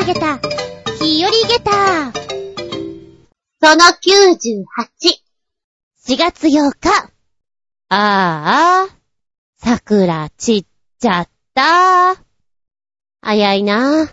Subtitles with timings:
[0.00, 0.38] 投げた、
[0.98, 2.10] 日和ゲタ
[3.60, 4.64] その98。
[6.08, 7.12] 4月8日。
[7.90, 8.96] ああ、
[9.58, 10.64] 桜散っ
[10.98, 12.14] ちゃった
[13.20, 14.08] 早いな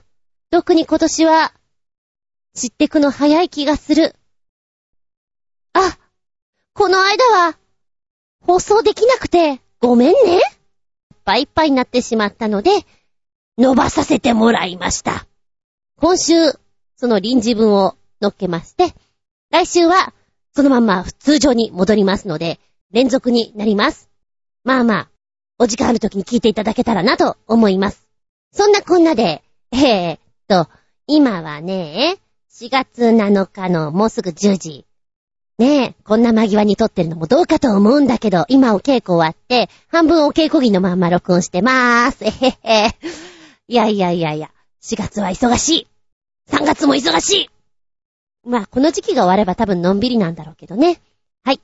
[0.52, 1.54] 特に今年は、
[2.54, 4.14] 散ってくの早い気がする。
[5.72, 5.98] あ、
[6.74, 7.58] この間は、
[8.42, 10.36] 放送できなくて、ごめんね。
[10.36, 10.42] いっ
[11.24, 12.72] ぱいいっぱいになってしまったので、
[13.58, 15.26] 伸ばさせてもらいました。
[16.00, 16.34] 今週、
[16.96, 18.94] その臨時文を乗っけまして、
[19.50, 20.14] 来週は、
[20.56, 22.60] そのまんま通常に戻りますので、
[22.92, 24.08] 連続になります。
[24.64, 25.10] まあまあ、
[25.58, 28.08] お時間ある時に聞いていただけたらなと思います。
[28.52, 29.42] そんなこんなで、
[29.72, 30.70] えー、っと、
[31.08, 32.18] 今はね、
[32.54, 34.86] 4月7日のもうすぐ10時。
[35.58, 42.24] ねえ、こんな間際に撮ってるのもどうかと思うんだけど、今お稽古終わって、半分お稽古着のまんま録音してまーす。
[42.24, 42.96] えへへ。
[43.68, 44.52] いやいやいやいや、
[44.88, 45.88] 4月は忙しい。
[46.50, 47.50] 3月も忙しい。
[48.46, 51.02] まあ、この時期が終われば多分のんびりなんだろうけどね。
[51.44, 51.60] はい。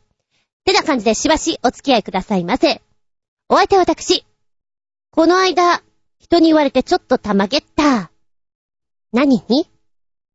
[0.65, 2.81] てな感じでしばしお付き合いくださいませ。
[3.47, 4.25] お相手は私。
[5.09, 5.81] この間、
[6.19, 8.11] 人に言われてちょっとたまげった。
[9.13, 9.69] 何に？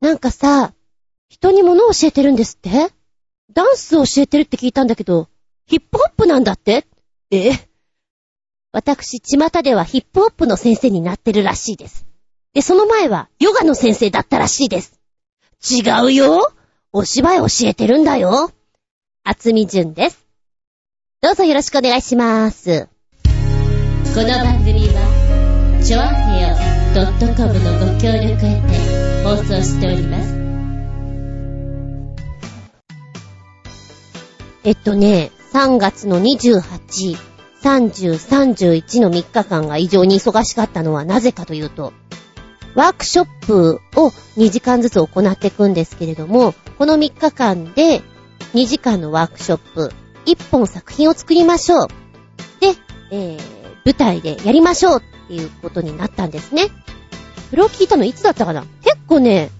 [0.01, 0.73] なんかさ、
[1.29, 2.91] 人に物を教えてるんですって？
[3.53, 5.29] ダンスを教えてるって聞いたんだけど、
[5.67, 6.87] ヒップホップなんだって？
[7.31, 7.51] え？
[8.73, 12.08] 私、巷ではヒップホップの先生になってるらしいです。
[12.59, 15.01] で、その前はヨガの先生だったらしいです。
[15.71, 16.53] 違うよ
[16.93, 18.51] お芝居教えてるんだよ
[19.23, 20.27] 厚み純です。
[21.21, 22.89] どうぞよろしくお願いします。
[23.23, 26.57] この番組は、ちょあへよ
[27.37, 30.35] .com のご協力へて放送しております。
[34.65, 37.17] えっとね、3月の28、
[37.63, 41.93] 30、31の3日間が異常に忙しかったのはなぜかというと、
[42.79, 48.03] ワークショップを2時間ずつ行っていくんですけれども、この3日間で
[48.55, 49.93] 2時間のワークショップ、
[50.27, 51.89] 1本作品を作りましょう。
[52.61, 52.77] で、
[53.11, 53.41] えー、
[53.85, 56.69] 舞台でやりましょうっていうことになったんですね。
[57.51, 58.65] それを聞いたのいつだったかな？
[58.85, 59.51] 結構ね、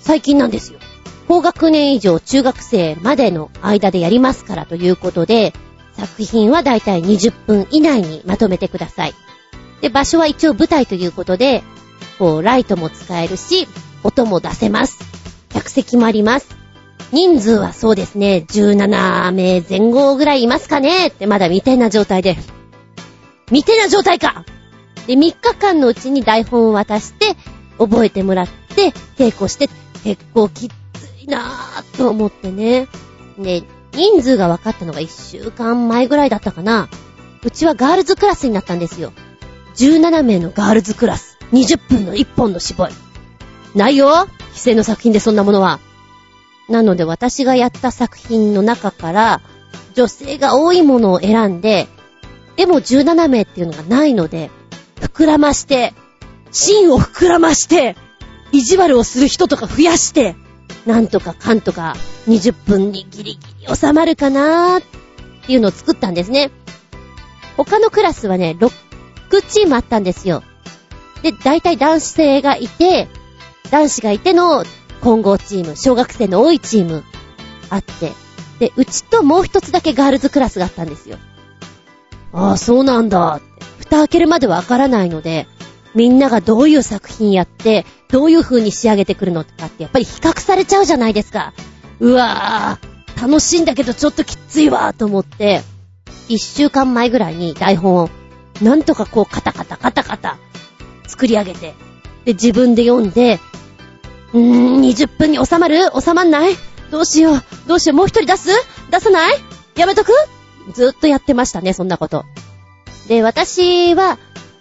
[0.00, 0.78] 最近なんですよ。
[1.26, 5.52] 高学年以上中学生までの間でやりますからということで、
[5.92, 9.12] 作品はだいたい20分以内にまとめてください。
[9.82, 11.62] で、場所は一応舞台ということで、
[12.18, 13.68] こう、ライトも使えるし、
[14.02, 14.98] 音も出せます。
[15.50, 16.56] 客席もあります。
[17.12, 22.36] 人数はそうですね、17名前後ぐらいいますかねってまだ未定な状態で。
[23.46, 24.44] 未定な状態か
[25.06, 27.36] で、3日間のうちに台本を渡して、
[27.78, 29.68] 覚えてもらって、稽古して、
[30.04, 30.68] 結構きっ
[31.28, 32.88] なぁと思ってね。
[33.38, 33.62] で、
[33.92, 36.88] 人数が分かったのが1週間前ぐらいだったかな。
[37.44, 39.12] うちはガールズクラスになったんですよ。
[39.76, 41.37] 17名のガールズクラス。
[41.52, 42.94] 20分の1本の絞り。
[43.74, 45.80] ないよ非正の作品でそんなものは？
[46.68, 49.40] なので私がやった作品の中から
[49.94, 51.88] 女性が多いものを選んで、
[52.56, 54.50] でも17名っていうのがないので、
[55.00, 55.94] 膨らまして、
[56.50, 57.96] 芯を膨らまして、
[58.52, 60.36] 意地悪をする人とか増やして、
[60.86, 64.82] なんとかかんとか20分にギリギリ収まるかなーっ
[65.46, 66.50] ていうのを作ったんですね。
[67.56, 68.70] 他のクラスはね、6
[69.48, 70.42] チームあったんですよ。
[71.22, 73.08] で、大体男性がいて、
[73.70, 74.64] 男子がいての
[75.00, 77.04] 混合チーム、小学生の多いチーム
[77.70, 78.12] あって、
[78.58, 81.18] で、うちともう一つだけガールズクラスがあったんですよ。
[82.32, 83.40] ああ、そうなんだ。
[83.78, 85.46] 蓋開けるまでわからないので、
[85.94, 91.52] みんながどういう作品やって、どういう風に仕上げてくるのとかってやっぱり比較されちゃうじゃないですか。
[92.00, 95.62] うわぁ、楽しいんだけどちょっときついわと思って、
[96.28, 98.10] 一週間前ぐらいに台本を、
[98.62, 100.36] なんとかこうカタカタカタカタ
[101.08, 101.74] 作り上げて、
[102.24, 103.40] で、自分で読んで、
[104.32, 105.90] うー、20分に収まる？
[105.98, 106.54] 収まんない？
[106.90, 107.42] どうしよう？
[107.66, 107.96] どうしよう？
[107.96, 108.50] もう一人出す？
[108.90, 109.38] 出さない？
[109.74, 110.12] やめとく？
[110.74, 112.24] ずっとやってましたね、そんなこと。
[113.08, 114.18] で、私は、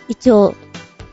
[0.08, 0.56] 一応、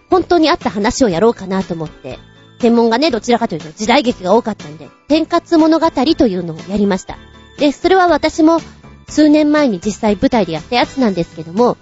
[0.08, 2.20] 本当にあった話をやろうかなと思って、
[2.60, 7.18] 専門がね、どちらかというと時代劇が多かったんで、天活物語というのをやりました。
[7.58, 8.60] で、それは私も
[9.08, 11.76] 数年前に実際舞台でやったやつなんですけども、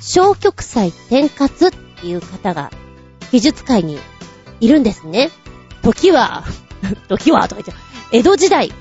[0.00, 2.70] 小極祭天活っていう方が
[3.32, 3.98] 美術界に
[4.60, 5.30] いるんですね。
[5.82, 6.44] 時は、
[7.08, 7.76] 時はとか言っちゃう。
[8.12, 8.72] 江戸時代、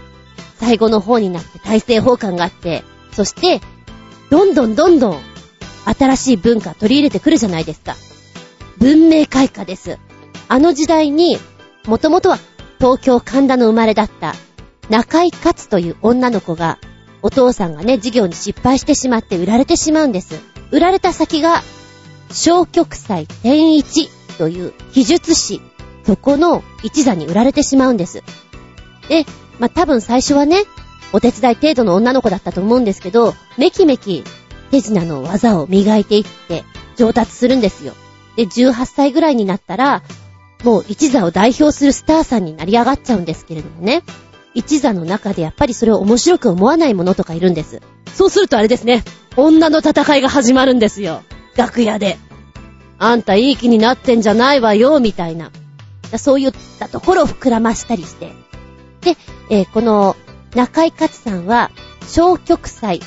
[0.60, 3.62] 最後の方になって大政奉還があって、そして、
[4.30, 5.20] どんどんどんどん
[5.86, 7.96] 新しい文化取り入れてくるじゃないですか。
[8.78, 9.98] 文明開化です。
[10.48, 11.38] あの時代に、
[11.86, 12.40] もともとは
[12.80, 14.36] 東京神田の生まれだった
[14.90, 16.80] 中井勝という女の子が、
[17.22, 20.42] お父さんがね、事業に失敗してしまって売られてしまうんです。
[20.72, 21.64] 売られた先が、
[22.32, 25.62] 小極祭天一という秘術師
[26.06, 28.24] そこの一座に売られてしまうんです。
[29.10, 29.26] で、
[29.60, 30.64] まあ、多分最初はね、
[31.12, 34.24] お手伝い程度の女の子だったと思うんですけど、めきめき
[34.72, 36.64] 手品の技を磨いていって
[36.96, 37.94] 上達するんですよ。
[38.38, 40.04] で、18歳ぐらいになったら、
[40.64, 44.04] もう一座を代表するスターさんになり上がっちゃうんですけれどもね。
[44.56, 47.82] 一座の中でやっぱりそれを面白く思わない者とかいるんです。
[48.16, 49.04] そうするとあれですね。
[49.36, 51.24] 女の戦いが始まるんですよ。
[51.56, 52.18] 楽屋で。
[53.00, 55.52] あんたいい気になってんじゃないわよ、みたいな。
[56.18, 58.34] そういったところを膨らましたりして。
[59.02, 59.16] で、
[59.50, 60.16] えー、この
[60.54, 61.72] 中井勝さんは、
[62.08, 63.02] 小極祭、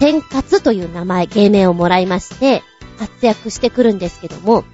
[0.00, 2.62] 天活という名前、芸名をもらいまして、
[2.98, 4.64] 活躍してくるんですけども、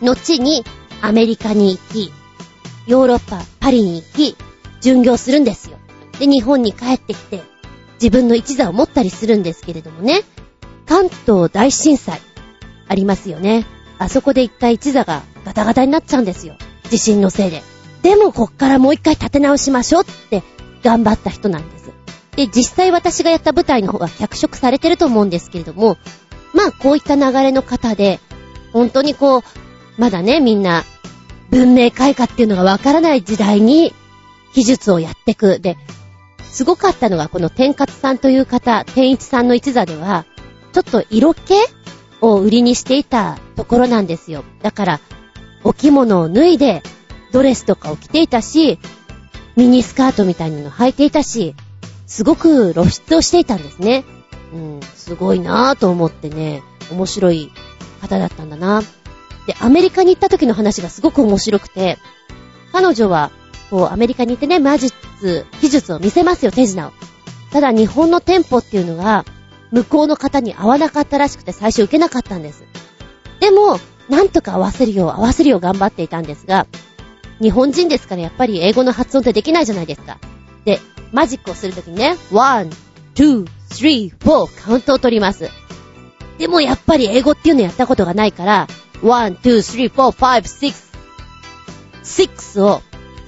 [0.00, 0.64] 後に
[1.02, 2.12] アメリカに行き、
[2.86, 4.36] ヨーロッパ、パリに行き、
[4.80, 5.78] 巡業するんですよ。
[6.18, 7.42] で、日本に帰ってきて、
[7.94, 10.22] 自分の一座を持ったりするんですけれどもね、
[10.86, 12.20] 関東大震災、
[12.88, 13.66] ありますよね。
[13.98, 16.56] あそこで一回一座がガタガタになっちゃうんですよ。
[16.90, 17.62] 地震のせいで。
[18.02, 20.42] でもこっからもう一回立て直しましょうって
[20.82, 21.90] 頑張った人なんです。
[22.36, 25.96] で、実際私がやった舞台の方が脚色されてると思うんですけれども、
[26.54, 28.20] まあこういった流れの方で、
[28.72, 29.42] 本当にこう、
[29.98, 30.84] まだね、みんな、
[31.50, 33.94] 文明開化っていうのがわからない時代に、
[34.54, 35.60] 技術をやってく。
[35.60, 35.76] で、
[36.50, 40.26] すごかったのがこの天勝さんという方、天一さんの一座では、
[40.72, 41.54] ちょっと色気
[42.20, 44.44] を売りにしていたところなんですよ。
[44.62, 45.00] だから、
[45.64, 46.82] お着物を脱いで、
[47.32, 48.78] ドレスとかを着ていたし、
[49.56, 51.54] ミニスカートみたいなの履いていたし、
[52.06, 54.04] すごく露出をしていたんですね。
[54.52, 57.50] うん、すごいなぁと思ってね、面白い
[58.00, 58.82] 方だったんだな。
[59.46, 61.98] で、アメリカに行った時の話がすごく面白くて、
[62.72, 63.30] 彼女は、
[63.70, 66.92] こう、アメリカに行ってね、魔術、技術を見せますよ、手品を。
[67.50, 69.24] ただ、日本の店舗っていうのが、
[69.76, 72.64] 向こうの方に合わなかったらしくて最初受けなかったんです。
[73.40, 73.78] でも、
[74.08, 76.66] なんとか合わせるよう、合わせるよう頑張っていたんですが、
[77.42, 80.18] 日本人ですからやっぱり英語の発音ってできないじゃないですか。
[80.64, 80.80] で、
[81.12, 82.70] マジックをするときにね、one,
[83.14, 85.50] two, three, four カウントを取ります。
[86.38, 88.68] でもやっぱり英語っていうのやったことがないから、
[89.02, 90.74] one, two, three, four, five, six,
[92.02, 92.80] six を、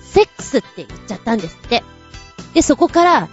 [0.03, 1.85] セックスって言っちゃったんですって。
[2.55, 3.29] で、そこから、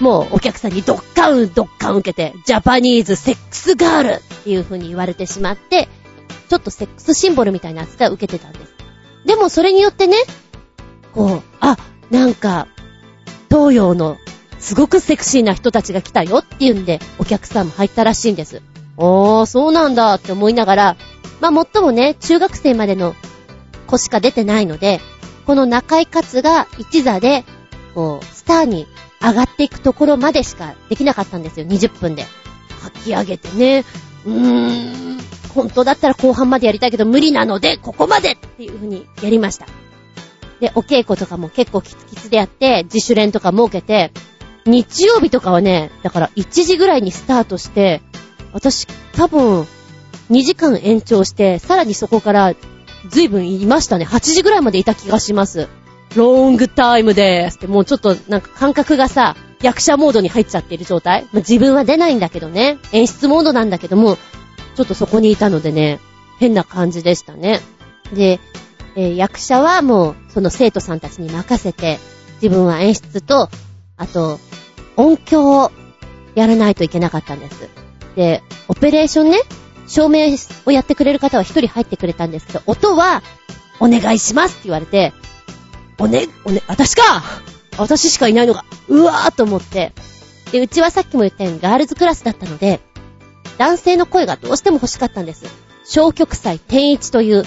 [0.00, 5.88] もうお客さんにドッカン、ドッカン受けて、ジャパニーズセックスガールっていう風に言われてしまって、
[6.48, 8.74] ちょっとセックスシンボルみたいな扱いを受けてたんです。
[9.24, 10.16] でもそれによってね、
[11.14, 11.76] こう、あ、
[12.10, 12.68] なんか、
[13.50, 14.18] 東洋の
[14.58, 18.62] すごくセクシーな人たちが来たよっていうんで、お客さんも入ったらしいんです。
[18.96, 20.96] おー、そうなんだって思いながら、
[21.40, 23.14] まあ、もっともね、中学生までの
[23.86, 25.00] 子しか出てないので、
[25.46, 27.44] この中井勝が一座で、
[27.94, 28.86] こう、スターに
[29.20, 32.26] 上がっていくところまでしかできなかったんですよ、20分で。
[32.82, 33.84] 書き上げてね、
[34.24, 35.18] うーん、
[35.54, 39.66] 本当だったら後半までやりたいけど無理なので、ここまでっていう風にやりました。
[40.60, 44.12] で、お稽古とかも結構キツキツでやって、自主練とか設けて、
[44.66, 48.02] 日曜日とかはね、だから1時ぐらいにスタートして、
[48.52, 49.66] 私多分
[50.30, 52.54] 2時間延長して、さらにそこから
[53.08, 54.04] 随分いましたね。
[54.04, 55.68] 8時ぐらいまでいた気がします。
[56.14, 61.22] ロングタイムでーすって、もうちょっとなんか感覚がさ、役者モードに入っちゃってる状態。
[61.24, 62.78] まあ、自分は出ないんだけどね。
[62.92, 64.16] 演出モードなんだけども、
[64.76, 66.00] ちょっとそこにいたのでね、
[66.38, 67.60] 変な感じでしたね。
[68.12, 68.40] で、
[68.94, 71.98] えー、役者はもう、その生徒さんたちに任せて、
[72.42, 73.48] 自分は演出と、
[73.96, 74.38] あと、
[74.96, 75.72] 音響を
[76.34, 77.68] やらないといけなかったんです。
[78.14, 79.38] で、オペレーションね、
[79.86, 83.22] 照明をやってくれる方は一人入ってくれたんですけど、音は、
[83.78, 85.12] お願いしますって言われて、
[85.98, 87.02] おね、おね、私か
[87.78, 89.92] 私しかいないのが、うわーと思って。
[90.52, 92.80] で、うちはさっきも言ったようにガールズクラスだったので、
[93.58, 95.46] 男性の声がどうしても欲しかったんです。
[95.84, 97.44] 小極祭天一という、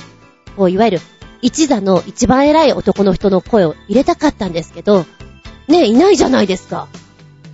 [0.57, 1.01] こう、いわゆる、
[1.41, 5.05] 一座の一番偉い男の人の声を入れたかったんですけど、
[5.67, 6.87] ねいないじゃないですか。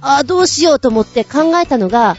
[0.02, 2.18] ああ、どうしようと思って考えたのが、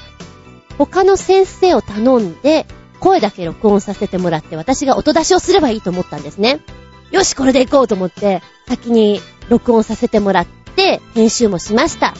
[0.78, 2.66] 他の先生を頼んで、
[3.00, 6.60] 声だけ録音させてもらって、私が音出しをすればいいと思ったんですね。
[7.16, 12.12] よし、これで行こうと思って、先に録音させてもらって、編集もしました。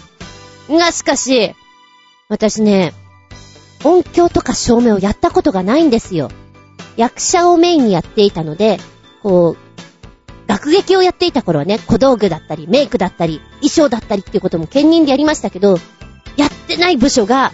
[0.71, 1.55] が、しかし、
[2.31, 2.95] 私ね、
[3.85, 6.31] 音響とか照明をやったことがないんですよ。
[6.97, 8.79] 役者をメインにやっていたので、
[9.23, 15.77] こう、学劇をやっていた頃はね、小道具だったり、メイクだったり、衣装だったりっていうことも兼任でやりましたけど、
[16.39, 17.53] やってない部署が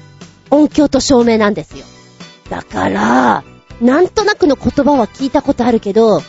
[0.50, 1.84] 音響と照明なんですよ。
[2.50, 3.42] だから、
[3.80, 6.22] なんとなくの言葉は聞いたことあるけど、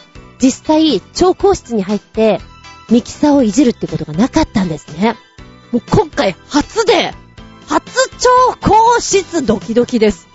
[0.44, 2.42] 実際、調光室に入って、
[2.92, 5.16] ミキサーをいじるってことがなかったんですね。
[5.72, 7.14] もう今回初で、
[7.70, 8.30] 初調
[8.62, 10.28] 光室ドキドキです。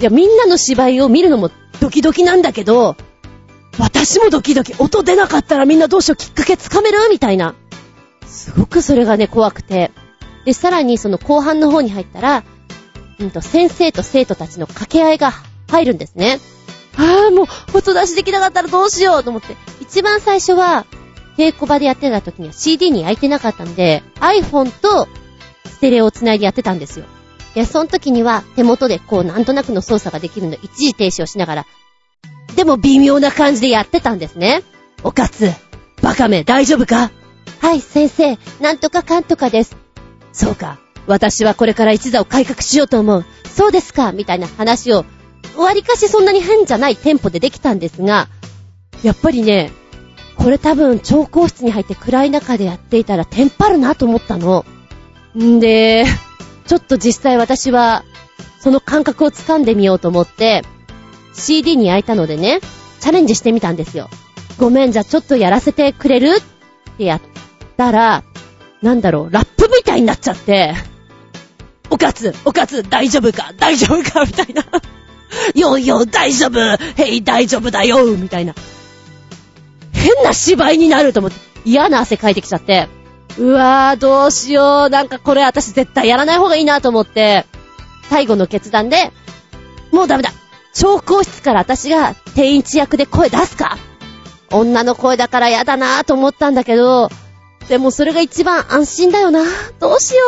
[0.00, 2.94] いや、みんなの芝居を見るのもドキドキなんだけど、
[3.78, 6.98] 私もドキドキ、音出なかったらみんなどうしよう、きっかけつかめる？
[7.08, 7.54] みたいな。
[8.26, 9.92] すごくそれがね、怖くて。
[10.44, 12.44] で、さらにその後半の方に入ったら、
[13.18, 15.32] うんと、先生と生徒たちの掛け合いが
[15.70, 16.38] 入るんですね。
[16.96, 17.46] ああ、もう、
[17.76, 19.56] 音出しできなかったらどうしようと思って。
[19.80, 20.86] 一番最初は、
[21.38, 25.08] 稽古場でやってた時には CD に開いてなかったんで、iPhone と
[25.66, 27.06] ステレオを繋いでやってたんですよ。
[27.54, 31.66] で、その時には手元でこうなんとなくの操作ができるので一時停止をしながら、
[32.54, 34.62] でも微妙な感じでやってたんですね。
[35.02, 35.50] おかつ、
[36.02, 37.10] バカめ大丈夫か？
[37.60, 39.74] はい、先生、なんとかかんとかです。
[40.34, 40.78] そうか。
[41.06, 43.24] 私はこれから一座を改革しようと思う。
[43.48, 45.06] そうですか、みたいな話を、
[45.56, 48.28] 割かしそんなに変じゃないテンポでできたんですが、
[49.02, 49.70] やっぱりね、
[50.36, 54.64] これ多分調光室に入って暗い中でやっていたらテンパるなと思ったの。
[55.38, 56.04] んで、
[56.66, 58.04] ちょっと実際私は、
[58.60, 60.64] その感覚を掴んでみようと思って、
[61.34, 62.60] CD に焼いたのでね、
[63.00, 64.08] チャレンジしてみたんですよ。
[64.58, 67.20] ごめん、じゃあちょっとやらせてくれるってやっ
[67.76, 68.22] たら、
[68.82, 70.74] なんだろう、ラップみたいになっちゃって、
[71.90, 74.64] おかつ、おかつ、大丈夫か大丈夫かみたいな。
[75.54, 78.54] よいよ、大丈夫へい、大丈夫だよみたいな。
[79.92, 82.88] 変な芝居になると思って、嫌な汗かいてきちゃって、
[83.38, 84.90] うわぁ、どうしよう。
[84.90, 87.46] なんかこれ私絶対やらない方がいいなと思って、
[88.10, 89.12] 最後の決断で、
[89.90, 90.32] もうダメだ。
[90.74, 93.76] 調光室から私が定位置役で声出すか
[94.50, 97.10] 女の声だから嫌だなぁと思ったんだけど、
[97.68, 99.44] でもそれが一番安心だよな。
[99.80, 100.20] どうしよ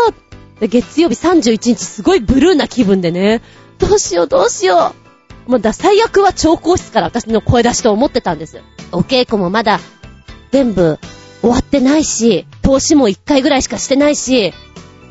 [0.56, 0.60] う。
[0.60, 3.42] で月曜日31日すごいブルーな気分でね。
[3.78, 4.94] どうしようどうしよ
[5.48, 5.50] う。
[5.50, 8.62] もうだ、最悪は調光室から私の声出しと思ってたんです。
[8.92, 9.80] お稽古もまだ
[10.52, 10.98] 全部
[11.40, 14.54] 終わってないし、投資も一回ぐらいしかしてないし、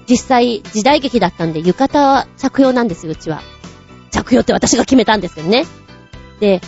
[0.09, 3.41] 実際時代劇だったんで浴衣は着用なんですよ、うちは。
[4.11, 5.65] 着用って私が決めたんですけどね。
[6.39, 6.61] で、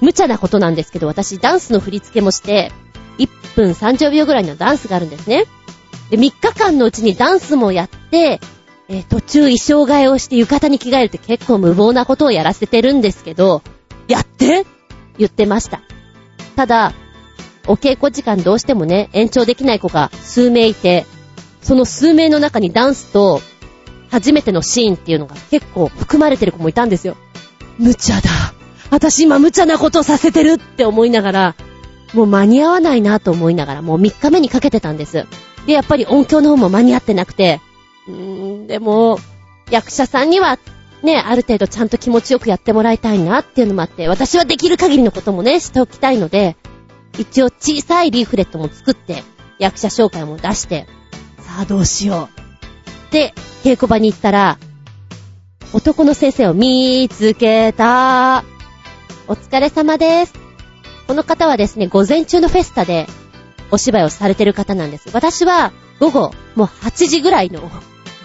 [0.00, 2.72] 無茶なことなんですけど、私ダンスの振り付けもして、
[3.18, 5.46] 1分30秒ぐらいのダンスがあるんですね。
[6.10, 8.40] で、3日間のうちにダンスもやって、
[8.88, 13.62] えー、途中衣装替えをして浴衣に着替えるって結構無謀なことをやらせてるんですけど、
[14.08, 14.64] やって？
[15.18, 15.80] 言ってました。
[16.56, 16.92] ただ、
[17.66, 21.06] お稽古時間どうしてもね、延長できない子が数名いて、
[21.62, 23.40] その数名の中にダンスと、
[24.10, 27.16] 初めてのシーンっていうのが結構含まれてる子もいたんですよ。
[27.78, 28.30] 無茶だ。
[28.90, 31.54] 私今無茶なことさせてるって思いながら、
[32.14, 35.26] もう間に合わないなと思いながら、もう3日目にかけてたんです。
[35.66, 39.18] で、やっぱり音響の方も間に合ってなくて、ーん、でも、
[39.70, 40.58] 役者さんには、
[41.02, 46.56] ね、ある程度ちゃんと気持ちよくやってもらいたいなっていうのもあって、私はできる限りのこともね、しておきたいので、
[47.18, 49.22] 一応小さいリーフレットも作って、
[49.58, 50.86] 役者紹介も出して、
[51.38, 52.28] さあどうしよ
[53.10, 53.12] う。
[53.12, 53.34] で、
[53.64, 54.58] 稽古場に行ったら、
[55.72, 58.44] 男の先生を見つけた。
[59.28, 60.32] お疲れ様です。
[61.06, 63.06] この方はですね、午前中のフェスタで
[63.70, 65.10] お芝居をされてる方なんです。
[65.12, 67.70] 私は午後、もう8時ぐらいの、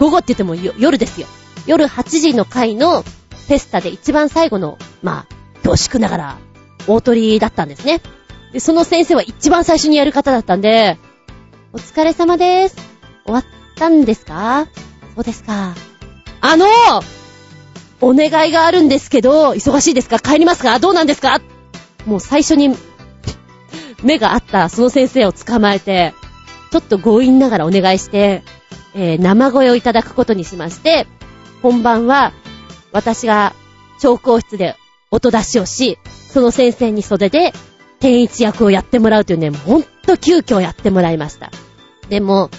[0.02, 1.28] 午後って言っても夜ですよ。
[1.64, 6.38] 夜8時の回のフェスタで一番最後の、まあ、恐縮ながら、
[6.88, 8.00] 大鳥だったんですね。
[8.52, 10.98] で、その先生は一番最初にやる方だったんで、
[11.72, 12.74] お疲れ様です。
[13.24, 13.44] 終わっ
[13.76, 14.66] たんですか？
[15.14, 15.72] そうですか。
[16.40, 16.66] あの
[18.00, 20.18] お願いがあるんですけど、忙しいですか？
[20.18, 20.80] 帰りますか？
[20.80, 21.40] どうなんですか？
[22.06, 22.74] もう最初に
[24.02, 26.12] 目があったその先生を捕まえて、
[26.72, 28.42] ちょっと強引ながらお願いして、
[28.94, 31.06] えー、生声をいただくことにしまして、
[31.62, 32.32] 本番は
[32.92, 33.54] 私が
[33.98, 34.76] 調光室で
[35.10, 37.52] 音出しをし、その先生に袖で
[38.00, 41.50] 天一役をやってもらうというね、ほんと急遽やってもらいました。
[42.08, 42.50] でも、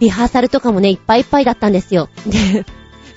[0.00, 2.08] リハーサルとかもね、いっぱいいっぱいだったんですよ。
[2.26, 2.64] で、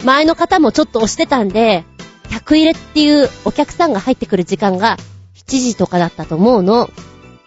[0.04, 1.84] 前の方もちょっと押してたんで、
[2.30, 4.98] 客入れっていうお客さんが入ってくる時間が
[5.36, 6.90] 7時とかだったと思うの。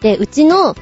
[0.01, 0.75] で、うちの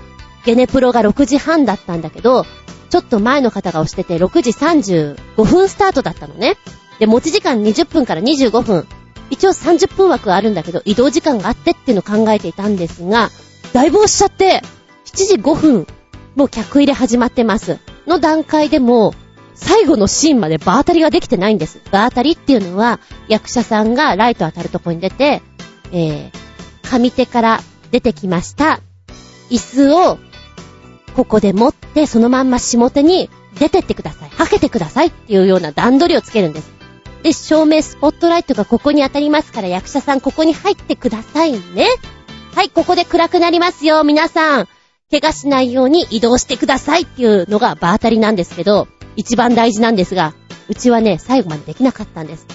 [0.46, 2.46] ゲネプロが6時半だったんだけど、
[2.94, 6.58] ちょっと前の方が押してて6時35分スタートだったのね。
[7.00, 8.88] で、持ち時間20分から25分。
[9.32, 13.32] 一応30分枠があるんだけど、移動時間があってっていうのを考えていたんですが、
[13.74, 14.62] だいぶ押しちゃって、
[15.06, 15.88] 7時5分、
[16.36, 17.80] もう客入れ始まってます。
[18.06, 19.16] の段階でも、
[19.56, 21.82] 最後のシーンまで場当たりができてないんです。
[21.90, 25.42] 場当たりっていうのは、役者さんがライト当たるとこに出て、
[25.92, 27.60] えー、上手から
[27.90, 28.82] 出てきました。
[29.50, 30.20] 椅子を、
[31.14, 33.30] ここで持って、そのまんま下手に
[33.60, 34.30] 出てってください。
[34.30, 36.72] はけてくださいっていうような段取りをつけるんです。
[37.24, 41.88] で、照明スポットライトがここに当たりますから役者さんここに入ってくださいね。
[42.56, 44.68] はい、ここで暗くなりますよ、皆さん。
[45.10, 50.34] 怪我しないように移動してくださいっていうのが場当たりなんですけど、一番大事なんですが、
[50.68, 52.48] うちはね、最後までできなかったんです。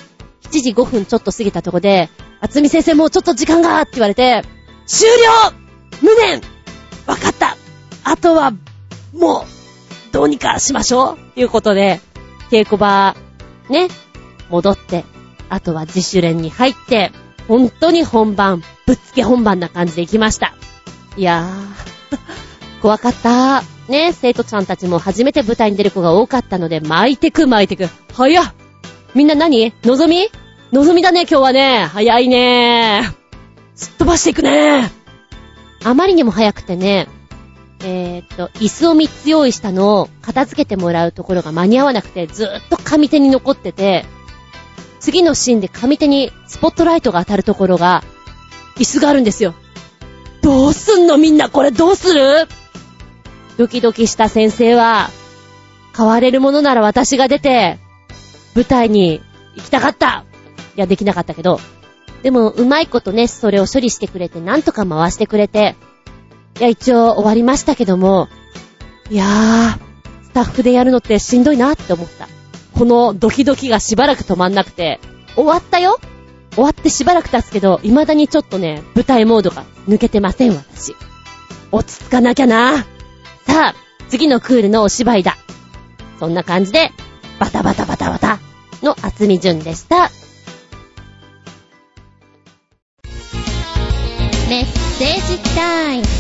[0.51, 2.11] 7時5分ちょっと過ぎたとこで、
[2.41, 4.43] 厚み先生もうちょっと時間がって言われて、
[4.87, 5.15] 終了
[6.03, 6.41] 無念
[7.07, 7.57] わかった
[8.09, 8.53] あとは、
[9.13, 9.45] もう、
[10.13, 12.01] どうにかしましょうということで、
[12.51, 13.15] 稽古場、
[13.69, 13.89] ね、
[14.49, 15.05] 戻って、
[15.51, 17.13] あとは自主練に入って、
[17.49, 20.55] 本当に本番、ぶっつけ本番な感じで行きました。
[21.19, 23.63] いやー、 怖かった。
[23.89, 27.91] ね、生徒ちゃんたちも初めて舞台に出る子が多かったので、巻いてく巻いてく。
[28.15, 28.55] 早っ
[29.15, 29.75] みんな何？
[29.85, 30.31] のぞみ？
[30.73, 31.85] のぞみだね、今日はね。
[31.93, 33.03] 早いね
[33.75, 34.91] すっ飛ばしていくね
[35.85, 37.07] あまりにも早くてね、
[37.81, 44.05] えー、っと、椅子を3つ用意したのを片付けてもらうところが間に合わなくて、ずーっと上手に残ってて、
[45.01, 48.03] 次のシーンで上手にスポットライトが当たるところが、
[48.77, 49.55] 椅子があるんですよ。
[50.43, 52.49] どうすんのみんなこれどうする？
[53.57, 55.11] ドキドキした先生は、
[55.97, 57.79] 変われるものなら私が出て、
[58.55, 59.21] 舞台に
[59.57, 60.25] 行きたかった
[60.77, 61.61] いや、できなかったけど。
[62.23, 65.77] でも、うまいことね、それを処理してくれて、なんとか回してくれて、
[66.59, 68.29] いや、一応終わりましたけども、
[69.11, 72.29] いやー、スタッフでやるのってしんどいなって思った。
[72.77, 75.01] このドキドキがしばらく止まんなくて、
[75.35, 75.99] 終わったよ
[76.55, 80.97] 終わってしばらく経つけど、未だにちょっとね、舞台モードが抜けてません、私。
[81.71, 82.79] 落ち着かなきゃな
[83.47, 83.75] さあ、
[84.09, 85.37] 次のクールのお芝居だ。
[86.19, 86.91] そんな感じで、
[87.39, 88.41] バタバタバタバタ
[88.83, 90.11] の厚み順でした。
[94.49, 96.18] メッセージタイム。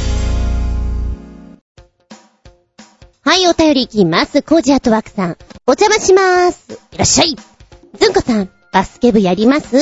[3.29, 4.41] はい、お便りいきます。
[4.41, 5.37] コージアットワークさん。
[5.67, 6.81] お邪魔しまーす。
[6.93, 7.37] いらっしゃい。
[7.99, 9.77] ずんこさん、バスケ部やります？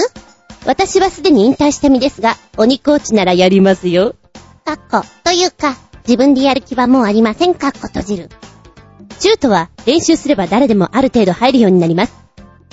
[0.66, 4.16] 私はすでに引退した身ですが、鬼コーチならやりますよ。
[4.64, 5.76] かっこ、というか、
[6.08, 7.54] 自分でやる気はもうありません。
[7.54, 8.30] かっこ閉じる。
[9.20, 12.14] シュートは練習すれば誰でもある程度入るようになります。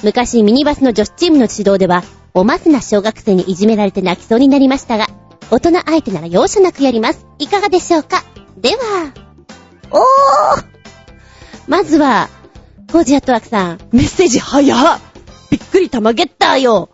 [0.01, 2.01] 昔ミニバスの女子チームの指導では、
[2.33, 5.05] おますな小学生にいじめられて泣きそうになりましたが、
[5.51, 7.27] 大人相手なら容赦なくやります。
[7.37, 8.23] いかがでしょうか？
[8.57, 9.13] では、
[9.95, 10.72] おー
[11.67, 12.29] まずは、
[12.91, 14.99] コージアットワークさん、メッセージ早っ
[15.49, 16.89] びっくりたまゲッターよ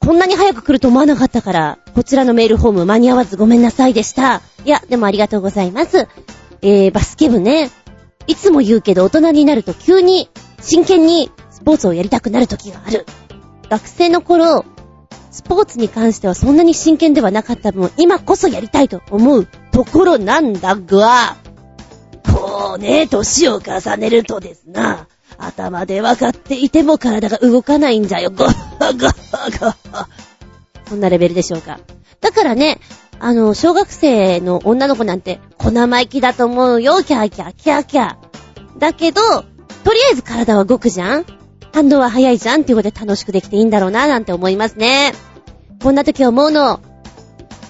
[0.00, 4.42] こんなに早く来ると思わなかったから、こちらのメールフォーム間に合わずごめんなさいでした。
[4.64, 6.08] いや、でもありがとうございます。
[6.60, 7.70] えー、バスケ部ね。
[8.26, 10.28] いつも言うけど大人になると急に
[10.60, 13.06] 真剣にスポーツをやりたくなる時がある。
[13.68, 14.64] 学生の頃、
[15.30, 21.36] スポーツに関してはそんなに真剣ではなかった分、今こそやりたいと思うところなんだが、
[22.24, 25.06] こうね、歳を重ねるとですな、
[25.38, 28.30] 頭で分かっていても体が動かないんじゃよ。
[28.30, 30.06] ごッごッごッ
[30.88, 31.80] そんなレベルでしょうか。
[32.20, 32.80] だからね、
[33.18, 38.78] あの、小学生の女の子なんて、小生意気だと思うよ、キャーキャー、キャーキャー。
[38.78, 39.22] だけど、
[39.84, 41.26] とりあえず体は動くじゃん
[41.72, 45.14] 反応は早いじゃんっていうことで楽しくできていいんだろうな、なんて思いますね。
[45.82, 46.80] こんな時思うの。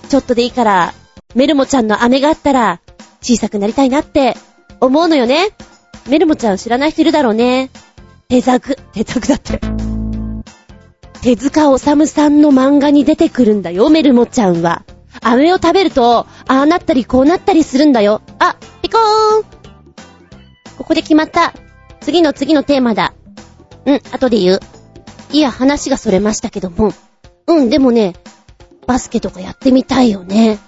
[0.09, 0.93] ちょっとでいいから、
[1.35, 2.81] メルモちゃんの飴があったら、
[3.23, 4.37] 小さくなりたいなって
[4.81, 5.51] 思うのよね。
[6.09, 7.71] メルモちゃん知らない人いるだろうね。
[8.29, 9.61] 手作、手作だって。
[11.23, 14.83] 手塚治虫さんの漫画に出てくるんだよ、メルモちゃんは。
[15.21, 18.23] 飴を食べると、ああなったりこうなったりするんだよ。
[18.41, 19.45] あ、ピコーン
[20.77, 21.55] ここで決まった。
[22.01, 23.15] 次の次のテーマだ。
[23.87, 24.61] うん、後で言う。
[25.31, 26.93] いや、話がそれましたけども。
[27.47, 28.15] うん、でもね、
[28.87, 30.59] バスケとかやってみたいよね。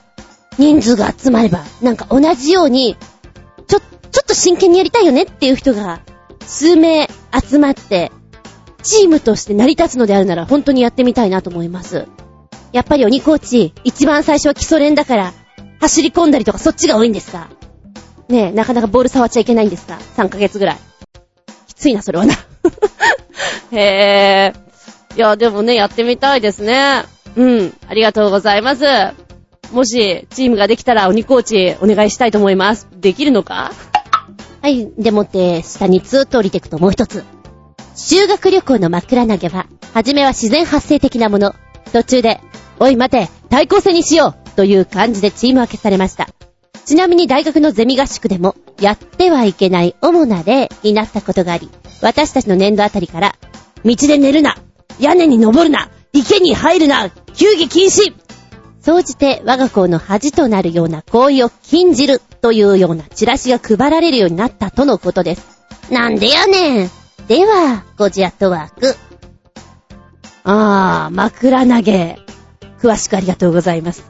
[0.58, 2.96] 人数が集まれば、なんか同じように、
[3.66, 6.00] ちょ、ちょっと真剣にやりたいよねっていう人が、
[6.46, 7.08] 数名
[7.48, 8.12] 集まって、
[8.82, 12.06] チームとして成り立つのであるなら本当にやってみたいなと思います。
[12.72, 15.32] やっぱり鬼コーチ、一番最初は基礎練だから、
[15.80, 17.48] 走り込んだりとかそっちが多いんですか
[18.28, 20.78] ねえ、なかなかボール触っちゃいけないんですか ?3 ヶ月ぐらい。
[21.66, 22.34] きついな、それはな。
[23.72, 24.52] へえ。
[25.16, 27.04] いや、でもね、やってみたいですね。
[27.36, 28.84] うん、ありがとうございます。
[29.72, 32.88] もし、チームができたら鬼コーチお願いしたいと思います。
[32.92, 33.72] できるのか？
[34.62, 37.24] はい、でもって、下にツーッと降りていくともう一つ。
[37.96, 41.54] 修学旅行の枕投げは、はじめは自然発生的なもの。
[41.92, 42.40] 途中で、
[42.80, 46.28] おい待て、対抗戦にしようという感じでチーム分けされました。
[46.84, 51.70] ちなみに大学のゼミ合宿でも、やってはいけない主な例になったことがあり、
[52.02, 53.36] 私たちの年度あたりから、
[53.84, 54.56] 道で寝るな
[54.98, 58.14] 屋根に登るな池に入るな球技禁止
[58.84, 65.64] 総じて我が校の恥となるような行為を禁じるというようなチラシが配られるようになったとのことです。
[65.90, 66.90] なんでやねん
[67.26, 68.94] では、ゴジアットワーク。
[70.44, 72.18] あー、枕投げ。
[72.78, 74.04] 詳しくありがとうございます。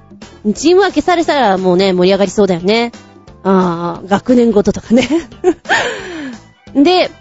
[0.56, 2.90] チーム分けされたらもうね、盛り上がりそうだよね。
[3.44, 5.08] あー、学年ごととかね。
[6.74, 7.12] で、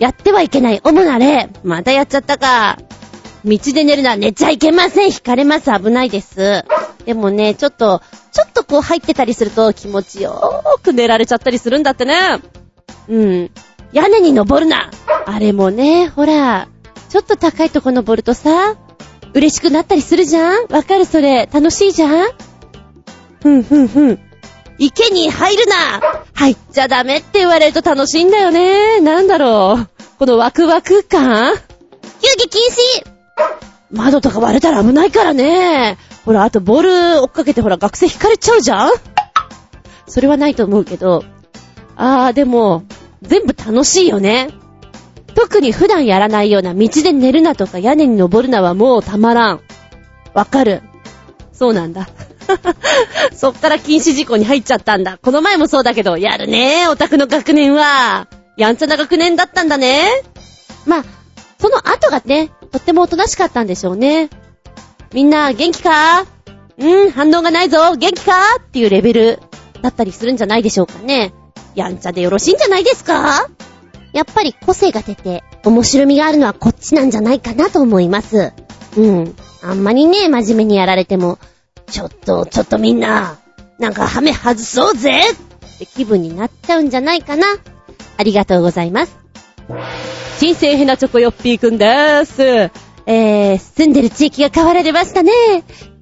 [0.00, 1.50] やってはいけない主な例。
[1.62, 2.78] またやっちゃったか。
[3.44, 5.06] 道で寝るのは寝ちゃいけません。
[5.08, 5.70] 引かれます。
[5.72, 6.64] 危ないです。
[7.04, 12.14] でもね、ちょっと、ちょっとこう入ってたりすると気持ちよーく寝られちゃったりするんだってね。
[13.08, 13.50] うん。
[13.92, 14.90] 屋根に登るな
[15.26, 16.68] あれもね、ほら、
[17.08, 18.76] ちょっと高いとこ登るとさ、
[19.34, 21.48] 嬉しくなったりするじゃんわかるそれ。
[21.52, 22.28] 楽しいじゃん
[23.42, 24.20] ふんふんふん。
[24.78, 26.00] 池に入るな
[26.34, 29.00] 入っちゃダメって言われると楽しいんだよね。
[29.00, 29.88] なんだろう。
[30.18, 31.54] このワクワク感
[32.22, 32.62] 遊戯禁
[33.04, 33.19] 止
[33.90, 35.98] 窓とか割れたら危ないからね。
[36.24, 38.90] ほら、あとボール追っかけてほら、学生引かれちゃうじゃん？
[40.06, 41.24] それはないと思うけど。
[41.96, 42.84] あー、でも、
[43.22, 44.48] 全部楽しいよね。
[45.34, 49.60] 特に普段やらないような道で寝るなとか屋根に登るなはもうたまらん。
[50.34, 50.82] わかる。
[51.52, 52.08] そうなんだ。
[53.34, 55.18] そっから禁止事項に入っちゃったんだ。
[55.22, 58.26] この前もそうだけど、やるねオタクの学年は。
[58.56, 60.08] やんちゃな学年だったんだね。
[60.86, 61.04] まあ、
[61.60, 64.30] その後がね、とってもおとなしかったんでしょうね。
[65.12, 66.24] みんな元気か？
[66.78, 68.32] うん、反応がないぞ元気か？
[68.58, 69.38] っていうレベル
[69.82, 71.34] だったりするんじゃないでしょうかね。
[71.74, 73.48] やんちゃでよろしいんじゃないですか？
[74.12, 78.52] やっぱり個性が出て面白みがあるのはこっちなんじゃないかなと思います。
[78.96, 79.36] うん。
[79.62, 81.38] あんまりね、真面目にやられても、
[81.86, 83.38] ちょっと、ちょっとみんな、
[83.78, 87.46] なんかハメ外そうぜって気分になっちゃうんじゃないかな。
[88.16, 89.16] ありがとうございます。
[90.40, 92.72] 新生ヘナチョコヨッピーくんでーす。
[93.04, 95.30] えー、住んでる地域が変わられましたね。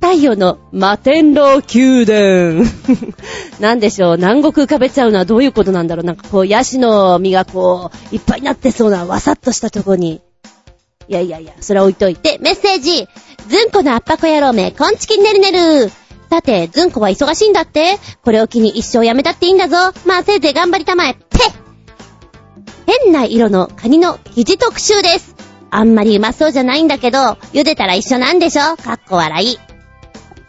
[0.00, 2.64] 太陽の摩天楼宮殿。
[3.58, 6.04] なんでしょう、南国浮かべちゃうのはどういうことなんだろう。
[6.04, 10.20] なんかこう、ヤシの実がこう、いっぱいになってそうな、わさっとしたとこに。
[11.08, 13.08] いやいやいや、それ置いといて、メッセージ
[13.48, 15.90] ずんこの圧迫野郎め、こんちきねるねる。
[16.30, 19.92] さて、ずんこは忙しいんだってこれを機に一生やめたっていいんだぞ。
[20.06, 21.16] まあ、せいぜい頑張りたまえ。
[21.28, 21.67] ぺ
[22.88, 25.36] 変な色のカニの生地特集です。
[25.70, 27.18] あんまりうまそうじゃないんだけど、
[27.52, 28.78] 茹でたら一緒なんでしょ？
[28.78, 29.58] かっこ笑い。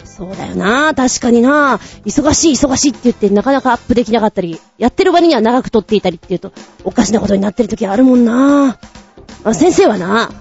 [0.06, 6.54] そうだよな確かにな忙しい忙しいって言ってなかなかアップできなかったり、やってる割には長く撮っていたりって言うと、
[6.86, 8.80] おかしなことになってる時あるもんな
[9.44, 10.32] あ先生はな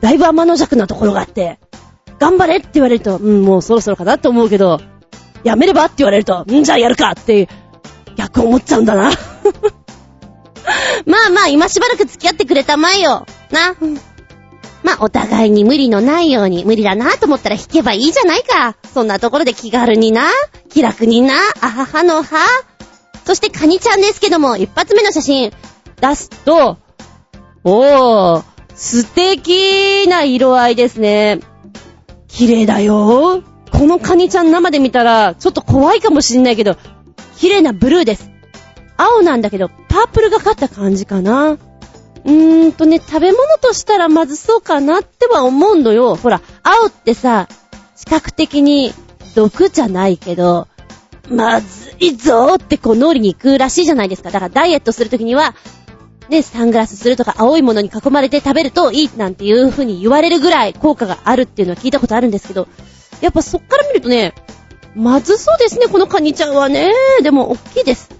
[0.00, 1.58] だいぶ天の弱なところがあって、
[2.18, 4.80] 頑張れって言われると、うん、もうそろそろかなって思うけど、
[5.42, 7.50] やめればって言われると、んじゃあやるかって、
[8.16, 9.10] 逆思っちゃうんだな。
[11.06, 13.26] まあまあ、今しばらく付き合ってくれたまえよ。
[13.50, 13.76] な。
[14.82, 18.76] まあ、お互いに無理のないように、無理だなと思ったら弾けばいいじゃないか。
[18.92, 20.28] そんなところで気軽にな、
[20.68, 22.24] 気楽にな、あははのは。
[23.24, 25.52] そしてカニちゃんですけども、一発目の写真
[26.00, 26.76] 出すと、
[27.64, 31.40] おー、素敵な色合いですね。
[32.28, 33.42] 綺麗だよ。
[33.72, 36.76] このカニちゃん生で見たら、ちょっと怖いかもしんないけど、
[37.38, 38.33] 綺麗なブルーです。
[39.04, 41.52] 青なんだけど、パープルがかった感じかな。
[41.52, 46.16] うーんとね、食べ物としたらまずそうかなっては思うのよ。
[46.16, 47.48] ほら、青ってさ、
[47.96, 48.92] 視覚的に
[49.34, 50.68] 毒じゃないけど、
[51.28, 54.30] まずいぞーってこう脳裏に行くらしいじゃないですか。
[54.30, 55.54] だからダイエットするときには、
[56.28, 62.68] ね、サングラスするとか青いものに囲まれて食べるといいなんていう風に言われるぐらい効果があるっていうのは聞いたことあるんですけど、
[63.20, 64.34] やっぱそっから見るとね、
[64.94, 66.92] まずそうですね、このカニちゃんはね。
[67.22, 68.10] でも、大きいです。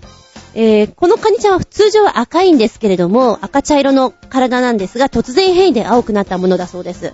[0.55, 7.13] えー、このカニちゃんは通常は赤いんですけれども、赤茶色の体なんですが、突然変異で青くなったものだそうです。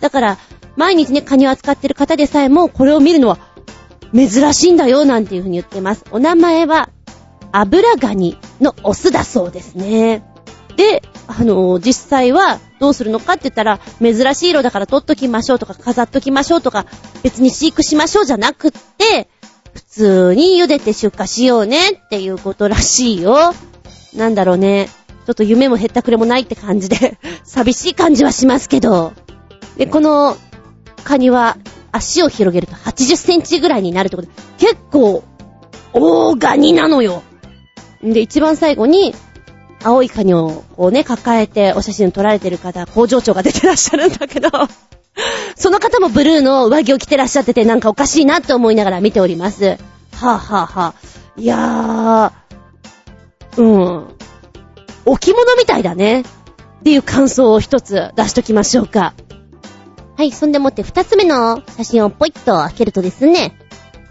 [0.00, 0.38] だから、
[0.76, 3.38] 毎日ね、カニを扱ってる方でさえも、これを見るのは、
[4.14, 6.04] 珍しいんだよ、なんていう風に言ってます。
[6.12, 6.90] お名前は、
[7.50, 10.22] 油ガニのオスだそうですね。
[10.76, 16.86] で、あのー、実際はどうするのかって言ったら、珍しい色だから取っときましょうとか、飾っときましょうとか、
[17.22, 19.28] 別に飼育しましょうじゃなくって、
[19.96, 23.54] 通に茹でて出荷しようねっていうことらしいよ。
[24.14, 24.90] なんだろうね。
[25.24, 29.14] ちょっと夢も減ったくれもないって感じで 寂しい感じはしますけど。
[29.78, 30.36] で、この
[31.02, 31.56] カニは
[31.92, 34.28] 足を広げると80センチぐらいになるってこと。
[34.58, 35.24] 結構、
[35.94, 37.22] 大ガニなのよ。
[38.02, 39.14] で、一番最後に、
[39.82, 44.50] 青いカニをこうね、抱えてお写真撮られてる方、工場長が出てらっしゃるんだけど、
[45.56, 49.64] その方もブルーの上着を着てらっしゃってて、なんかおかしいなって思いながら見ております。
[49.66, 54.06] はぁ、あ、はぁはぁ、いやー、うん。
[55.04, 56.20] 置物みたいだね。
[56.20, 56.24] っ
[56.84, 59.14] ていう感想を一つ出しときましょうか。
[60.16, 63.58] はい、そんでもって二つ目の写真をポイッと開けるとですね、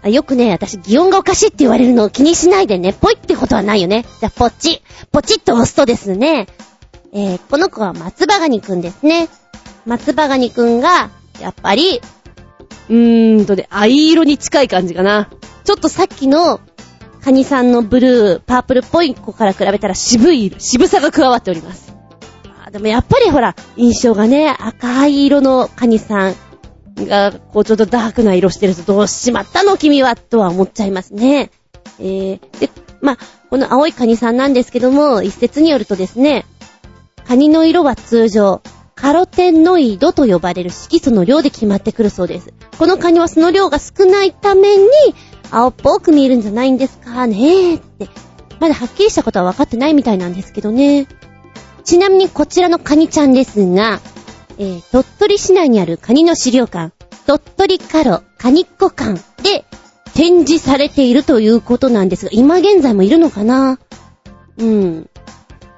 [0.04, 4.04] よくね、私、擬音がおかしいって言われるのを気にしないでね、ぽいってことはないよね。
[4.20, 4.82] じゃあ、ポチ。
[5.10, 6.46] ポチッと押すとですね、
[7.12, 9.28] えー、この子は松葉ガニくんですね。
[9.86, 12.00] 松葉ガニくんが、やっぱり、
[12.88, 15.28] うーんとね、藍色に近い感じかな。
[15.64, 16.60] ちょっとさっきの、
[17.22, 21.94] カニさんのブルー、パープルっぽい子から比べたら渋い、渋さが加わっております。
[22.64, 26.34] あでもやっぱりほら、印象がね、赤い色のカニさん。
[27.04, 31.50] が、こうちょっとダークな色してるとどうしまったの君はとは思っちゃいますね。
[31.98, 32.70] えー、で、
[33.02, 33.18] まあ、
[33.50, 36.46] この青いカニさんなんですけども、一説によるとですね、
[37.26, 38.62] カニの色は通常、
[39.06, 42.52] カロテノイドと呼ばれる色素の量で決まってくるそうです。
[42.76, 44.88] このカニはその量が少ないために、
[45.52, 48.08] 青っぽく見えるんじゃないんですかねって。
[48.58, 51.06] まだはっきりしたことは分かってないみたいなんですけどね。
[51.84, 54.00] ちなみにこちらのカニちゃんですが、
[54.58, 56.92] えー、鳥取市内にあるカニの資料館、
[57.28, 59.64] 鳥取カロカニっ子館で
[60.14, 63.78] 展示されているということなんですが、今現在もいるのかな？
[64.58, 65.08] うん。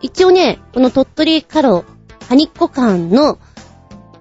[0.00, 1.84] 一応ね、この鳥取カロ
[2.28, 3.38] カニっ子館の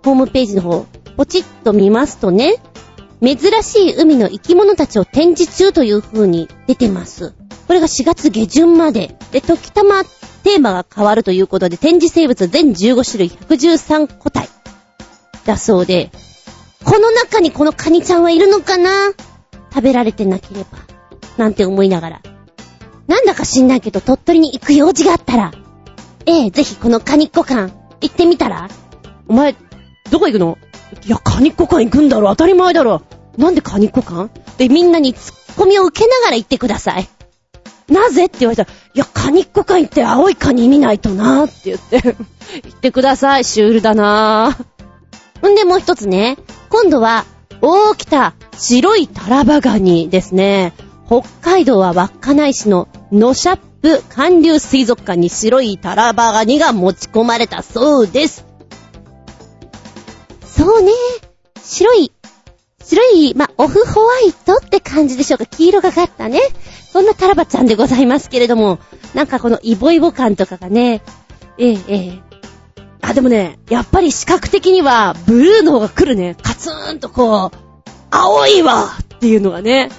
[0.06, 0.86] ホームページの方、
[1.18, 2.56] ポチッと見ますとね、
[3.22, 7.34] 珍しい海の生き物たちを展示中という風に出てます。
[7.68, 9.18] これが4月下旬まで。
[9.32, 14.48] で、時たまテーマが変わるということで、展示生物全15種類113個体。
[15.46, 16.10] だそうで、
[16.86, 19.12] この中にこのカニちゃんはいるのかな？
[19.70, 20.78] 食べられてなければ。
[21.36, 22.22] なんて思いながら。
[23.08, 25.52] なんだか知んないけど鳥取に行く用事があったら、
[26.26, 28.70] ええ、ぜひこのカニっ子館行ってみたら？
[29.28, 29.56] お前、
[30.12, 30.58] どこ行くの？
[31.06, 33.02] いや、カニっ子館行くんだろ、当たり前だろ。
[33.38, 34.30] なんでカニっ子館？
[34.58, 37.08] で、みんなにツッコミを受けながら行ってください。
[37.90, 38.26] なぜ？
[38.26, 42.02] って言われたら、いや、カニっ子館行って青いカニ見ないとなーって言って
[42.64, 45.50] 言ってください、シュールだなー。
[45.50, 46.38] んで、もう一つね。
[46.70, 47.26] 今度は、
[47.62, 50.74] 大きた白いタラバガニですね。
[51.08, 58.46] 北海道は稚内市のノシャップ寒流水族館に白いタラバガニが持ち込まれたそうです。
[60.46, 60.92] そうね。
[61.64, 62.12] 白い、
[62.84, 65.46] 白い、まオフホワイトって感じでしょうか。
[65.46, 66.42] 黄色がかったね。
[66.92, 68.80] そんなタラバちゃんでございますけれども、
[69.14, 71.02] なんかこのイボイボ感とかがね、
[71.58, 72.20] ええ、ええ。
[73.00, 76.36] あ、でもね、やっぱり視覚的には、ブルーの方が来るね。
[76.44, 77.58] カツーンとこう、
[78.12, 79.90] 青いわっていうのがね。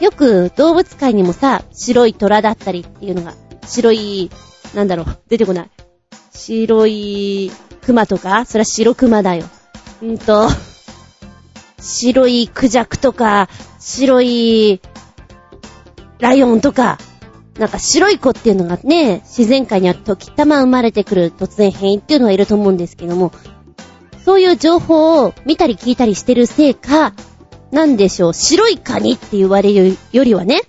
[0.00, 3.34] よく動物界にもさ、白い虎だったりっていうのが、
[3.66, 4.30] 白い、
[4.74, 5.70] なんだろう、出てこない。
[6.32, 9.44] 白い熊とかそれは白熊だよ。
[10.02, 10.48] うんと、
[11.78, 14.80] 白いクジャクとか、白い
[16.18, 16.98] ライオンとか、
[17.58, 23.32] なんか白い子っていうのがね、自然界には時たま生まれてくる突然変異っていうのはいると思うんですけども、
[24.24, 27.12] そういう情報を見たり聞いたりしてるせいか、
[27.72, 30.60] なんでしょう、白いカニって言われるよりはね、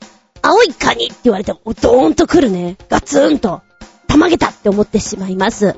[0.41, 2.77] 青いカニって言われてもドーンと来るね。
[2.89, 3.61] ガツンと、
[4.07, 5.75] たまげたって思ってしまいます。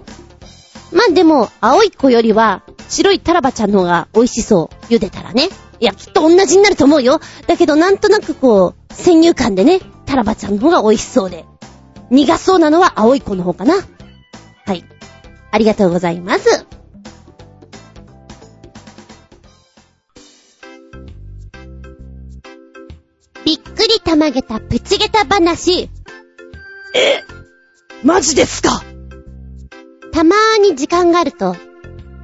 [0.92, 4.94] まあでも、青い子よりは、白いタラバちゃんの方が美味しそう。
[4.94, 5.50] 茹でたらね。
[5.80, 7.20] いや、きっと同じになると思うよ。
[7.48, 11.46] だけどなんとなくこう、先入観でね、タラバちゃんの方が美味しそうで。
[12.10, 13.76] 苦そうなのは青い子の方かな。
[14.66, 14.86] はい。
[15.52, 16.66] ありがとうございます。
[23.46, 25.90] びっくりたまげたプチゲタ話。
[26.96, 27.24] え？
[28.04, 28.82] マジですか？
[30.12, 31.56] たまーに時間があると、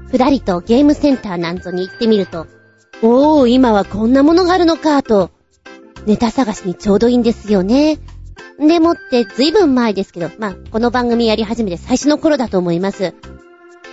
[0.09, 2.47] ふらりとゲームセンターなんぞに行ってみると、
[3.01, 5.31] おー、今はこんなものがあるのか、と、
[6.05, 7.99] ネタ探しにちょうどいいんですよね。
[8.57, 13.13] でもってずいぶん前ですけど、まあ、この番組やり始めて最初の頃だと思います。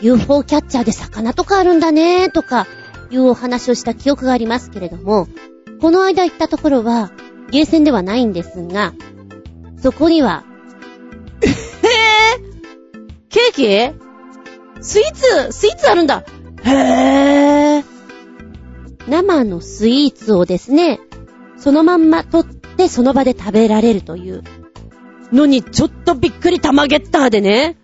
[0.01, 2.67] UFO キャッチャーで魚とかあるんだねとか、
[3.11, 5.29] いうお話をした記憶がありますけれども、
[5.87, 7.12] この間行ったところは、
[7.53, 8.92] ゲーセンではないんですが、
[9.81, 10.42] そこには、
[11.46, 14.83] えぇ、ケーキ？
[14.83, 15.53] スイーツ？
[15.53, 16.25] スイーツあるんだ
[16.64, 17.85] へぇ
[19.07, 20.99] 生のスイーツをですね、
[21.57, 24.42] そのまんま取ってその場で食べられるという。
[25.33, 27.77] のに、ちょっとびっくり玉ゲッターでね。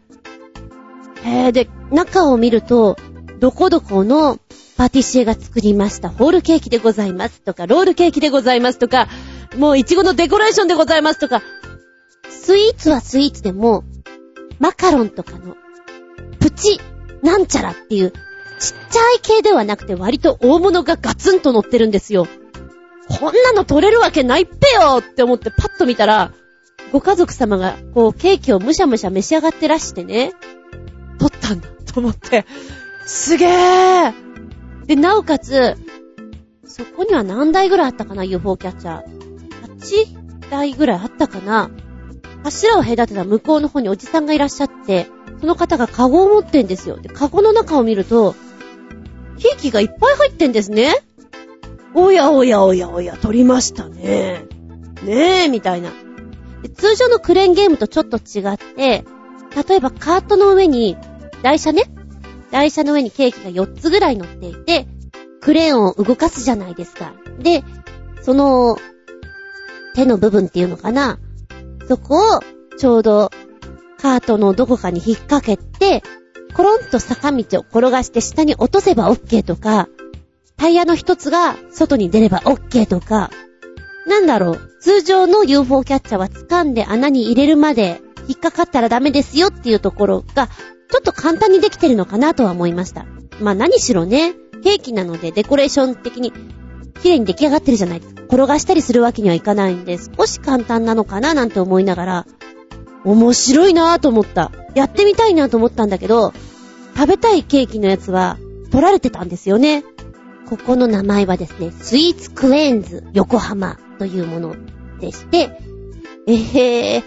[1.22, 2.96] へえ、で、中を見ると、
[3.38, 4.38] どこどこの
[4.82, 9.06] パティシエが作りましたホールケーキでございますとか、ロールケーキでございますとか、
[9.56, 11.40] もうイチゴのデコレーションでございますとか、
[12.28, 13.84] スイーツはスイーツでも、
[14.58, 15.54] マカロンとかの、
[16.40, 16.80] プチ、
[17.22, 18.18] なんちゃらっていう、ちっ
[18.58, 22.26] ちゃい系ではなくて割と大物がガツンと乗ってるんですよ。
[23.06, 26.32] こんなの取れるわけないっぺよって思ってパッと見たら、
[26.90, 30.32] ご家族様が、こう、ケーキをむしゃむしゃ召し上がってらしてね、
[31.20, 32.46] 取ったんだと思って、
[33.06, 34.31] すげー
[34.86, 35.76] で、なおかつ、
[36.64, 39.22] そこには何台ぐらいあったかな、UFO キャッチャー。
[39.80, 41.70] 8台ぐらいあったかな。
[42.44, 45.06] 柱を隔てた向こうの方におじさんがいらっしゃって、
[45.40, 46.96] その方がカゴを持ってんですよ。
[46.96, 48.34] で、カゴの中を見ると、
[49.38, 50.94] ケーキがいっぱい入ってんですね。
[51.94, 54.46] おやおやおやおや、取りましたね。
[55.02, 55.90] ねえ、みたいな。
[56.76, 59.04] 通常のクレーンゲームとちょっと違って、
[59.68, 60.96] 例えばカートの上に、
[61.42, 61.82] 台車ね。
[62.52, 64.86] 台車の上にケーキが4つぐらい乗っていて、
[65.40, 67.14] クレーンを動かすじゃないですか。
[67.40, 67.64] で、
[68.20, 68.76] その、
[69.94, 71.18] 手の部分っていうのかな。
[71.88, 72.40] そこを、
[72.78, 73.30] ちょうど、
[74.00, 76.02] カートのどこかに引っ掛けて、
[76.54, 79.88] コロンと坂道を転がして下に落とせば OK とか、
[80.56, 83.30] タイヤの一つが外に出れば OK とか、
[84.06, 90.48] なんだろう、通常の UFO キャッチャーは掴んで穴に入れるまで引っかかったらダメですよっていうところが、
[90.92, 93.06] ちょっと簡単にできてるのかなとは思いました。
[93.40, 96.32] まあ何しろね、ケーキなのでデコレーション的に
[97.02, 98.22] 綺麗に出来上がってるじゃないですか。
[98.24, 102.26] 転がしたりするわけにはいかないんで、少し簡単なのかななんて思いながら、
[103.04, 104.52] 面白いなぁと思った。
[104.74, 106.34] やってみたいなと思ったんだけど、
[106.94, 108.36] 食べたいケーキのやつは
[108.70, 109.84] 取られてたんですよね。
[110.48, 114.56] ここの名前はですね、スイーツクレンズ横浜というもの
[115.00, 115.58] でして、
[116.26, 117.02] えへー、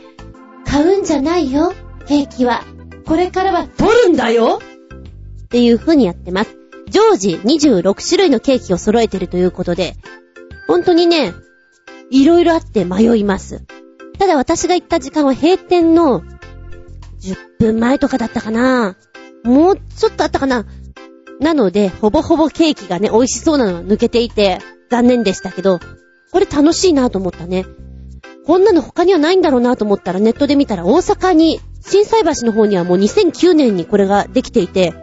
[0.66, 1.72] 買うんじゃないよ、
[2.08, 2.64] ケーキは。
[3.06, 4.60] これからは取るんだよ
[5.46, 6.58] っていう風にやってます。
[6.90, 9.96] 常時26種類のケーキを揃えてるということで、
[10.68, 11.34] 本当にね、
[12.10, 13.64] いろいろあって迷います。
[14.18, 16.22] ただ私が行った時間は閉店の
[17.22, 18.96] 10分前とかだったかな
[19.44, 20.66] もうちょっとあったかな
[21.40, 25.80] なので、ほぼほぼケーキがね、美味しそうなのが抜けていて、残念でしたけど、
[26.32, 27.66] これ楽しいなと思ったね。
[28.46, 34.94] こんなの他にはないんだろうなと思ったらネットで見たら大阪に、震災橋の方にはもう2009年にこれができていて、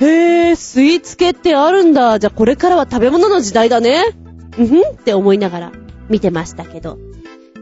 [0.00, 2.18] へぇ、スイーツ系ってあるんだ。
[2.18, 4.04] じゃあこれからは食べ物の時代だね。
[4.58, 5.72] うんふんって思いながら
[6.08, 6.98] 見てましたけど。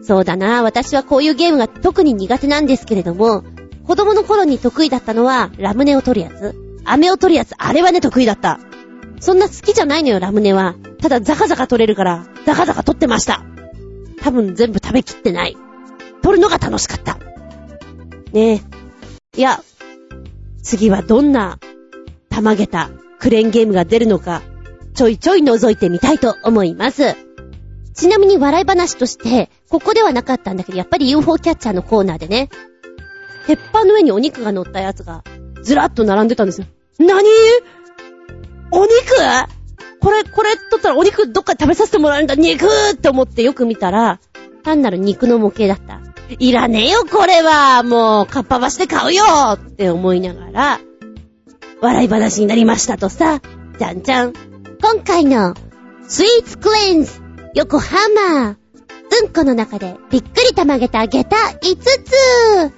[0.03, 3.45] そうだな、私はこういうゲームが特に苦手なんですけれども、
[3.87, 6.55] 子供の頃に得意だったのは、ラムネを取るやつ。
[6.85, 8.59] 飴を取るやつ、あれはね、得意だった。
[9.21, 10.75] そんな好きじゃないのよ、ラムネは。
[11.01, 13.45] ただ、ザカザカ取れるから、ザカザカ取ってました。
[14.23, 15.57] 多分全部食べきってない。
[16.23, 17.19] 取るのが楽しかった。
[18.33, 18.63] ね
[19.35, 19.39] え。
[19.39, 19.63] いや、
[20.63, 21.59] 次はどんな、
[22.29, 24.43] たまげた、クレーンゲームが出るのか、
[24.95, 27.17] ちょいちょい覗いてみたいと思います。
[27.95, 32.49] ちなみに笑い話として、ここではなかったんだけど、やっぱり UFO キャッチャーのコーナーでね、
[33.47, 35.25] 鉄板の上にお肉が乗ったやつが、
[35.63, 36.67] ずらっと並んでたんですよ。
[36.99, 37.29] なに
[38.71, 38.93] お肉？
[40.01, 44.21] これ、これ取ったらお肉どっか食べさせてもらえるんだ、肉って思ってよく見たら、
[44.63, 46.01] 単なる肉の模型だった。
[46.39, 50.81] いらねえよ、これはもう、かっぱ橋で買うよって思いながら、
[51.81, 53.41] 笑い話になりましたとさ、
[53.79, 54.33] じゃんじゃん。
[54.83, 55.55] 今回の、
[56.07, 57.21] スイーツクレンズ
[57.55, 58.57] 横浜。
[59.23, 62.73] うんこの中でびっくりたまげた下駄5つ。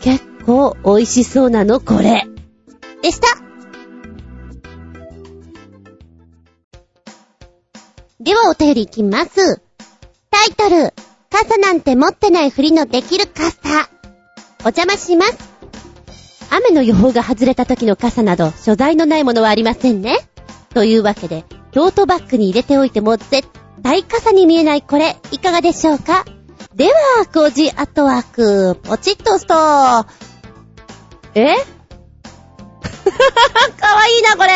[0.00, 2.26] 結構美味しそうなのこれ。
[3.02, 3.26] でした。
[8.20, 9.60] ではお便りいきます。
[10.30, 10.92] タイトル、
[11.30, 13.88] 傘なんて持ってないふりのできる傘。
[14.60, 15.38] お邪魔します。
[16.50, 20.18] 雨の予報が外れた時の傘など所在のないものはありませんね。
[20.74, 23.48] というわけで、トートバッグに入れておいても絶
[23.80, 26.24] 大傘に見えないこれ、いかがでしょうか？
[26.74, 29.54] では、コージアットワーク、ポチッと押すと、
[31.34, 31.54] え？
[33.80, 34.50] かわいいな、これ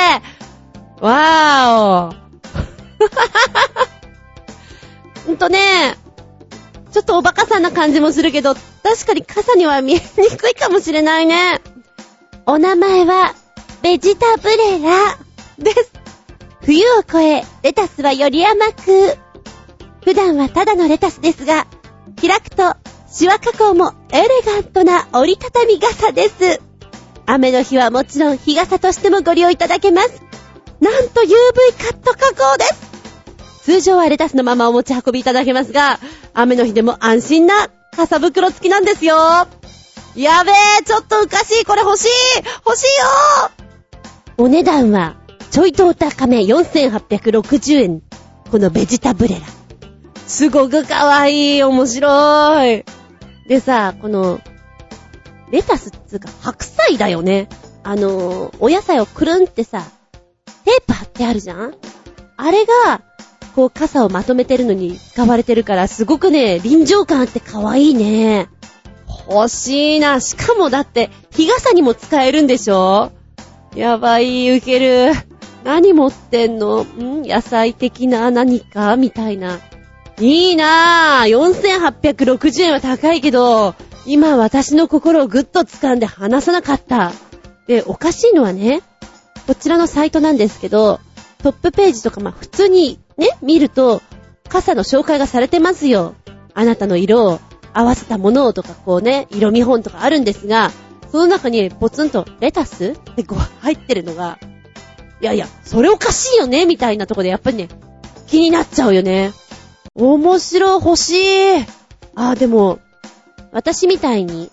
[1.00, 2.16] わー
[5.28, 5.96] お んとね、
[6.92, 11.60] ちょっとおバカさんな感じもするけど、確かに傘には見えにくいかもしれないね。
[12.46, 13.34] お名前は、
[13.82, 15.18] ベジタブレラ
[15.58, 15.92] です。
[16.62, 19.16] 冬を越え、レタスはより甘く。
[20.04, 21.66] 普段はただのレタスですが、
[22.20, 22.74] 開くと、
[23.08, 26.60] シワ加工もエレガントな折りたたみ傘です。
[27.26, 30.22] 雨の日はもちろん日傘としてもご利用いただけます。
[30.80, 31.28] なんと UV
[31.78, 32.89] カット加工です。
[33.62, 36.00] 通常はレタスのままお持ち運びいただけますが、
[36.34, 39.16] 雨の日でも安心な傘袋付きなんですよ。
[40.16, 42.08] やべえ、ちょっとおかしい、これ欲しい
[42.66, 43.50] 欲しいよ
[44.38, 45.16] お値段は
[45.50, 48.02] ちょいとお高め4860円。
[48.50, 49.40] このベジタブレラ。
[50.26, 51.62] すごくかわいい。
[51.62, 52.84] 面白い。
[53.48, 54.40] でさ、この、
[55.50, 57.48] レタスっつうか白菜だよね。
[57.82, 59.84] あの、お野菜をくるんってさ、
[60.64, 61.74] テープ貼ってあるじゃん？
[62.36, 63.02] あれが、
[63.54, 68.48] こう傘をまとめてるのに使われてるから、すごくね、臨場感あってかわいいね。
[69.28, 70.20] 欲しいな。
[70.20, 73.12] しかもだって、日傘にも使えるんでしょ？
[73.74, 75.12] やばい、ウケる。
[75.64, 76.84] 何持ってんの？
[76.84, 79.58] ん野菜的な何かみたいな。
[80.18, 81.28] いいなぁ。
[81.28, 83.74] 4860円は高いけど、
[84.06, 87.12] 今私の心をぐっと掴んで離さなかった。
[87.66, 88.82] で、おかしいのはね、
[89.46, 91.00] こちらのサイトなんですけど、
[91.42, 94.02] トップページとかまあ普通にね、見ると、
[94.48, 96.14] 傘の紹介がされてますよ。
[96.54, 97.38] あなたの色を
[97.72, 100.72] 合わせたものをとかこうね、色見本とかあるんですが、
[101.12, 102.96] その中にポツンとレタス？
[102.98, 104.38] ってこう入ってるのが、
[105.20, 107.68] いやいや、それおかしいよね、みたいなとこでやっぱりね、
[108.26, 109.32] 気になっちゃうよね。
[109.94, 111.66] 面白い、欲しい。
[112.14, 112.78] あ、でも、
[113.52, 114.50] 私みたいに、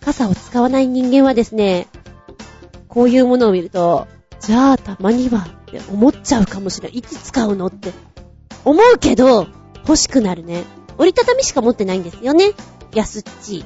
[0.00, 1.86] 傘を使わない人間はですね、
[2.88, 4.06] こういうものを見ると、
[4.40, 5.46] じゃあたまには
[5.78, 6.98] って思っちゃうかもしれない。
[6.98, 7.92] いつ使うのって
[8.64, 9.46] 思うけど、
[9.80, 10.64] 欲しくなるね。
[10.98, 12.52] 折りたたみしか持ってないんですよね。
[12.94, 13.64] 安っち。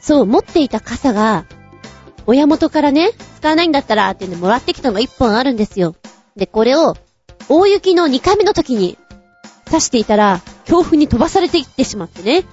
[0.00, 1.46] そう、持っていた傘が、
[2.26, 5.96] 親元からね、使わないんだったらってんでもらってきたのが一本あるんですよ。
[6.36, 6.94] で、これを、
[7.48, 8.98] 大雪の2回目の時に、
[9.66, 12.44] 刺していたら、強風に飛ばされていってしまってね。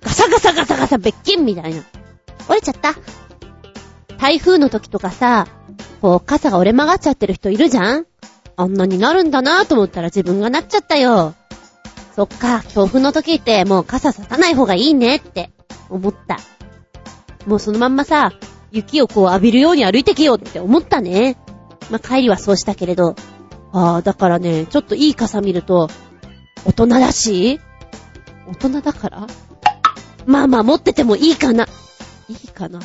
[0.00, 1.82] ガサガサガサガサ別件みたいな。
[2.48, 2.94] 折れちゃった。
[4.18, 5.46] 台風の時とかさ、
[6.00, 8.06] こう、傘が折れ曲がっちゃってる人いるじゃん
[8.60, 11.34] あんなになるんだなと思ったら自分がなっちゃったよ。
[12.14, 15.50] そっか、強風の時ってもう傘ささない方がいいねって
[15.88, 16.38] 思った。
[17.46, 18.32] もうそのまんまさ、
[18.70, 21.38] 雪をこう浴びるように歩いてけよって思ったね。
[21.90, 23.16] まあ、帰りはそうしたけれど。
[23.72, 25.88] ああ、だからね、ちょっといい傘見ると、
[26.66, 27.60] 大人だし
[28.46, 29.26] 大人だから？
[30.26, 31.66] まあまあ持っててもいいかな。
[32.28, 32.80] いいかな。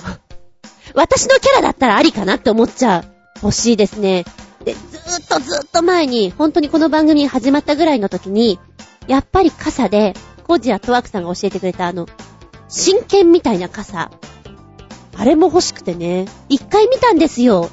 [0.95, 3.05] 私のキャラだったらありかなって思っちゃう。
[3.43, 4.23] 欲しいですね。
[4.65, 8.59] で、ずーっとずーっと前に、本当にこの番組始まったぐらいの時に、
[9.07, 10.13] やっぱり傘で、
[10.43, 12.07] コージやトワークさんが教えてくれたあの、
[12.67, 14.11] 真剣みたいな傘。
[15.17, 16.25] あれも欲しくてね。
[16.49, 17.69] 一回見たんですよ。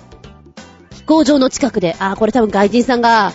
[0.93, 1.97] 飛行場の近くで。
[1.99, 3.33] あー、これ多分外人さんが、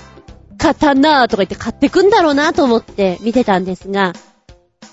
[0.60, 4.14] 買ったなーとか言って買ってくんだろうなと思って見てたんですが、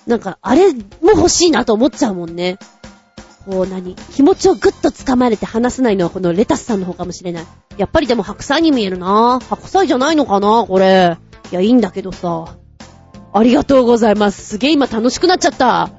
[0.06, 0.80] なんか、あれも
[1.14, 2.58] 欲しいなと思っちゃうもんね。
[3.46, 7.46] こう何気持ちをぐっと掴まれて離せないのはこのレタスさんの方かもしれない。
[7.76, 11.18] やっぱりでも白菜に見えるな白菜じゃないのかなこれ。
[11.50, 12.56] いや、いいんだけどさ。
[13.36, 14.46] ありがとうございます。
[14.46, 15.82] すげえ今楽しくなっちゃった。
[15.82, 15.90] あ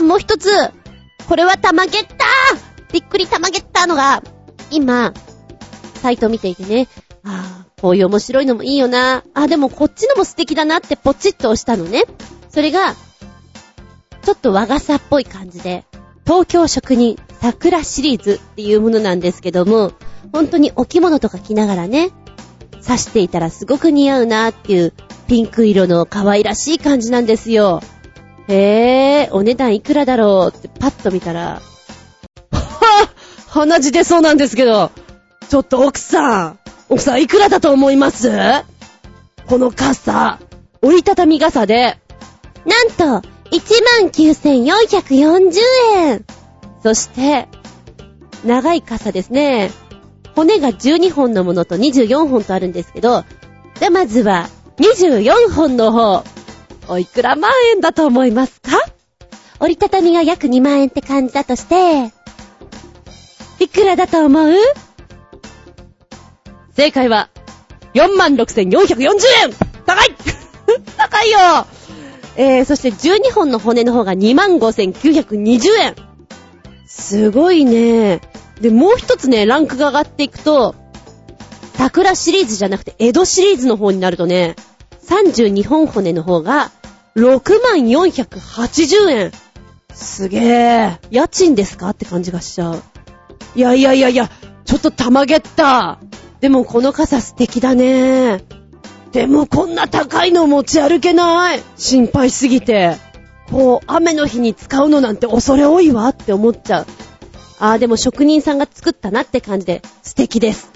[0.00, 0.48] ー、もう一つ。
[1.28, 2.14] これはたまげった
[2.92, 4.22] びっくりたまげったのが、
[4.70, 5.12] 今、
[5.94, 6.88] サイト見ていてね。
[7.24, 9.24] あー、こういう面白いのもいいよな。
[9.34, 12.04] あー、でもこっちのも素敵だなってポチッと押したのね。
[12.48, 12.94] それが、
[14.22, 15.84] ちょっと和傘っぽい感じで、
[16.30, 19.90] 東京職人桜シリーズっていうものなんですけども、
[20.32, 22.10] 本当にお着物とか着ながらね、
[22.86, 24.92] 刺していたらすごく似合うなっていう
[25.26, 27.82] ピンク色の可愛らしい感じなんですよ。
[28.46, 31.60] へぇ、お値段いくらだろうってパッと見たら、は
[32.52, 33.08] ぁ
[33.48, 34.92] 鼻血出そうなんですけど、
[35.48, 36.58] ちょっと奥さん、
[36.88, 38.30] 奥さんいくらだと思います？
[39.48, 40.38] この傘、
[40.80, 41.98] 折りたたみ傘で、
[42.64, 45.60] なんと、19,440
[45.96, 46.24] 円。
[46.82, 47.48] そして、
[48.44, 49.70] 長い傘ですね。
[50.34, 53.24] 骨が12本のものと24本とあるんですけど、
[53.78, 54.48] じゃ、まずは、
[54.78, 56.24] 24本の方。
[56.88, 58.70] おいくら万円だと思いますか？
[59.60, 62.12] 折りたたみが約2万円って感じだとして、
[63.62, 64.50] いくらだと思う？
[66.74, 67.28] 正解は、
[67.94, 69.08] 46,440
[69.44, 69.52] 円
[69.84, 70.14] 高い
[70.96, 71.38] 高いよ
[72.42, 75.94] えー、そして12本の骨の方が25,920円。
[76.86, 78.22] すごいね。
[78.62, 80.74] で、もう一つね、ランクが上がっていくと、
[81.74, 84.56] 桜シリーズじゃなくて、江戸シリーズの方になるとね、
[85.06, 86.70] 32本骨の方が、
[87.14, 89.32] 6480円。
[89.92, 90.98] すげえ。
[91.10, 91.90] 家賃ですか？
[91.90, 92.82] って感じがしちゃう。
[93.54, 94.30] いやいやいやいや、
[94.64, 95.98] ちょっとたまげった。
[96.40, 98.42] でもこの傘素敵だね。
[99.12, 101.62] でもこんな高いの持ち歩けない。
[101.76, 102.96] 心配すぎて。
[103.50, 106.86] こう、雨の日に使うのなんて恐れ多いわって思っちゃう。
[107.58, 110.70] ああ、でも職人さんが作ったなって感じで素敵です。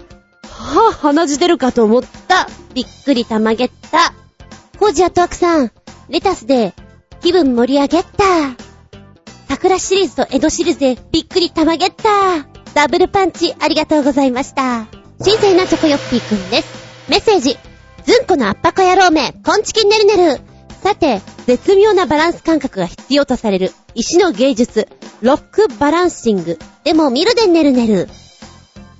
[0.48, 2.48] はぁ、あ、鼻血出るかと思った。
[2.74, 4.12] びっくりたまげった。
[4.78, 5.70] コージアトワクさん、
[6.08, 6.74] レタスで
[7.20, 8.24] 気分盛り上げった。
[9.48, 12.46] 桜シリーズと江戸シリーズでびっくりたまげった。
[12.74, 14.86] ダブルパンチありがとうございました。
[15.22, 16.68] 新鮮なチョコヨッピーくんです。
[17.08, 17.56] メッセージ。
[18.04, 20.40] ずんこのアッパコ野郎め、コンチキンねるねる。
[20.82, 24.88] さて、絶妙なバランス感覚が必要とされる石の芸術、
[25.22, 26.58] ロックバランシング。
[26.84, 28.08] でも見るでねるねる。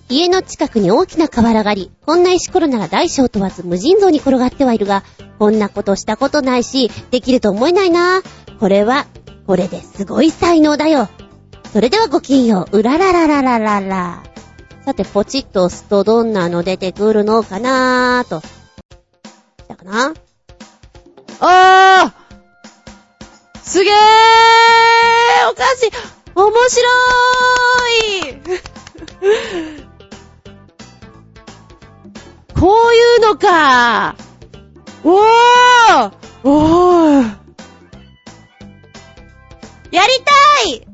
[0.08, 5.02] 家の近くに大きな河原があり、こんな石ころなら大小問わず無尽蔵に転がってはいるが、
[5.38, 8.22] こんなことしたことないし、できると思えないな。
[8.58, 9.06] これは、
[9.46, 11.10] これですごい才能だよ。
[11.72, 14.22] それではごきんよう、うららららららら。
[14.86, 18.42] さて、ポチッと押すとどんなの出てくるのかなーと。
[19.84, 20.14] な。
[21.40, 23.62] あー！
[23.62, 23.94] すげー！
[25.50, 25.90] おかしい！
[26.34, 28.40] 面白ーい！
[32.58, 34.16] こういうのか！
[35.04, 36.12] おー！
[36.44, 37.36] おー！
[39.90, 40.86] やりたい！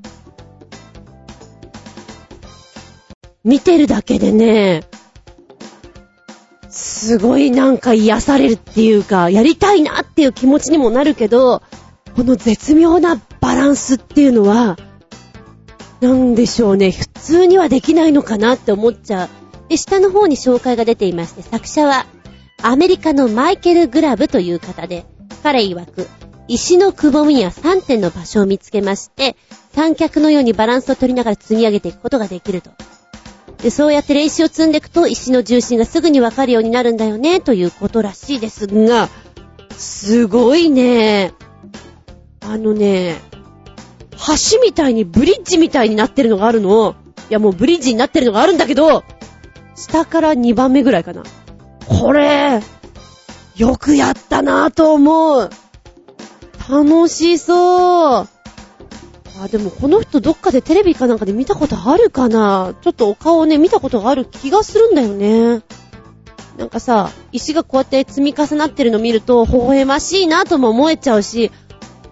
[3.45, 4.83] 見てるだけでね、
[6.81, 11.63] すごいなんか癒されるっていうか、やりたいなっていう気持ちにもなるけど、
[12.17, 14.79] この絶妙なバランスっていうのは、
[16.01, 19.29] なんでしょうね、普通にはできないのかなって思っちゃう。
[19.69, 22.07] で、下の方に紹介が出ていまして、作者は、
[22.63, 25.05] アメリカのマイケル・グラブという方で、
[25.43, 26.09] 彼曰く、
[26.49, 29.37] 石のくぼみや3点の場所を見つけまして、
[29.75, 32.71] 三脚のようにバランスを取りながら積み上げていくことができると。
[33.63, 39.09] で、そうやって練習を積んでいくと、石の重心がすぐにわかるようになるんだよね、ということらしいですが、
[39.77, 41.33] すごいね。
[42.41, 43.21] あのね、
[44.13, 46.95] 橋みたいにブリッジみたいになってるのがあるの。
[47.29, 49.05] いやもうブリッジになってるのがあるんだけど、
[49.77, 51.23] 下から2番目ぐらいかな。
[51.87, 52.61] これ、
[53.57, 55.51] よくやったなぁと思う。
[56.69, 58.40] 楽しそう。
[59.43, 62.75] あ、でもこの人どっかでテレビかなんかで見たことあるかな？
[62.83, 65.63] ちょっとお顔をね、見たことがある気がするんだよね。
[66.59, 71.51] なんかさ、石がこうやって積み重なってるの見ると、微笑ましいなとも思えちゃうし、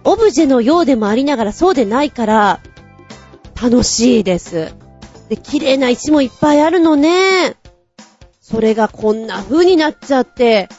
[0.03, 2.61] オブジェのようでもありながらそうでないから、
[3.61, 4.73] 楽しいです。
[5.27, 7.57] で、綺麗な石もいっぱいあるのね。
[8.41, 10.69] それがこんな風になっちゃって、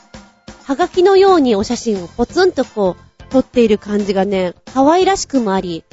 [0.65, 5.85] はがきのようにお写真をポツンとこう、撮っている感じがね、可愛らしくもあり、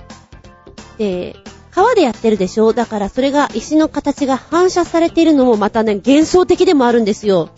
[0.98, 1.36] で、
[1.72, 2.74] 川でやってるでしょ？
[2.74, 7.50] だからそれが石の形が反射されているのもまたね、幻想的でもあるんですよ。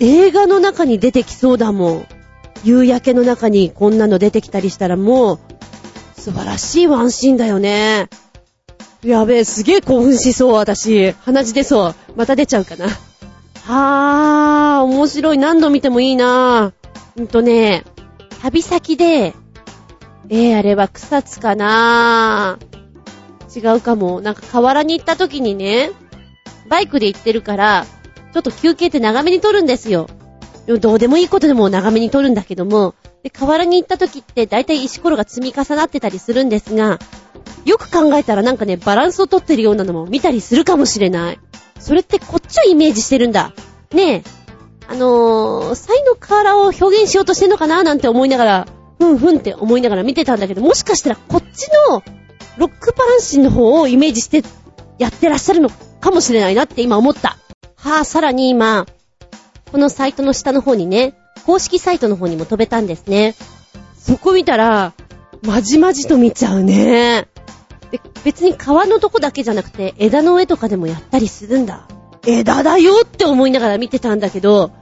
[0.00, 2.06] 映画の中に出てきそうだもん。
[2.64, 5.38] 夕焼けの中にこんなの出てきたりしたらもう、
[6.18, 8.08] 素晴らしいワンシーンだよね。
[9.04, 11.12] やべえ、すげえ興奮しそう、私。
[11.12, 11.94] 鼻血出そう。
[12.16, 12.86] また出ちゃうかな。
[13.64, 15.38] はー、面白い。
[15.38, 17.22] 何度見てもいいなぁ。
[17.22, 17.84] んとね、
[18.42, 19.34] 旅先で、
[20.28, 22.58] えー、あれは草津かな。
[23.54, 24.20] 違うかも。
[24.20, 25.90] なんか河原に行った時にね、
[26.68, 27.86] バイクで行ってるから、
[28.32, 30.08] ちょっと休憩って長めに撮るんですよ。
[30.80, 36.98] どうでもいいことでも長めに撮るんだけども、で、河原に行った時って大体石ころが積み重なってたりするんですが、
[37.64, 41.40] よく考えたらなんかね、バランスをとってるようなのも見たりするかもしれない。
[41.78, 43.52] それってこっちをイメージしてるんだ。
[43.92, 44.22] ねえ。
[44.88, 48.66] あのー、才の河原を表現しようとしてんのかななんて思いながら、
[48.98, 52.02] ふんふんって思いながら見てたんだけど、もしかしたらこっちの
[52.56, 54.42] ロックバランシンの方をイメージして
[54.98, 55.70] やってらっしゃるの
[56.00, 57.36] かもしれないなって今思った。
[57.76, 58.86] はあ、さらに今、
[59.70, 63.34] このサイトの下の方にね、公式サイトの方にも飛べたんですね。
[63.98, 64.94] そこ見たら、
[65.42, 67.28] まじまじと見ちゃうね。
[67.90, 71.86] で、別に川のとこだけじゃなくて、枝の上とかでもやったりするんだ。
[72.26, 74.72] 枝だよって思いながら見てたんだけど、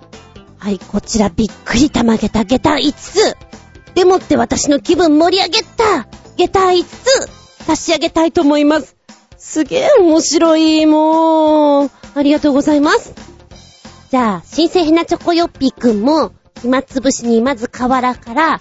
[0.58, 3.36] はい、こちらびっくりたまげた下駄5つ。
[3.94, 8.96] でもって私の気分盛り上げた下駄5つ差し上げたいと思います。
[9.38, 11.90] すげえ面白い、もう。
[12.14, 13.14] ありがとうございます。
[14.10, 16.32] じゃあ、新鮮ヘナチョコヨッピーくんも、
[16.62, 18.58] 暇つぶしにまず河原から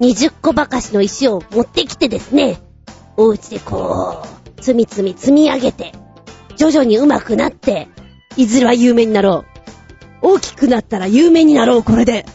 [0.00, 2.60] 20個ばかしの石を持ってきてですね、
[3.16, 5.92] お家でこう、つみつみ積み上げて、
[6.56, 7.88] 徐々に上手くなって、
[8.36, 9.44] いずれは有名になろ
[10.22, 10.28] う。
[10.34, 12.26] 大きくなったら有名になろう、これで。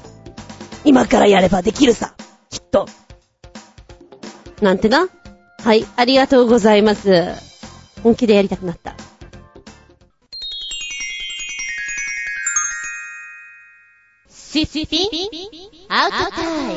[0.83, 2.16] 今からやればできるさ。
[2.57, 2.87] きっと。
[4.61, 5.07] なんてな。
[5.59, 7.25] はい、ありがとうございます。
[8.01, 8.95] 本気でやりたくなった。
[14.29, 15.07] シシピ
[15.89, 16.75] アウトタイ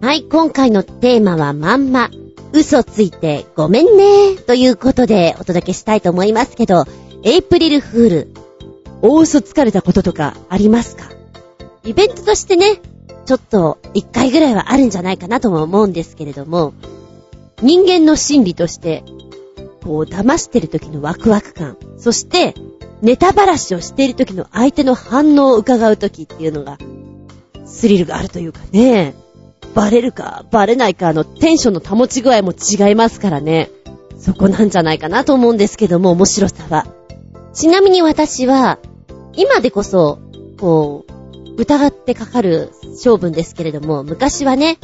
[0.00, 2.08] ムはい、今回のテーマはまんま、
[2.52, 6.84] 嘘ついてごめんねということでお届けしたいと思いますけど、
[7.24, 8.28] エイプリルフール、
[9.02, 11.10] 大嘘つかれたこととかありますか？
[11.84, 12.80] イベントとしてね、
[13.24, 16.74] ちょっと一回ぐらいはあるんじゃないかなとも思うんですけれども、
[17.62, 19.04] 人間の心理として、
[19.82, 22.54] こう騙してる時のワクワク感、そして
[23.02, 26.78] ネタばらしをしている時の相手の反応を伺う時っていうのが、
[27.64, 29.14] スリルがあるというかね、
[29.74, 33.70] バレるかバレないかのテンションの保ち具合も違いますからね。
[34.18, 36.86] そこなんじゃないかなと思うんですけども、面白さは。
[37.52, 38.78] ちなみに私は、
[39.34, 40.18] 今でこそ、
[40.60, 44.78] こう、疑ってかかる性分ですけれども、昔はね、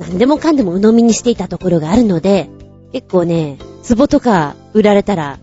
[0.00, 2.50] 何でもかんでも鵜呑みにしていたところがあるので、
[2.92, 5.38] 結構ね、壺とか売られたら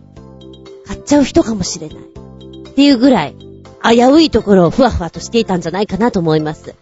[0.85, 1.97] 買っちゃう人かもしれない。
[1.97, 3.35] っていうぐらい、
[3.83, 6.75] 危ういところをふわふわとしていたんじゃないかなと思います。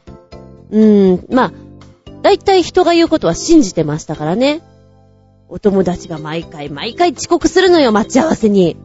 [0.72, 1.52] うーん、まあ、
[2.22, 4.62] だいたい人が言うことは信じてましたからね。
[5.50, 8.78] お友達が毎回毎回遅刻するのよ、待ち合わせに。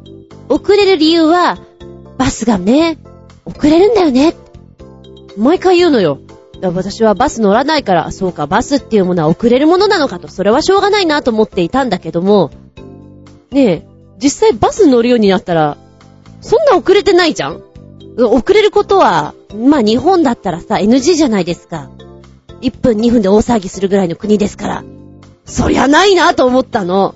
[0.49, 1.59] 遅れる理由は、
[2.19, 2.99] バスがね、
[3.45, 4.35] 遅れるんだよね。
[5.37, 6.19] 毎回言うのよ。
[6.63, 12.51] 私はバス乗らないから、そうか、バスっていうものは遅れるものなのかと、それはしょうがないなと思っていたんだけども、
[13.51, 13.87] ねえ、
[14.19, 15.77] 実際バス乗るようになったら、
[16.41, 17.63] そんな遅れてないじゃん？
[18.19, 21.91] 遅れることは、まあ日本だったらさ、NG じゃないですか。
[22.63, 24.85] 1分2分で大騒ぎするぐらいの国ですから。
[25.45, 27.15] そりゃないなと思ったの。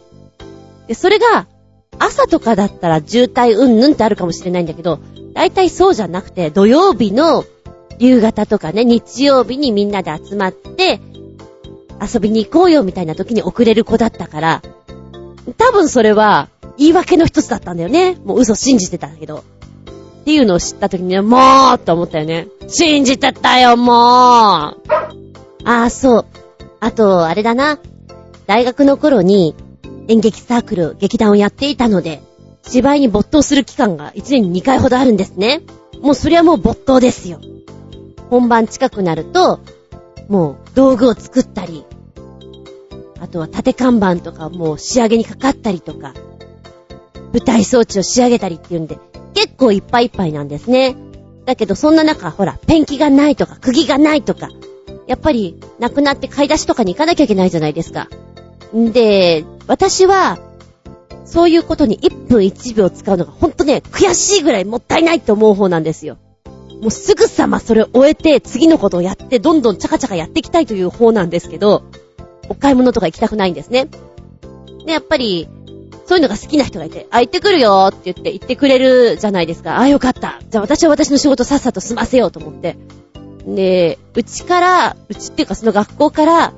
[0.86, 1.46] で、それが、
[1.98, 5.00] 朝とかだったら渋滞うんぬんってあるかもしれないんだけど、
[5.34, 7.44] 大体そうじゃなくて、土曜日の
[8.00, 11.00] 夕方とかね、日曜日にみんなで集まって、
[12.00, 14.62] 遊びに行こうよみたいな時に遅れる子だったから、
[15.58, 16.48] 多分それは
[16.78, 18.16] 言い訳の一つだったんだよね。
[18.24, 19.44] もう嘘信じてたんだけど。
[20.22, 21.36] っていうのを知った時にね、も
[21.72, 22.48] うって思ったよね。
[22.68, 24.76] 信じてたよ、もうあ
[25.64, 26.26] あ、そう。
[26.80, 27.78] あと、あれだな。
[28.46, 29.54] 大学の頃に
[30.08, 32.22] 演劇サークル、劇団をやっていたので、
[32.66, 35.60] 芝居に没頭する期間が1年に2回ほどあるんですね。
[36.00, 37.40] もうそれはもう没頭ですよ。
[38.30, 39.60] 本番近くなると、
[40.28, 41.84] もう道具を作ったり、
[43.20, 46.14] あとは縦看板とかもう仕上げにかかったりとか、
[47.32, 48.98] 舞台装置を仕上げたりっていうんで、
[49.34, 50.96] 結構いっぱいいっぱいなんですね。
[51.44, 54.48] だけどそんな中、ほら、ペンキがないとか、釘がないとか、
[55.08, 58.08] やっぱり、亡くなって買い出しとかに行かなきゃいけないじゃないですか。
[58.76, 60.38] んで、私は、
[61.24, 66.18] そういうことに1分1秒使うのがほんとね、悔しいぐらいもったいないって思う方なんですよ。
[66.80, 71.82] もうすぐさまそれを終えて、次のことをやって、どんどんチャカチャカやっていきたいという方なんですけど、
[72.48, 73.88] お買い物とか行きたくないんですね。
[74.86, 75.48] で、やっぱり、
[76.06, 79.78] そういうのが好きな人がいて、あ、行ってくるよって言って行ってくれるじゃないですか。
[79.78, 80.40] あ、よかった。
[80.50, 82.76] じゃあ私は私の仕事さっさと済ませようと思って。
[83.46, 86.52] で、うちから、うちっていうかその学校から、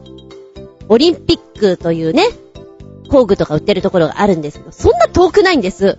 [0.89, 2.25] オリンピックというね、
[3.11, 5.99] 工具とか売ってるところがあるんですけど、そんな遠くないんです。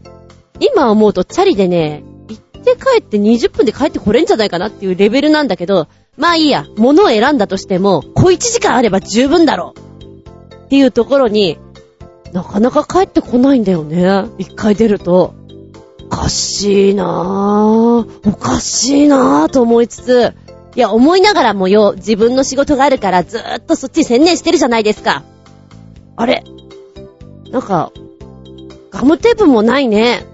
[0.59, 2.03] 今思うとチャリでね、
[2.63, 5.87] て帰って20分で帰ってこれんじゃないかなっていうレベルなんだけど、
[6.17, 9.79] まあいいや、物を選んだとしても、小1時間あれば十分だろう。
[10.65, 11.57] っていうところに、
[12.31, 14.25] なかなか帰ってこないんだよね。
[14.37, 15.33] 一回出ると。
[16.05, 18.29] おかしいなぁ。
[18.29, 20.33] おかしいなぁと思いつつ、
[20.75, 25.23] いや、思いながらもよ、自分の仕事があるからずーっとそっち専念してるじゃないですか。
[26.15, 26.43] あれ？
[27.51, 27.91] なんか、
[28.89, 30.25] ガムテープもないね。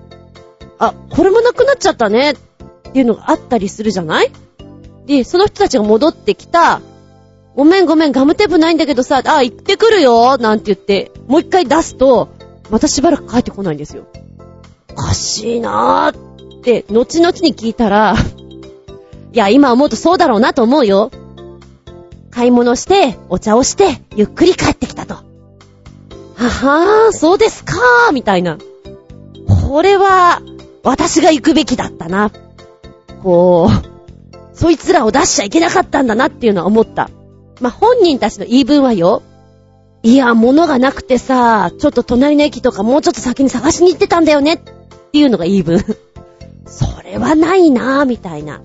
[0.79, 2.31] あ、これもなくなっちゃったね。
[2.31, 2.35] っ
[2.91, 4.31] ていうのがあったりするじゃない？
[5.05, 6.81] で、その人たちが戻ってきた、
[7.55, 12.29] ごめんごめん、ガムテープないんだけどさ、あ、行ってくるよなんて言って、もう一回出すと、
[12.69, 14.05] またしばらく帰ってこないんですよ。
[14.91, 18.15] おかしいなーって、後々に聞いたら、
[19.33, 21.11] いや、今思うとそうだろうなと思うよ。
[22.31, 25.15] 買い物して、お茶をして、ゆっくり帰ってきたと。
[25.15, 25.21] は
[26.35, 28.57] はー、そうですかー、みたいな。
[29.69, 30.41] これは、
[30.83, 32.31] 私が行くべきだったな。
[33.23, 37.09] こう、そいつらを出しちゃいけなかったんだなっていうのは思った。
[37.61, 39.21] まあ、本人たちの言い分はよ。
[40.03, 44.57] いや、物がなくてさ、ちょっと隣の駅とかもうちょっと先に探しに行ってたんだよねっ
[45.11, 45.83] ていうのが言い分。
[46.65, 48.61] それはないなぁ、みたいな。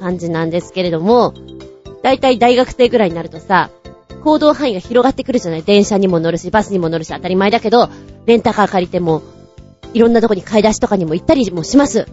[0.00, 1.34] 感じなんですけれども、
[2.02, 3.70] だいたい大学生ぐらいになるとさ、
[4.24, 7.88] 行動範囲が広がってくるじゃない電車にも乗るし、バスにも乗るし、当たり前だけど、
[8.26, 9.22] レンタカー借りても、
[9.94, 12.06] いろんなとこに買い出しとかにも行ったりもします。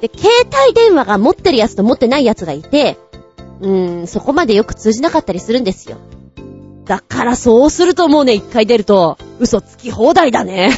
[0.00, 0.30] で、携
[0.64, 2.98] 帯電話が持ってるやつと持ってないやつがいて、
[3.60, 5.98] うーん、そこまでよく通じなかったりするんですよ。
[6.84, 10.70] だからそうするともうね、一回出ると、嘘つき放題だね。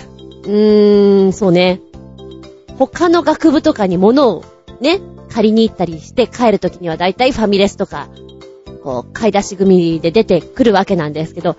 [0.44, 1.80] うーん、そうね。
[2.78, 4.44] 他の学部とかに物を
[4.80, 8.08] ね、借りに行ったりして帰るときにはだいたいファミレスとか、
[8.82, 11.56] こう、買い出し組で出てくるわけなんですけど、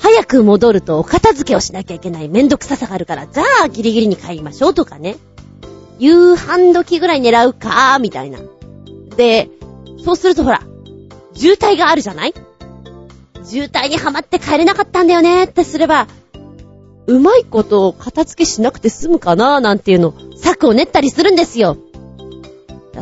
[0.00, 5.16] 早く戻るとお片付けをしなきゃいけないめんどくささがあるから、じゃあギリギリに帰りましょうとかね。
[5.98, 8.38] 夕飯時ぐらい狙うかみたいな。
[9.16, 9.50] で、
[10.04, 10.62] そうするとほら、
[11.34, 12.34] 渋滞があるじゃない？
[13.44, 16.06] 渋滞にはまって帰れなかったんだよねってすれば、
[17.06, 21.76] うまいこと片付けしなくて済むかななんていうの、策を練ったりするんですよ。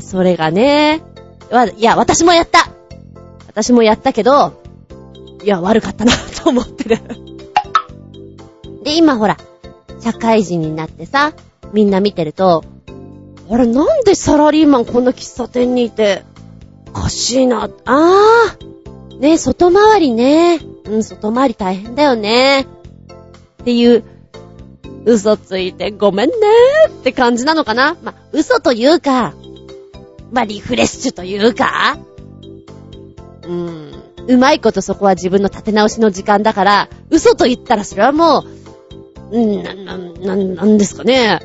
[0.01, 1.03] それがね、
[1.76, 2.68] いや、私もやった
[3.47, 4.62] 私もやったけど、
[5.47, 6.99] いや、悪かったなと思ってる。
[8.82, 9.36] で、今ほら、
[10.01, 11.34] 社会人になってさ、
[11.72, 12.64] みんな見てると、
[13.49, 16.24] あれ、なんでサラリーマンこんな喫茶店にいて、
[16.88, 22.66] おかしいな、あー、ね、外回りね、うん、外回り大変だよね、っ
[23.64, 24.03] ていう、
[25.05, 26.34] 嘘ついてごめんね
[26.88, 27.97] って感じなのかな。
[28.03, 29.32] ま嘘というか、
[30.32, 31.99] まあ、リフレッシュというか、
[33.44, 33.86] うーん、
[34.29, 38.45] うまいことそこは自分の立て直しの時間だから、嘘と言ったらそれはも
[39.31, 41.41] う、んな、な、な、なんですかね。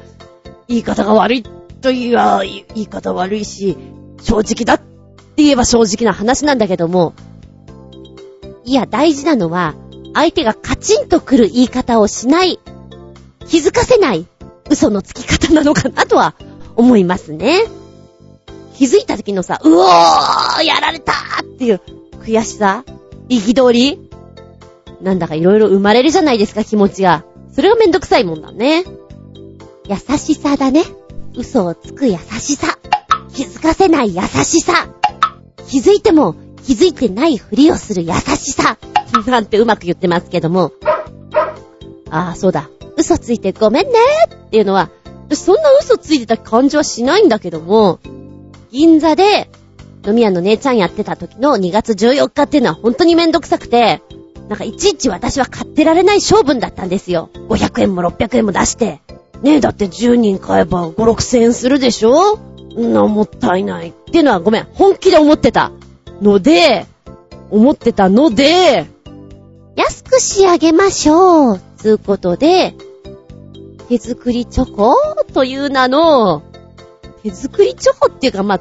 [0.68, 3.78] 言い方が悪いと言えば言い方悪いし、
[4.22, 7.14] 正直だって言えば正直な話なんだけども、
[8.64, 9.76] いや、大事なのは、
[10.14, 12.60] 相手がカチンとくる言い方をしない、
[13.48, 14.28] 気づかせない
[14.70, 16.36] 嘘のつき方なのかなとは
[16.76, 17.64] 思いますね。
[18.76, 21.82] 気づいた時のさ、うおーやられたーっていう
[22.22, 22.86] 悔しさ？
[23.30, 24.10] 憤り？
[25.02, 27.26] なんだかいろいろ生まれるじゃないですか、気持ちが。
[27.54, 28.84] それがめんどくさいもんだね。
[29.88, 30.84] 優しさだね。
[31.36, 32.78] 嘘をつく優しさ。
[33.34, 34.74] 気づかせない優しさ。
[35.68, 38.78] 気づいても気づいてないふりをする優しさ。
[39.26, 40.72] なんてうまく言ってますけども。
[42.10, 42.70] ああ、そうだ。
[42.98, 43.94] 嘘ついてごめんね
[44.48, 44.90] っていうのは、
[45.34, 48.00] そんな嘘ついてた感じはしないんだけども、
[48.70, 49.50] 銀座で
[50.06, 54.02] 飲み屋の姉ちゃんやってた時の2月14日っていうのは本当にめんどくさくて、
[54.50, 57.30] なんかいちいち私は買ってられない性分だったんですよ。
[57.50, 59.02] 500円も600円も出して。
[59.42, 62.38] ねえ、だって10人買えば5、6千円するでしょ？
[62.76, 63.90] な、もったいない。
[63.90, 65.72] っていうのはごめん、本気で思ってた。
[66.22, 66.86] ので、
[67.50, 68.88] 思ってたので、
[69.76, 71.62] 安く仕上げましょう。
[71.78, 72.76] つうことで、
[73.90, 74.96] 手作りチョコ？
[75.34, 76.44] という名の、
[77.24, 78.60] 手作りチョコっていうか、まあ、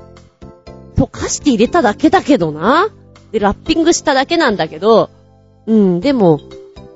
[1.00, 2.88] 溶かして入れただけだけどな。
[3.32, 5.08] で、ラッピングしただけなんだけど、
[5.66, 6.40] うん、でも、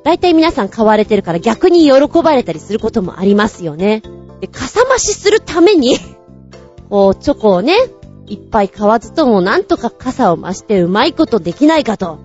[0.05, 4.03] 大体皆さん買われてるから逆に喜ばれたりすることもありますよね。
[4.41, 5.97] で、かさ増しするために
[6.91, 7.75] こう、チョコをね、
[8.27, 12.19] いっぱい買わずともなんとか傘を増してうまいことできないかと、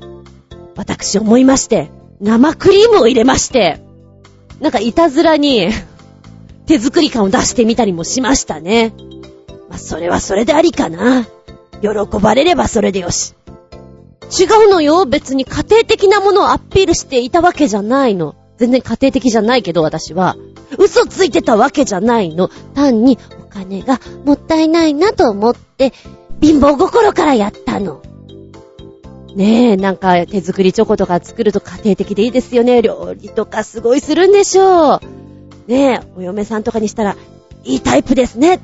[0.75, 3.79] 私思いまして、生クリームを入れまして、
[4.59, 5.69] なんかいたずらに
[6.67, 8.93] 手作り感を出してみたりもしましたね。
[9.69, 11.25] まあ、それはそれでありかな。
[11.81, 13.35] 喜ばれればそれでよし。
[14.39, 15.05] 違うのよ。
[15.05, 18.35] 別に家庭的なものをアピールしていたわけじゃないの。
[18.57, 20.35] 全然家庭的じゃないけど、私は。
[20.77, 22.49] 嘘ついてたわけじゃないの。
[22.75, 25.93] 単にお金がもったいないなと思って、
[26.41, 28.01] 貧乏心からやったの。
[29.35, 32.81] ねえ、なんか手作りチョコとか作ると家庭的でいいですよね。
[32.81, 34.99] 料理とかすごいするんでしょう。
[35.67, 37.15] ねえ、お嫁さんとかにしたら、
[37.63, 38.59] いいタイプですね。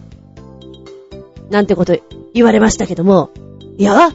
[1.49, 1.95] なんてこと
[2.35, 3.31] 言われましたけども。
[3.77, 4.09] いや？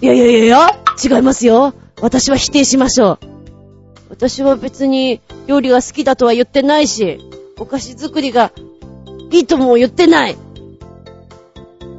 [0.00, 0.68] いやいやいやいや、
[1.04, 1.74] 違いますよ。
[2.00, 3.18] 私は否定しましょう。
[4.08, 7.20] 私は別に料理が好きだとは言ってないし、
[7.58, 8.52] お菓子作りが
[9.30, 10.38] いいとも言ってない。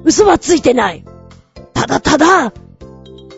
[0.03, 1.05] 嘘はついてない。
[1.73, 2.51] ただただ、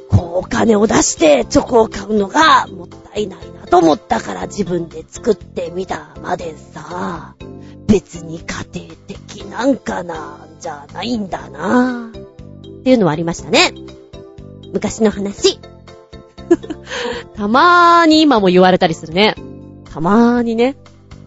[0.09, 7.35] こうお金を出してチョコを買うのがもったいないなと思ったから自分で作ってみたまでさ。
[7.87, 12.09] 別に家庭的なんかな、じゃないんだな。
[12.09, 13.73] っていうのはありましたね。
[14.73, 15.59] 昔の話。
[17.35, 19.35] たまーに今も言われたりするね。
[19.91, 20.75] たまーにね。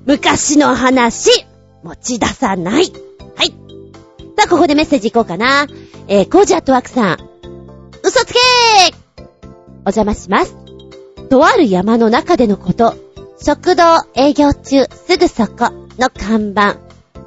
[0.04, 1.46] 昔の話、
[1.82, 2.92] 持ち出さない。
[3.36, 3.48] はい。
[4.36, 5.66] さあ、ここでメッセージいこうかな。
[6.08, 7.18] えー、コージアットワークさん。
[8.02, 9.24] 嘘つけー
[9.86, 10.63] お邪魔します。
[11.28, 12.94] とある山の中でのこと。
[13.42, 13.82] 食堂
[14.14, 16.76] 営業中、すぐそこの看板。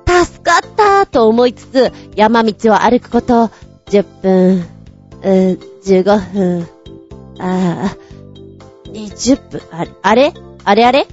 [0.07, 3.51] 助かったと思いつつ、山道を歩くこと
[3.87, 4.67] 10分、
[5.21, 5.27] う
[5.83, 6.67] 15分、
[7.39, 7.97] ああ、
[8.89, 10.33] 20分、あれ、あれ？
[10.63, 11.07] あれあれ？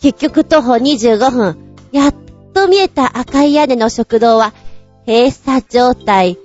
[0.00, 1.56] 結局徒歩25分。
[1.92, 2.14] やっ
[2.52, 4.52] と見えた赤い屋根の食堂は
[5.06, 6.36] 閉鎖状態。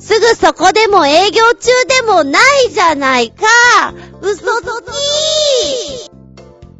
[0.00, 3.44] すぐそこでも営業中でもないじゃないか
[4.22, 4.82] 嘘つ
[6.06, 6.10] き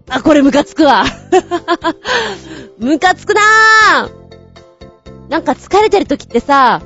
[0.09, 1.05] あ、これムカつくわ。
[2.79, 4.21] ムカつくなぁ。
[5.29, 6.83] なんか疲れてる時ってさ、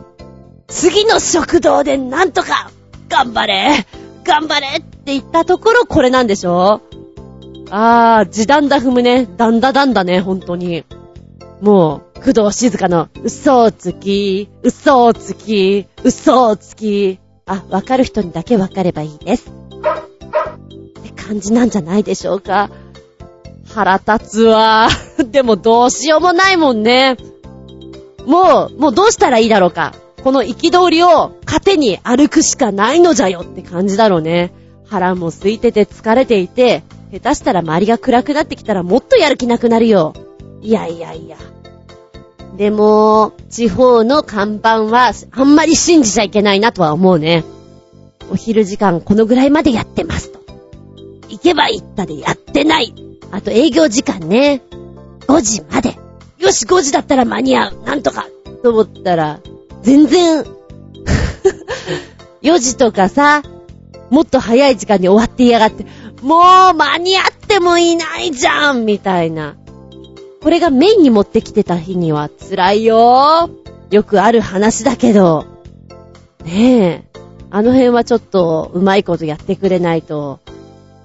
[0.66, 2.70] 次の食堂でなんとか
[3.08, 3.86] 頑張れ
[4.24, 6.82] 頑張れって言ったところこれなんでしょ
[7.70, 9.26] あー、時短だ踏むね。
[9.36, 10.84] だんだだんだね、ほんとに。
[11.62, 17.18] もう、工藤静香の嘘つき、嘘つき、嘘つき。
[17.44, 19.50] あ、わかる人にだけわかればいいです。
[19.50, 22.70] って感じなんじゃないでしょうか。
[23.68, 24.88] 腹立つわ。
[25.30, 27.18] でもどうしようもないもんね。
[28.24, 29.92] もう、もうどうしたらいいだろうか。
[30.22, 34.50] この憤りを糧に歩くしかないのじゃよって感じだろうね。
[34.86, 40.14] 腹も空いてて疲れていて、下手したら周りが暗くなってきたらもっとやる気なくなるよ。
[40.62, 41.36] いやいやいや。
[42.56, 47.44] でも、地方の看板はあんまり信じちゃいけないなとは思うね。
[48.30, 50.40] お昼時間このぐらいまでやってますと。
[51.28, 52.94] 行けば行ったでやってない。
[53.32, 54.62] あと営業時間ね。
[55.26, 55.96] 5時まで。
[56.38, 57.82] よし、5時だったら間に合う。
[57.84, 58.26] なんとか。
[58.62, 59.40] と思ったら、
[59.82, 60.44] 全然
[62.42, 63.42] 4時とかさ、
[64.10, 65.84] もっと早い時間に終わっていやがって、
[66.22, 66.38] も
[66.70, 69.56] う間に合ってもいないじゃんみたいな。
[70.44, 73.48] これがメインに持ってきてた日には辛いよ
[73.90, 75.46] よくある話だけど。
[76.44, 77.04] ねえ。
[77.50, 80.40] あの辺はちょっとうまいことやってくれないと、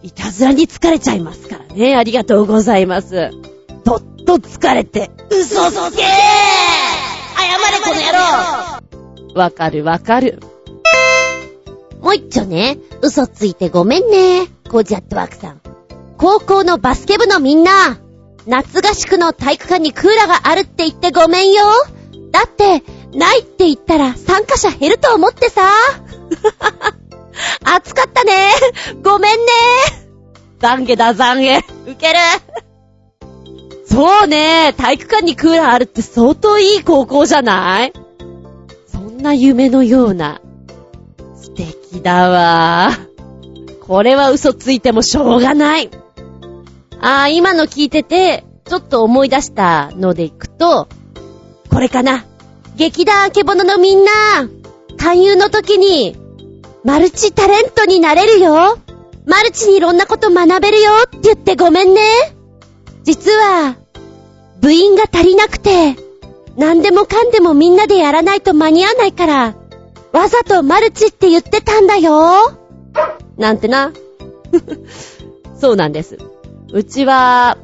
[0.03, 1.95] いたずらに疲れちゃいますからね。
[1.95, 3.29] ありがとうございます。
[3.85, 8.11] どっと疲れて、嘘つけー謝れこの野
[9.35, 10.41] 郎わかるわかる。
[12.01, 14.47] もう一丁ね、嘘ついてごめんね。
[14.69, 15.61] コージアットワークさん。
[16.17, 17.99] 高校のバスケ部のみんな、
[18.49, 21.63] 夏合宿の体育館にクーラーがあるって言ってごめんよ。
[22.31, 22.83] だって、
[23.15, 25.69] ないって言ったら参加者減ると思ってさ。
[27.63, 28.49] 暑かったね。
[29.03, 29.45] ごめんね。
[30.59, 31.91] 懺悔だ懺悔。
[31.91, 32.15] ウケる。
[33.87, 37.93] そうね、体育館にクーラーあるって相当いい高校じゃない？
[38.91, 40.41] そんな夢のような。
[41.39, 42.89] 素敵だわ。
[43.85, 45.89] これは嘘ついてもしょうがない。
[47.01, 50.87] あー、今の聞いてて、ちょっと思い出したのでいくと、
[51.69, 52.25] これかな。
[52.75, 54.11] 劇団あけぼののみんな、
[54.97, 56.17] 勧誘の時に、
[56.83, 58.77] マルチタレントになれるよ。
[59.25, 62.01] マルチにいろんなこと学べるよって言ってごめんね。
[63.03, 63.75] 実は、
[64.61, 65.95] 部員が足りなくて、
[66.57, 69.55] 何でもかんでもみんなでやらないと間に合わないから、
[70.11, 72.57] わざとマルチって言ってたんだよ。
[73.37, 73.93] なんてな。
[75.59, 76.17] そうなんです。
[76.71, 77.57] うちは、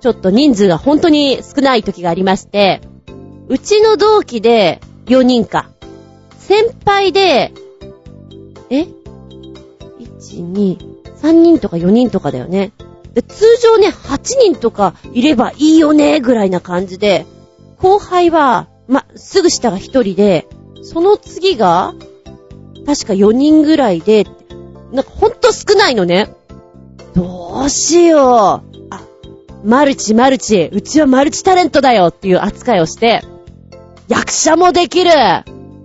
[0.00, 2.80] ちょっと人数が本当に少ない時がありまして、
[3.48, 5.70] うちの同期で4人か。
[6.38, 7.52] 先輩で、
[8.70, 10.78] え ?1、2、
[11.22, 12.72] 3人とか4人とかだよね。
[13.14, 17.26] で通常ね、8人とかいればいいよね、ぐらいな感じで、
[17.78, 20.48] 後輩は、ま、すぐ下が1人で、
[20.82, 21.94] その次が、
[22.84, 24.26] 確か4人ぐらいで、
[24.92, 26.34] なんかほんと少ないのね。
[27.14, 28.76] どうしよう。
[28.90, 29.00] あ、
[29.64, 33.22] マルチマルチ、うちはマルチタレントだよっていう扱いをして、
[34.08, 35.10] 役者もできる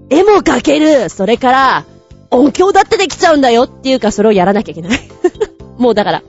[0.09, 1.85] 絵も描けるそれから、
[2.31, 4.99] 音響だってできちゃうんだよっていうか、それをやらなきゃいけない。
[5.77, 6.23] もうだから、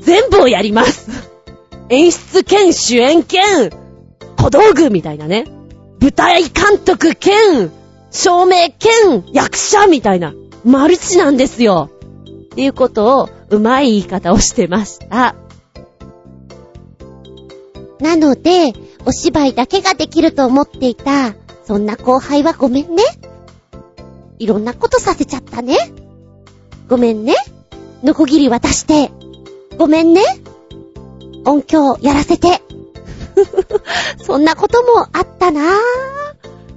[0.00, 1.08] 全部をやります。
[1.88, 3.70] 演出兼主演兼、
[4.36, 5.46] 小道具みたいなね。
[6.00, 7.70] 舞台監督兼、
[8.10, 10.34] 照明兼、役者みたいな、
[10.64, 11.90] マルチなんですよ。
[12.52, 15.34] っていうことを、うまい言い方をしてました。
[17.98, 18.74] なので、
[19.06, 21.34] お芝居だけができると思っていた、
[21.64, 23.02] そんな後輩はごめんね。
[24.38, 25.76] いろんなことさせちゃったね。
[26.88, 27.34] ごめんね。
[28.02, 29.10] ノコギリ渡して。
[29.78, 30.20] ごめんね。
[31.46, 32.60] 音響やらせて。
[34.22, 35.72] そんなこともあったなぁ。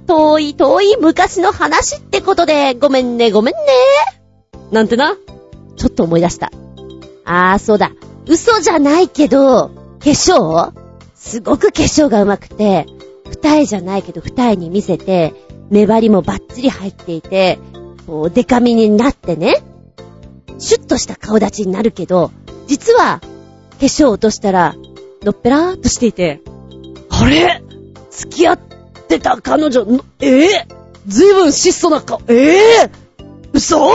[0.06, 3.60] 遠い遠い昔の話ってことで、ごめんねごめんね。
[4.70, 5.16] なんてな。
[5.76, 6.50] ちょっと思い出した。
[7.24, 7.92] あー、そうだ。
[8.26, 10.72] 嘘じゃないけど、化粧？
[11.14, 12.86] すごく化粧が上手くて、
[13.30, 15.34] 二重じゃないけど二重に見せて、
[15.70, 17.58] 目張りもバッチリ入っていて、
[18.06, 19.62] こう、デカミになってね、
[20.58, 22.30] シュッとした顔立ちになるけど、
[22.66, 23.26] 実は、化
[23.80, 24.76] 粧を落としたら、
[25.22, 26.40] のっぺらーっとしていて、
[27.10, 27.62] あれ？
[28.10, 28.58] 付き合っ
[29.08, 30.46] てた彼女、のえ？
[30.46, 30.66] ぇ、
[31.06, 32.84] ずいぶん質素な顔、え？
[32.86, 32.90] ぇ、
[33.52, 33.90] 嘘？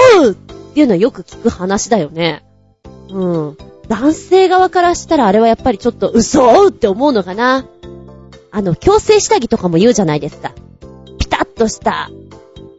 [0.72, 2.44] っていうのはよく聞く話だよね。
[3.10, 3.58] うん。
[3.88, 7.68] 男性側からしたらあれはやっぱりちょっと嘘って思うのかな。
[8.52, 10.54] あの、強制下着とかも言うじゃないですか。
[11.20, 12.10] ピタッとした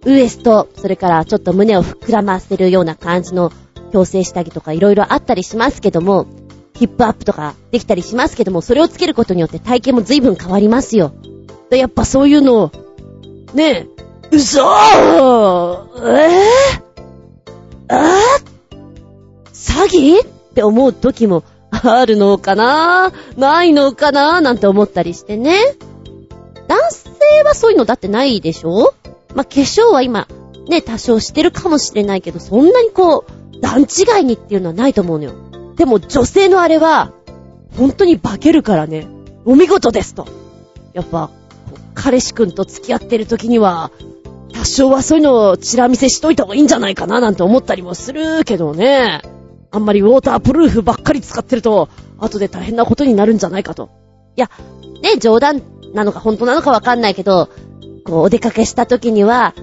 [0.05, 3.53] ウエスト、それからちょっと胸を膨らませるような感じの
[3.93, 6.27] 強制下着とかいろいろあったりしますけども、
[6.75, 11.13] ヒップアップとかできたりしますけども、それをつけることによって体型も随分変わりますよ。
[11.71, 12.73] やっぱそういうの、
[13.55, 13.89] ね
[14.31, 18.77] え、嘘えぇ、えぇ、
[19.53, 20.25] 詐欺？
[20.25, 23.13] って思う時もあるのかな？
[23.37, 24.41] ないのかな？
[24.41, 25.57] なんて思ったりしてね。
[26.69, 27.11] 男性
[27.45, 28.95] はそういうのだってないでしょ？
[29.35, 30.29] まあ、化粧は今、
[30.69, 35.33] ね、多少してるかもしれないけど、そんなにこう、段違いにっていうのはないと思うのよ。
[35.77, 37.13] でも女性のあれは、
[37.77, 39.07] 本当に化けるからね。
[39.45, 40.27] お見事ですと。
[40.93, 41.31] やっぱ、
[41.95, 43.91] 彼氏くんと付き合ってる時には、
[44.53, 49.23] 多少はそういうのをチラ見せしといた方がいいんじゃないかななんて思ったりもするけどね。
[49.71, 51.89] あんまりウォータープルーフばっかり使ってると、
[52.19, 53.91] 後で大変なことになるんじゃないかと。
[54.37, 54.51] いや
[55.03, 55.63] ね、冗談
[55.95, 57.49] なのか本当なのかわかんないけど、
[58.05, 59.55] こう、お出かけした時には、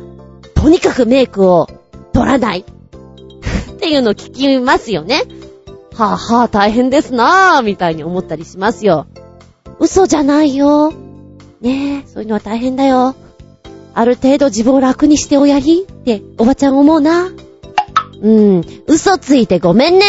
[0.55, 1.67] とにかくメイクを
[2.13, 2.65] 取らない。
[3.71, 5.23] っていうのを聞きますよね。
[5.93, 9.05] はぁ、はぁ、大変ですなぁ、みたいに思ったりしますよ。
[9.79, 10.91] 嘘じゃないよ。
[11.61, 13.15] ねえ、そういうのは大変だよ。
[13.93, 15.83] ある程度自分を楽にしておやり？
[15.83, 17.29] って、おばちゃん思うな。
[18.21, 20.05] うん、嘘ついてごめんね。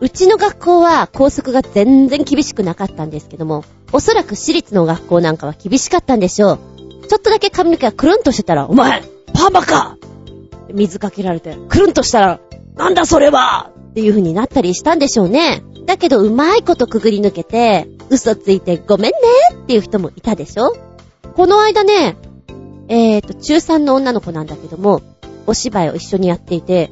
[0.00, 6.58] うちの学校は校則が全然厳しくなかったんですけども、おそらく私立の学校なんかは厳しかったんでしょう。
[7.08, 9.02] ちょっとだけ髪の毛がくるんとしてたら、お前、
[9.32, 9.96] パーマか
[10.72, 12.40] 水かけられて、くるんとしたら、
[12.74, 15.62] なんだそれはっていう風になったりしたんでしょうね。
[15.86, 19.18] だけど、うまいことくぐり抜けて、嘘ついてごめんね
[19.54, 20.76] っていう人もいたでしょ？
[21.34, 22.16] この間ね、
[22.88, 25.02] えーと、中3の女の子なんだけども、
[25.46, 26.90] お芝居を一緒にやっていて、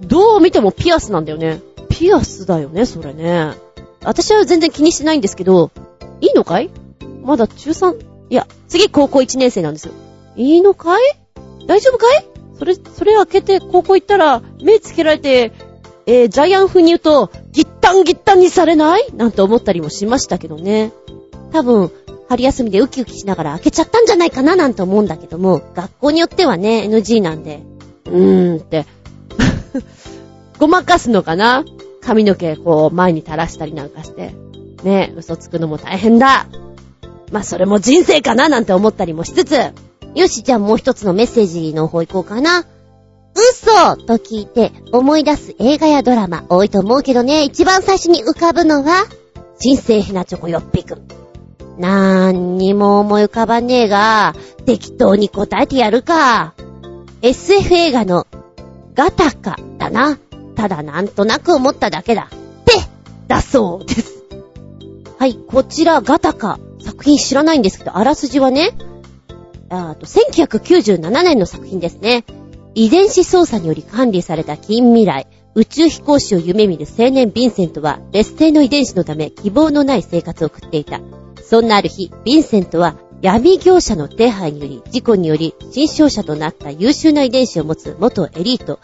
[0.00, 1.60] どう見てもピアスなんだよね。
[1.88, 3.52] ピアスだよね、それね。
[4.04, 5.70] 私は全然気にしてないんですけど、
[6.20, 6.70] いいのかい？
[7.22, 8.04] まだ中 3?
[8.30, 9.94] いや、次高校1年生なんですよ。
[10.36, 11.02] いいのかい？
[11.66, 12.26] 大丈夫かい？
[12.58, 15.52] それ、それ開けて高校行ったら、目つけられて、
[16.06, 19.12] えー、ジャイアン風に言うと、ギッタンギッタンにされない？
[19.14, 20.92] なんて思ったりもしましたけどね。
[21.52, 21.92] 多分、
[22.28, 27.62] 春休みでウキウキしながら開けちゃったんじゃないかななんて思うんだけども、学校によってはね、NG なんで、
[28.06, 28.86] うーんって、
[30.58, 31.64] ごまかすのかな？
[32.00, 34.34] 髪の毛こう前に垂らしたりなんかして。
[34.82, 36.46] ね、嘘つくのも大変だ。
[37.30, 38.48] まあ、それも人生かな？
[38.48, 39.56] なんて思ったりもしつつ。
[40.14, 42.64] よし、じゃあもう一つのメッセージの方行こうかな。
[43.34, 49.06] 嘘と聞いて思い出す映画やドラマ多いと思うけどね、一番最初に浮かぶのは、
[49.58, 51.21] 人生ひなチョコよっぴくん。
[51.82, 56.54] なーにも思い浮かばねえが、適当に答えてやるか。
[57.22, 58.28] SF 映画の
[58.94, 60.16] ガタカだな。
[60.54, 62.30] ただなんとなく思っただけだ。
[62.30, 62.74] って
[63.26, 64.22] だそうです。
[65.18, 66.60] はい、こちらガタカ。
[66.80, 68.70] 作品知らないんですけど、あらすじはね、
[69.68, 72.24] あと、1997年の作品ですね。
[72.74, 75.26] 遺伝子操作により管理された近未来、
[75.56, 81.00] 宇宙飛行士を夢見る青年ヴィンセントは、劣勢の遺伝子のため希望のない生活を送っていた。
[81.52, 88.80] そんなある日、ヴィンセントは闇業者の手配により、事故により、新商者となった優秀な遺伝子を持つ元エリート、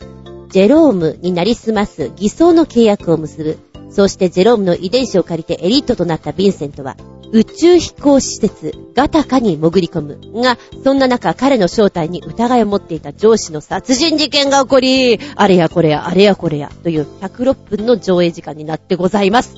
[0.50, 3.58] ジェロームになりすます偽装の契約を結ぶ。
[3.90, 6.98] そしてジェロームの遺伝子を借りてエリートとなったヴィンセントは、
[7.32, 10.42] 宇宙飛行施設ガタカに潜り込む。
[10.42, 19.54] が、そんな中彼の正体に疑いを持っていた上司の殺人事件が起こり、あれやこれや、あれやこれや、という106分の上映時間になってございます。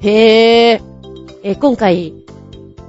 [0.00, 0.95] へー。
[1.46, 2.12] えー、今回、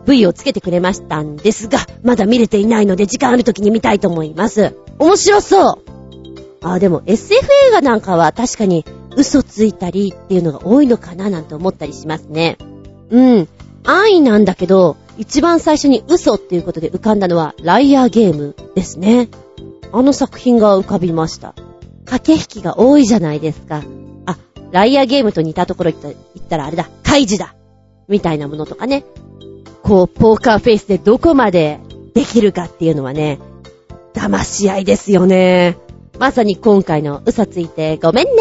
[0.08, 4.76] V をつけてくれましたんですが、まだ見れていないので時間ある時に見たいと思います。
[4.98, 5.78] 面白そう
[6.64, 8.84] あ、でも SF 映画なんかは確かに
[9.16, 12.58] 嘘ついたりっていうのが多いのかななんて思ったりしますね。
[13.12, 13.48] うん。
[13.84, 19.30] 安易なんだけど、一番最初に嘘っていうことで浮かんだのは、ライアーゲームですね。
[19.92, 21.54] あの作品が浮かびました。
[22.06, 23.84] 駆け引きが多いじゃないですか。
[24.26, 24.36] あ、
[24.72, 26.16] ライアーゲームと似たところ言っ
[26.50, 27.54] たらあれだ、カイジだ
[28.08, 29.04] みたいなものとかね。
[29.84, 31.80] こう、ポーカーフェイスでどこまで
[32.14, 33.40] できるかっていうのはね、
[34.14, 35.78] 騙し合いですよね。
[36.20, 38.32] まさに今回の嘘ついてごめんね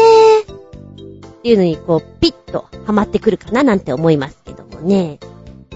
[0.41, 5.19] っていうのにこう、ピッとハマってくるかななんて思いますけどもね。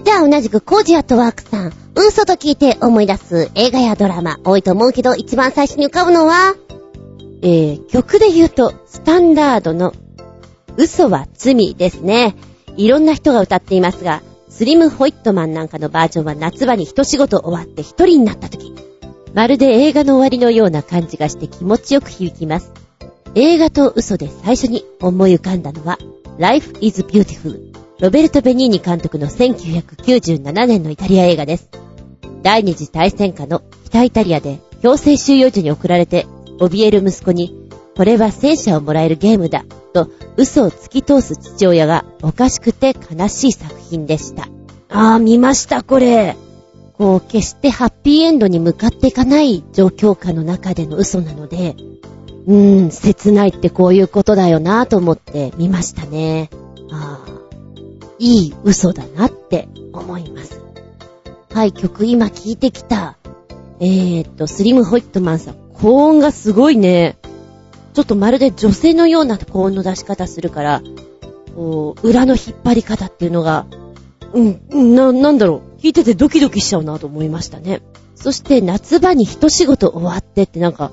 [0.02, 1.72] じゃあ同じくコージアットワークさん。
[1.94, 6.54] 嘘と聞いて思い出す映画やドラマ多いと思うけど、一番最初に浮かぶのは、
[7.42, 9.92] えー、曲で言うと、スタンダードの
[10.76, 12.34] 嘘は罪ですね。
[12.76, 18.74] いろんな人が歌っていますが、スリムホイットマンなんかのバージョンは夏場に一仕事終わって一人になった時、
[19.34, 22.72] まるで映画の終わりのような感じがして気持ちよく響きます。
[23.34, 25.98] 映画と嘘で最初に思い浮かんだのは、
[26.38, 27.72] Life is Beautiful。
[27.98, 31.70] ロベルト・ベニーニ監督の1997年のイタリア映画です。
[32.42, 36.26] 第二次大戦下の北イタリアで強制収容所に送られて
[36.58, 37.61] 怯える息子に、
[37.96, 44.48] これは戦車をもらえるゲームだ、と嘘を突き通す父親がおかしくて悲しい作品でした。
[44.88, 46.36] あー、見ました、これ。
[46.94, 51.76] こう、決してハッピーエンドに向かっていかない状況下の中での嘘なので、
[52.46, 56.50] うーん、切ないってこういうことだよなぁと思って見ましたね。
[56.90, 57.32] ああ。
[58.18, 60.60] いい嘘だなって思います。
[61.52, 63.16] はい、曲今聴いてきた。
[63.80, 67.16] えー、っと、スリムホイットマンさん、高音がすごいね。
[67.94, 70.82] ちょっとまるで女性のような高音の出し方するから、
[71.54, 73.66] こう、裏の引っ張り方っていうのが、
[74.32, 75.80] うん、な、なんだろう。
[75.80, 77.82] 聞いててドキドキしちゃうなと思いましたね。
[78.14, 80.90] そして夏場に一仕事終わってってなんか、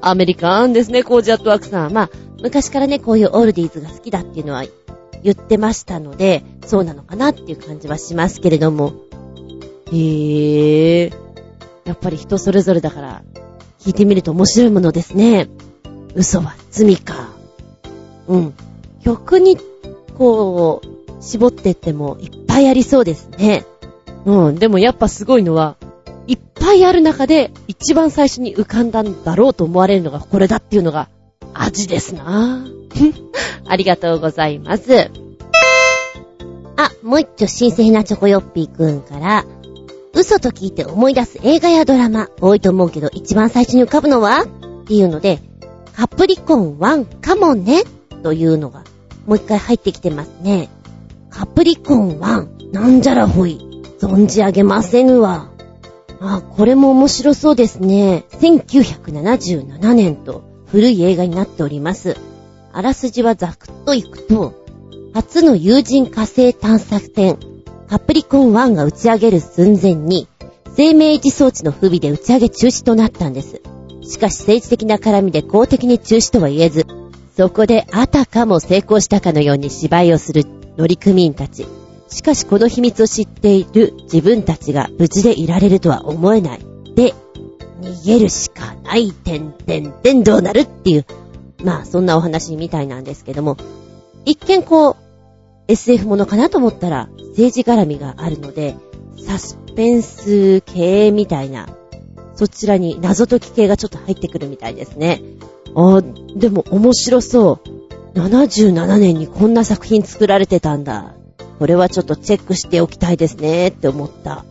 [0.00, 1.92] アメリカンですね、コージアットワークさん。
[1.92, 2.10] まあ、
[2.42, 4.64] 昔からね、こういうオールディーズが好きだっていうのは
[5.22, 8.94] 言ってましたので、そうなのかなっていう感じはしますけれども。
[9.92, 11.12] へぇー。
[11.84, 13.22] やっぱり人それぞれだから、
[13.78, 15.48] 聞いてみると面白いものですね。
[16.16, 17.28] 嘘は罪か。
[18.26, 18.54] うん。
[19.04, 19.58] 曲に、
[20.16, 23.64] こう、絞ってってもいっぱいありそうですね。
[24.24, 24.56] うん。
[24.56, 25.76] でもやっぱすごいのは、
[26.26, 31.08] いっぱいある中で一番最初に浮かんだんだろうと思われるのがこれだっていうのが
[31.54, 32.66] 味ですな
[33.68, 35.10] ありがとうございます。
[36.76, 39.44] あ、もう一丁新鮮なチョコヨッピーくんから、
[40.14, 44.42] 嘘と聞いて思い出す映画やドラマ、多いと思うけど一番最初に浮かぶのは？
[44.42, 45.40] っていうので、
[45.96, 47.82] カプリコン1かもね
[48.22, 48.84] というのが、
[49.26, 50.68] もう一回入ってきてますね。
[51.30, 53.58] カプリコン1、なんじゃらほい、
[53.98, 55.50] 存じ上げませぬわ。
[56.20, 58.24] あ、これも面白そうですね。
[58.32, 62.18] 1977年と古い映画になっております。
[62.74, 64.52] あらすじはざくっといくと、
[65.14, 67.38] 初の有人火星探索船、
[67.88, 70.28] カプリコン1が打ち上げる寸前に、
[70.76, 73.62] 生命維持装置の不備で打ち上げ中止となったんです。
[74.08, 76.86] しかし政治的な絡みで公的に中止とは言えず、
[77.36, 80.44] そこであたかも成功したかのように芝居をする
[80.76, 81.66] 乗組員たち。
[82.08, 86.60] しかしこの秘密を知っている自分たちが無事でいられるとは思えない。
[86.94, 87.14] で、
[87.80, 91.04] 逃げるしかない、てんてんてんどうなるっていう、
[91.62, 93.56] まあそんなお話みたいなんですけども、
[94.24, 94.96] 一見こう、
[95.68, 98.76] SF ものかなと思ったら政治絡みがあるので、
[99.26, 101.68] サスペンス系みたいな、
[102.36, 105.22] そちらに謎解き系がちょっと入ってくるみたいですね。
[105.74, 106.02] あ
[106.36, 108.18] でも面白そう。
[108.18, 111.14] 77年にこんな作品作られてたんだ。
[111.58, 114.44] これはちょっとチェックしておきたいですねって思った。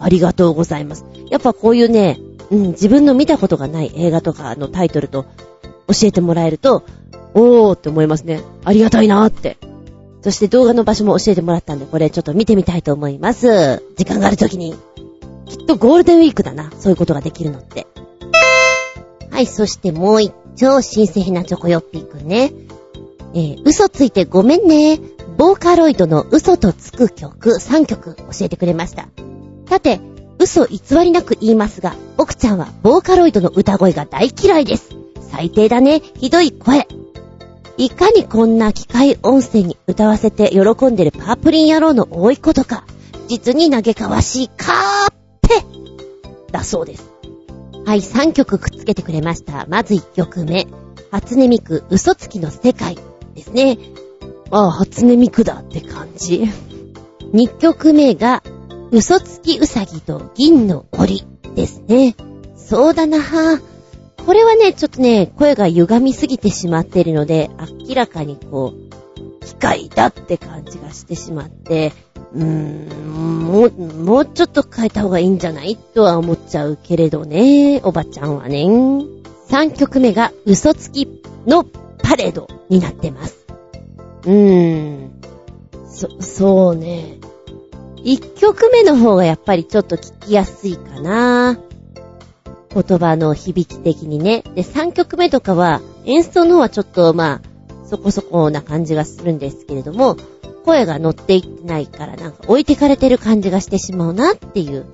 [0.00, 1.04] ありがとうございます。
[1.30, 2.18] やっぱこういうね、
[2.50, 5.24] うん、自分の見たことがない映画とかのタイトルと
[5.88, 6.84] 教えてもらえると、
[7.34, 8.42] おーって思いますね。
[8.64, 9.58] ありがたいなーって。
[10.22, 13.82] そして動画の場所も教えてもらったんで、これちょっと見てみたいと思います。
[13.96, 14.74] 時間があるときに。
[15.48, 16.70] きっとゴールデンウィークだな。
[16.78, 17.86] そういうことができるのって。
[19.30, 22.52] はい、そしてもう一丁新鮮なチョコヨッピーくんね。
[23.34, 24.98] えー、嘘ついてごめんね。
[25.36, 29.08] ボーカロイドの嘘とつく曲3曲教えてくれました。
[29.68, 30.00] さて、
[30.40, 34.90] 嘘偽りなく言いますが、奥ちゃんはボーカロイドの歌声が大嫌いです。
[35.30, 36.00] 最低だね。
[36.00, 36.88] ひどい声。
[37.76, 42.84] いかにこんな機械音声に歌わせて喜んでるパープリン野郎の多いことか、
[43.28, 45.17] 実に嘆かわしいカー
[46.52, 47.10] だそうです。
[47.84, 49.66] はい、3曲くっつけてくれました。
[49.68, 50.66] まず1曲目。
[51.10, 52.98] 初音ミク、嘘つきの世界
[53.34, 53.78] ですね。
[54.50, 56.44] ああ、初音ミクだって感じ。
[57.32, 58.42] 2曲目が、
[58.90, 62.14] 嘘つきうさぎと銀の檻ですね。
[62.56, 63.62] そうだなぁ。
[64.24, 67.50] これはね、ちょっとね、声が歪みすぎてしまっているので、
[67.88, 68.87] 明らかにこう、
[69.40, 71.92] 機械だって感じがしてしまって、
[72.34, 78.64] うーん、もう、もうちょっと変えた方がいいんじゃないとは思っちゃうけれどね、おばちゃんはね。
[79.48, 81.08] 3曲目が嘘つき
[81.46, 83.46] のパレードになってます。
[84.24, 85.10] うーん。
[85.86, 87.18] そ、そうね。
[88.04, 91.58] 1曲目の方がやっぱりちょっと聞きやすいかな。
[92.74, 94.42] 言葉の響き的にね。
[94.54, 97.47] で、3曲目とかは、演奏の方はちょっと、まあ、
[97.88, 100.16] そこそこな感じがするんですけれども、
[100.64, 104.86] 声が乗っていってないからなんか置いてかれてる感じがしてしまうなっていう。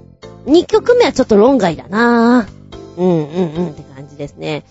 [0.47, 3.01] 2曲目はちょっと論外だなぁ。
[3.01, 4.65] うんうんうんって感じですね。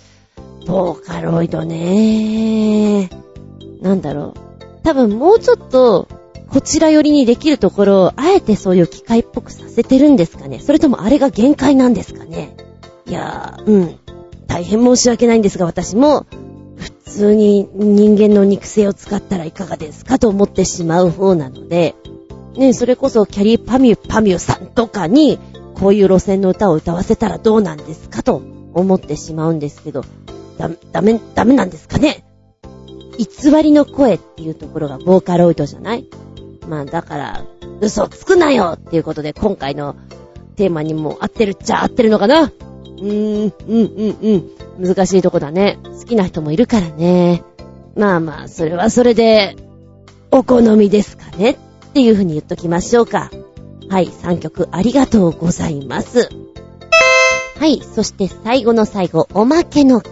[0.65, 3.09] ボーカロイドね。
[3.81, 4.83] なんだろう。
[4.83, 6.07] 多分もうちょっと、
[6.49, 12.55] こちら寄りにできるところを、あえてそういう機械っぽくさせてるんですかねそれともあれが限界なんですかね
[13.07, 13.99] いやー、うん。
[14.47, 16.25] 大変申し訳ないんですが、私も、
[17.13, 21.95] 通に人間の肉声を使ったらいかがですかと思ってしまう方なので、
[22.57, 25.39] ね、それこそキャリーパミュパミュさんとかに、
[25.75, 28.41] こういう路線の歌を歌わせたらどうなんですかと
[28.73, 30.03] 思ってしまうんですけど、
[30.57, 32.25] だ、ダメ、ダメなんですかね。
[33.17, 36.07] 偽りの声っていうところがボーカロイドじゃない？
[36.67, 37.45] まあだから、
[37.81, 39.95] 嘘つくなよっていうことで今回の
[40.55, 42.51] テーマにも合ってるっちゃ合ってるのかな。
[42.97, 44.49] うーん、うん、うん、
[44.79, 44.95] うん。
[44.95, 45.79] 難しいとこだね。
[45.83, 47.43] 好きな人もいるからね。
[47.95, 49.55] まあまあ、それはそれで、
[50.31, 51.57] お好みですかねっ
[51.93, 53.29] ていうふうに言っときましょうか。
[53.89, 56.29] はい、3曲ありがとうございます。
[57.59, 60.09] はい、そして最後の最後、おまけの毛。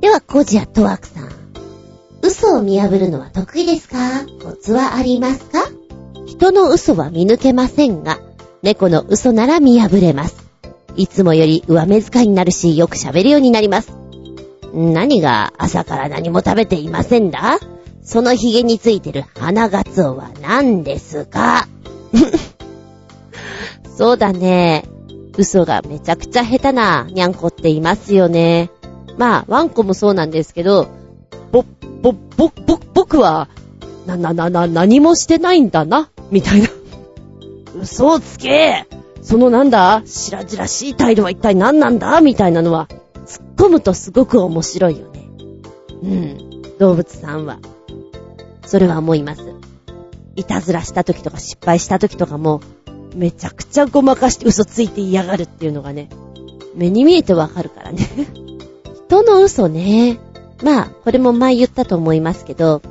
[0.00, 1.30] では、コジアトワークさん。
[2.22, 3.96] 嘘を見破るのは得意ですか？
[4.42, 5.58] コツはありますか？
[6.26, 8.18] 人の嘘は見抜けませんが、
[8.62, 10.43] 猫の嘘なら見破れます。
[10.96, 13.92] いつもより上目遣いになるし、よく喋るようになります。
[14.72, 17.58] 何が朝から何も食べていませんだ？
[18.02, 21.68] その髭についてる花ガツオは何ですか？
[23.96, 24.84] そうだね。
[25.36, 28.70] 嘘がめちゃくちゃ下手なにゃんこっていますよね。
[29.18, 30.88] まあ、ワンコもそうなんですけど、
[31.52, 31.64] ぼ、
[32.02, 33.48] ぼ、ぼ、ぼ、僕は、
[34.06, 36.68] な、な、な、な、何もしてないんだな、みたいな。
[37.80, 38.86] 嘘をつけ
[39.24, 40.02] そのなんだ？
[40.04, 42.20] 白々しい態度は一体何なんだ？
[42.20, 42.88] みたいなのは、
[43.26, 45.28] 突っ込むとすごく面白いよね。
[46.02, 46.78] うん。
[46.78, 47.58] 動物さんは。
[48.66, 49.42] それは思います。
[50.36, 52.60] いたずらした時とか失敗した時とかも、
[53.14, 56.10] めちゃくちゃごまかして嘘ついて嫌がるっていうのがね、
[56.74, 58.06] 目に見えてわかるからね。
[59.08, 60.18] 人の嘘ね。
[60.62, 62.82] まあ、これも前言ったと思いますけど、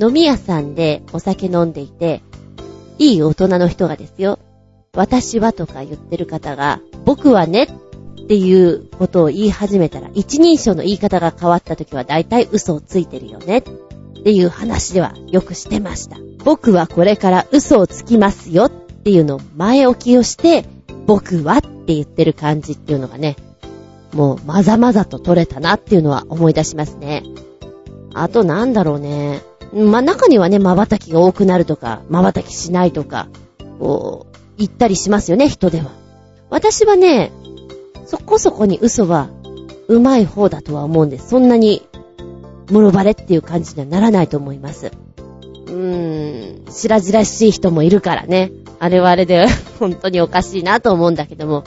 [0.00, 2.22] 飲み屋さんでお酒飲んでいて、
[2.98, 4.38] いい大人の人がですよ、
[4.94, 13.62] 私はとか言ってる方が、僕はねっていうことを言い始めたら、一人称の言い方が変わった時は大体嘘をついてるよねっ
[14.24, 16.16] ていう話ではよくしてました。
[16.44, 20.64] 僕はこれから嘘をつきますよっていうのを前置きをして、
[21.06, 23.36] 僕はって言ってる感じっていうのがね、
[24.14, 27.24] もうまざまざと取れたなっていうのは思い出しますね。
[28.14, 29.42] あとなんだろうね。
[29.74, 33.26] まあ、中にはね、瞬きが多くなるとか、瞬きしないとか、
[33.80, 35.90] こう、言ったりしますよね、人では。
[36.50, 37.32] 私はね、
[38.06, 39.28] そこそこに嘘は、
[39.88, 41.28] うまい方だとは思うんです。
[41.28, 41.82] そんなに、
[42.70, 44.90] 室バレっていう感じにはならないと思います。
[45.66, 48.52] うーん、白々しい人もいるからね。
[48.78, 49.46] あれはあれで
[49.78, 51.64] 本当におかしいなと思うんだけども、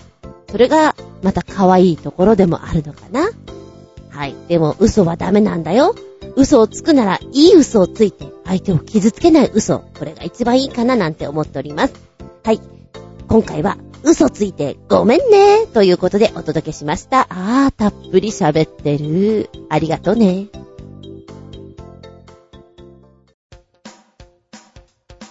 [0.49, 3.29] それがまた可愛いところでもあるのかな。
[4.09, 4.35] はい。
[4.47, 5.95] でも嘘はダメなんだよ。
[6.35, 9.83] 嘘をつくならいい嘘をついて相手を傷つけない嘘。
[9.97, 11.93] これが一番いいかななんて思っております。
[12.43, 12.61] はい。
[13.27, 17.27] 今回は嘘ついてごめんねということでお届けしました。
[17.29, 19.49] あー、たっぷり喋ってる。
[19.69, 20.47] ありがとうね。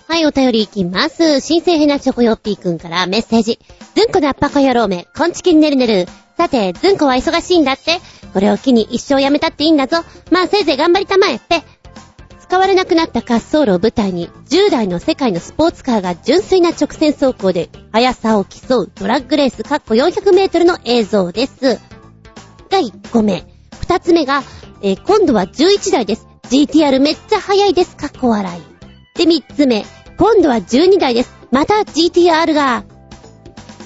[0.09, 1.41] はい、お便りいきます。
[1.41, 3.59] 新生ヘナチョコヨッピーくんからメッセージ。
[3.95, 6.07] ずんこなバカ野郎め、こんちきんねるねる。
[6.37, 7.99] さて、ずんこは忙しいんだって。
[8.33, 10.05] これを機に一生やめたっていいんだぞ。
[10.31, 11.63] まあせいぜい頑張りたまえって。
[12.49, 21.81] 使われなくなった滑走路を舞台に、10代の世界のスポーツカーが純粋な直線走行で、速さを競うドラッグレース、カッコ400メートルの映像です。
[22.71, 23.45] が1個目。
[23.81, 24.45] 2つ目が、
[24.81, 26.29] えー、今度は11台です。
[26.49, 27.97] GTR めっちゃ速いです。
[27.97, 29.19] カッコ笑い。
[29.19, 29.85] で、3つ目。
[30.17, 31.35] 今度は12台です。
[31.51, 32.85] また GTR が。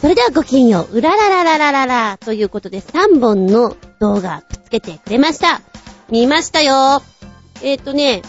[0.02, 0.98] それではごきげんよう。
[0.98, 2.18] うららららららら。
[2.18, 5.62] ということで3本の動画くっつけてくれました。
[6.10, 7.02] 見ましたよ。
[7.62, 8.22] えっ、ー、とね、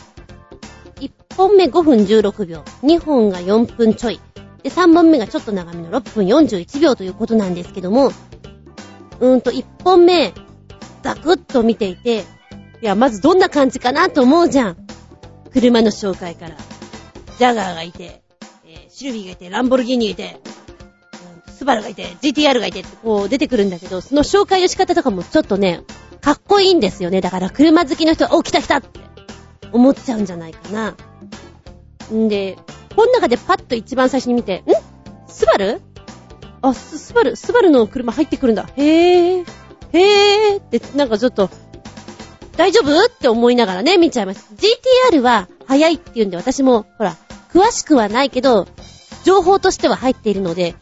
[1.36, 4.20] 本目5分16秒、2本が4分ちょい、
[4.64, 10.34] で、3本目がちょっと長めの6分41秒ということなんですけども、うーんと1本目、
[11.04, 12.26] ザクッと見ていて、
[12.82, 14.78] いや、まずどんな感じかなと思うじゃん。
[15.52, 16.56] 車の紹介から。
[17.38, 18.22] ジャガーがいて、
[18.66, 20.40] えー、シルビーがいて、ランボルギーニがいて、
[21.48, 25.84] スバルがいて、GTR がいてってこう出てくるんだけど、その紹介の仕方とかもちょっとね、
[26.22, 27.22] かっこいいんですよね。
[27.22, 29.00] だから車好きの人は、お、来た来たって
[29.72, 30.96] 思っちゃうんじゃないかな。
[32.14, 32.58] んで、
[32.96, 34.64] この中でパッと一番最初に見て、ん？
[35.28, 35.82] スバル？
[36.62, 38.70] あ、ス、スバル、スバルの車入ってくるんだ。
[38.76, 39.48] へぇー。
[39.94, 41.50] へぇーって、なんかちょっと、
[42.58, 43.06] 大丈夫？
[43.06, 44.54] って思いながらね、見ちゃいます。
[45.12, 47.16] GTR は速いって言うんで、私も、ほら、
[47.54, 48.68] 詳しくはないけど、
[49.24, 50.76] 情報としては入っているので、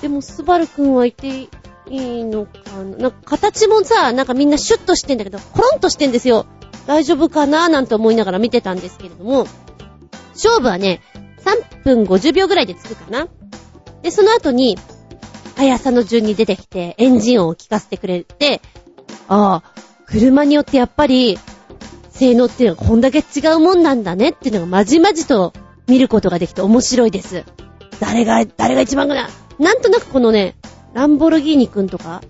[0.00, 1.48] でも、スバルくんはいてい
[1.88, 2.96] いのかな？
[2.96, 6.46] なんか形もさ、なんかみんなシュッとしてんだけど、コロンとしてんですよ。
[6.86, 7.68] 大丈夫かな？
[7.68, 9.46] なんて思いながら見てたんですけれども、
[10.34, 11.00] 勝負はね、
[11.44, 13.28] 3分50秒ぐらいでつくかな。
[14.02, 14.78] で、その後に、
[15.56, 18.60] 速さの順に出てきて、エンジン音を聞かせてくれて、
[19.28, 19.72] ああ、
[20.06, 21.38] 車によってやっぱり、
[22.10, 25.52] 性能っていうのはこんだけ違うもんなんだねっていうのがまじまじと
[25.88, 27.44] 見ることができて面白いです。
[28.00, 29.28] 誰が、誰が一番かな
[29.58, 30.56] なんとなくこのね、
[30.94, 32.22] ランボルギーニくんとか、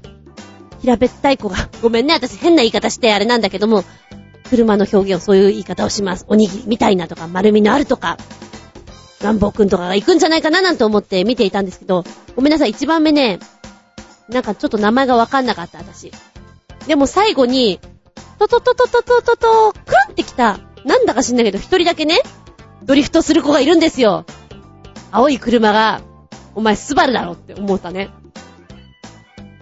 [0.81, 3.85] 平べったい子が、ごめんね、私変な言い方してあれなんだけども、
[4.53, 6.27] 車の表現をそういう言い方をします。
[6.29, 8.19] おにぎりみたいなとか、丸みのあるとか、
[9.23, 12.05] ランボーくんとかが行くんじゃないかななんて思って見ていたんですけど、
[12.37, 13.39] ごめんなさい、一番目ね、
[14.29, 16.13] なんかちょっと名前がわかんなかった、私。
[16.87, 17.81] でも最後に、
[18.39, 22.21] トトトトトトトト、クルンってきた、なんだか知んないけど、一人だけね、
[22.83, 24.27] ドリフトする子がいるんですよ。
[25.13, 26.03] 青い車が、
[26.55, 28.11] お前スバルだろって思ったね。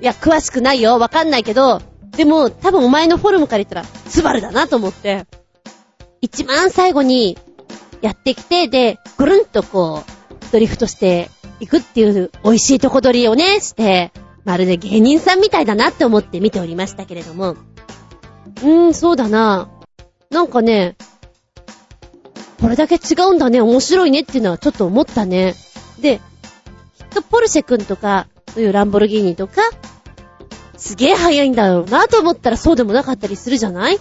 [0.00, 0.98] いや、詳しくないよ。
[0.98, 1.80] わかんないけど、
[2.16, 5.26] でも、多分お前のフォルムから言ったら、スバルだなと思って、
[6.20, 7.38] 一番最後に、
[8.00, 11.30] やってきて、で、ぐるんとこう、ドリフトして
[11.60, 14.12] いくっていう美味しいとこ取りをね、して、
[14.44, 17.50] まるで芸人さんみたいだなって思って見ておりましたけれども。
[17.50, 19.68] うーん、そうだな。
[20.30, 20.96] なんかね、
[22.60, 25.54] これだけ違うんだね、面白いねっていうのはちょっと思ったね。
[26.00, 26.18] で、
[26.98, 29.62] きっとポルシェくんとか、そういうランボルギーニとか、
[30.80, 33.98] すげえ速いんだろうなと思ったらそうでもなかったりするじゃない？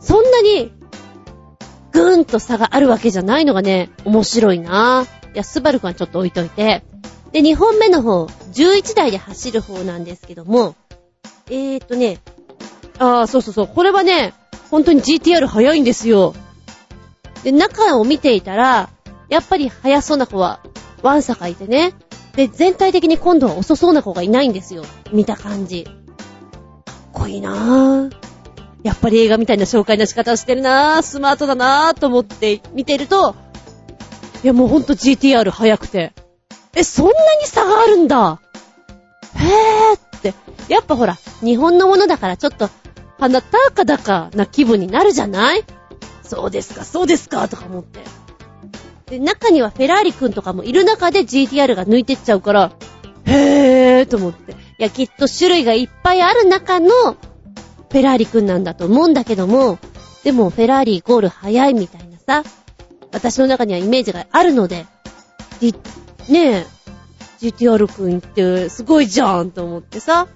[0.00, 0.72] そんなに、
[1.92, 5.06] ぐーんと差があるわけじゃないのがね、面白いな。
[5.34, 6.82] いや、スバルくんはちょっと置いといて。
[7.32, 10.74] で、2本目の方、11台で走る方なんですけども、
[11.48, 12.18] えーとね、
[12.98, 14.34] あー、そうそうそう、これはね、
[14.70, 16.34] 本当に GTR 速いんですよ。
[17.44, 18.88] で、中を見ていたら、
[19.28, 20.60] やっぱり速そうな子は
[21.02, 21.92] ワンサがいてね。
[22.34, 24.84] で、全体的に今度は遅そうな子がいないんですよ。
[25.12, 25.84] 見た感じ。
[25.84, 25.94] かっ
[27.12, 28.14] こいいなぁ。
[28.84, 31.02] やっぱり映画みたいな紹介の仕方をしてるなぁ。
[31.02, 33.34] スマートだなぁと思って見てると、
[34.44, 36.12] いやもうほんと GTR 速くて。
[36.76, 38.40] え、そんなに差があるんだ。
[39.34, 40.34] へぇーって。
[40.68, 42.70] やっぱほら、日本のものだからちょっと、
[43.18, 45.64] 鼻高々な気分になるじゃない？
[46.22, 48.00] そうですか、そうですか、とか思って。
[49.10, 52.72] で、中にはフェラーリ君とかもいる中で GTR が抜いてっちゃうから、
[53.24, 54.52] へーと思って。
[54.52, 59.78] いや、きっと種類がいっぱいある中のフェラーリ君なんだと思うんだけども、
[60.24, 62.48] でもフェラーリイコール速いみたいなさ、
[63.12, 64.86] 私の中にはイメージがあるので、
[65.60, 65.72] で
[66.28, 66.66] ねえ、
[67.40, 70.28] GTR 君ってすごいじゃんと思ってさ。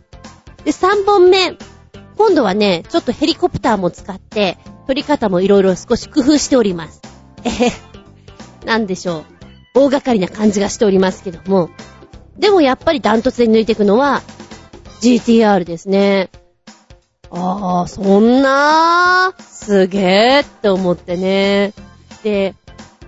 [0.64, 1.56] で、3本目。
[2.16, 7.00] 今度はね、ちょっとヘリコプターも使って、撮り方もいろいろ少し工夫しております。
[7.44, 7.72] えへ、
[8.64, 9.24] なんでしょう。
[9.74, 11.70] 大掛かりな感じがしておりますけども。
[12.36, 14.22] でもやっぱりダントツで抜いていくのは
[15.00, 16.30] GTR ですね。
[17.30, 21.72] ああ、そんなー、すげーって思ってね。
[22.22, 22.54] で、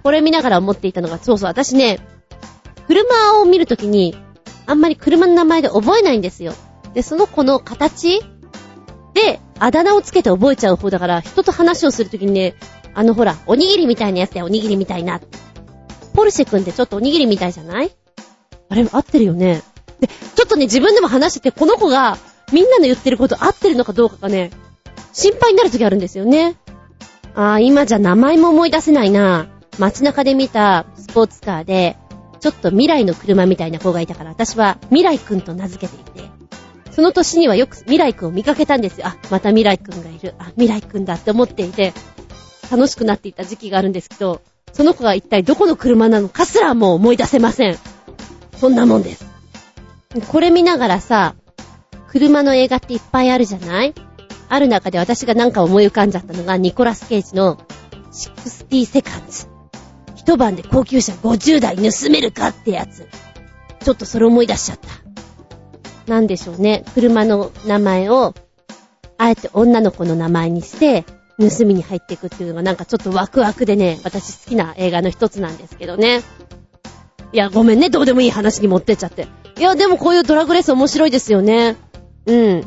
[0.02, 1.98] これ見ながら思っていたのが、そうそう、私ね、
[2.86, 4.16] 車を見るときに、
[4.66, 6.54] あんまり車の名前で覚えないんですよ。
[6.94, 8.20] で、その子の形
[9.12, 12.54] で、あだ名をつけて覚えちゃう方だから、人と話をするときにね、
[12.94, 15.20] あのほら、おにぎりみたいなやつだよ、おにぎりみたいな。
[16.14, 17.90] ポルシェ君ってちょっとおにぎりみたいじゃない？
[18.70, 19.62] あれ、合ってるよね。
[20.00, 22.16] で、ちょっとね、自分でも話してて、この子が、
[22.52, 24.50] みんなの言ってること合ってるのかどうかがね、
[25.12, 26.56] 心配になるときあるんですよね。
[27.34, 29.48] あー、今じゃ名前も思い出せないな。
[29.78, 31.96] 街中で見たスポーツカーで、
[32.40, 36.28] ちょっと未来の車みたいな子がいたから、私は未来くんと名付けていて、
[36.90, 39.08] その年にはよく未来くんを見かけたんですよ。
[39.08, 40.34] あ、また未来くんがいる。
[40.38, 41.92] あ、未来くんだって思っていて、
[42.70, 44.42] 楽しくなっていた時期があるんですけど、
[44.74, 47.78] その子が一体どこの車なのかすらもう思い出せません。
[48.58, 49.24] そんなもんです。
[50.28, 51.36] これ見ながらさ、
[52.08, 53.94] 車の映画っていっぱいあるじゃない？
[54.48, 57.56] ある中で私がなんか思い浮かんじゃったのが、ニコラス・ケイジの
[58.10, 59.46] 60セカンズ。
[60.16, 63.08] 一晩で高級車50台盗めるかってやつ。
[63.84, 66.10] ちょっとそれ思い出しちゃった。
[66.10, 66.84] なんでしょうね。
[66.94, 68.34] 車の名前を、
[69.18, 71.04] あえて女の子の名前にして、
[71.38, 76.22] 盗みに入っていくっていうのがなんかちょっとワクワクでね、私好きな映画の一つなんですけどね。
[77.32, 79.26] いや、ごめんね、どうでもいい話に持ってっちゃって。
[79.58, 81.76] いや、でもこういうドラグレース面白いですよね。
[82.26, 82.64] うん。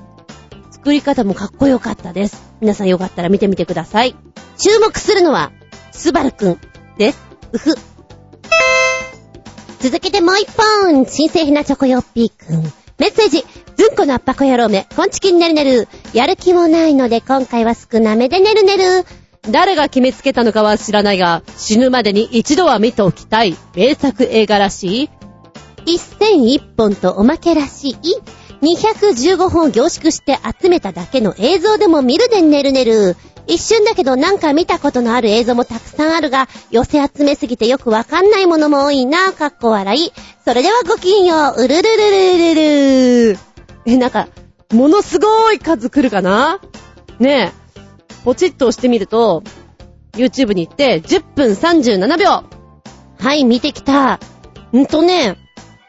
[0.72, 2.44] 作り方もかっこよかったです。
[2.60, 4.15] 皆さんよかったら見てみてください。
[4.57, 5.52] 注目するのは、
[5.91, 6.60] スバルくん
[6.98, 7.19] です。
[7.53, 7.76] うふ。
[9.80, 12.86] 続けてもう一本、新製品なチョコヨッピーくん。
[12.99, 13.45] メッセージ、
[13.75, 15.87] ずんこの圧迫野郎め、こんちきにねるねる。
[16.13, 19.05] やる気もないので、今回は少なめでねるねる。
[19.51, 25.09] 誰が決めつけたのかは知らないが、死ぬまでに一度は見ておきたい、名作映画らしい。
[25.85, 27.97] 一戦一本とおまけらしい。
[28.63, 33.15] 215本凝縮して集めただけの映像でも見るでねるねる。
[33.47, 40.11] 一瞬だけどなんか見たことのある映像もたくさんあるが、寄せ集めすぎてよくわかんないものも多いな、かっこ笑い。
[40.43, 43.39] それではごきんよう、うるるるるるる
[43.85, 44.27] え、なんか、
[44.71, 46.59] ものすごい数来るかな？
[47.19, 47.81] ねえ。
[48.25, 49.43] ポチッと押してみると、
[50.13, 52.43] YouTube に行って、10分37秒
[53.17, 54.19] はい、見てきた。
[54.75, 55.37] んとね、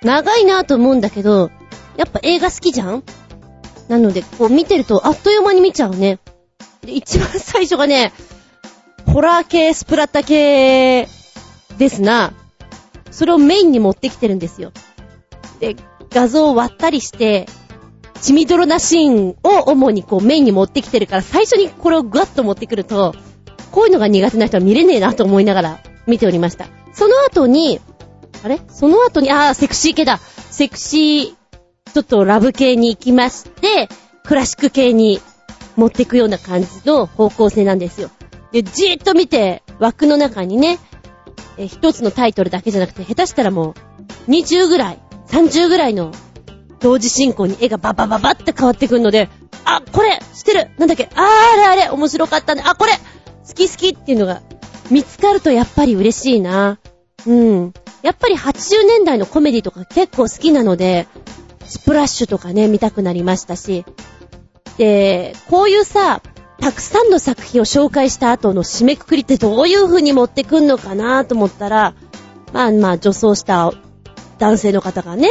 [0.03, 1.51] 長いなと思うんだけど、
[1.97, 3.03] やっぱ映画好きじゃん？
[3.89, 6.21] なので、こう見てるとあっという間に見ちゃうね。
[6.87, 8.13] 一番最初がね、
[9.07, 11.09] ホラー系、スプラッタ系
[11.77, 12.33] ですな。
[13.11, 14.73] それをメインに持ってきてるんですよ。
[15.61, 15.77] で、
[16.11, 17.47] 画像を割ったりして、
[18.21, 23.15] 血みどろなシーンを主にこうメインに持ってきてるから、最初にこれをグワッと持ってくると、
[23.71, 26.67] こういうのが苦手な人は見れねえなと思いながら見ておりました。
[26.93, 27.81] その後に、
[28.43, 28.61] あれ？
[28.69, 30.19] その後に、あー、セクシー系だ。
[30.19, 31.35] セクシー、
[31.93, 33.89] ちょっとラブ系に行きまして、
[34.25, 35.21] クラシック系に
[35.79, 38.11] 持っていくような感じの方向性なんですよ。
[38.51, 40.79] で、じーっと見て、枠の中にね、
[41.57, 43.75] え一つのタイトルだけじゃなくて、下手したらも
[44.27, 44.99] う、20ぐらい、
[45.29, 46.13] 30ぐらいの
[46.81, 49.29] 同時進行に絵がババババって変わってくるので、
[49.65, 51.25] あ、これ知ってるなんだっけあー、
[51.55, 52.63] あれあれ面白かったね。
[52.67, 52.93] あ、これ
[53.47, 54.43] 好き好きっていうのが
[54.91, 56.81] 見つかるとやっぱり嬉しいな。
[57.25, 57.73] うん。
[58.03, 61.07] やっぱり80年代のコメディとか結構好きなので、
[61.65, 63.85] スプラッシュとかね、見たくなりましたし、
[64.79, 66.23] で、こういうさ、
[66.61, 71.95] たくさんの作品を紹介した後の締めくくりってどういう風に持ってくんのかなと思ったら、
[72.53, 73.73] まあまあ女装した
[74.39, 75.29] 男性の方がね、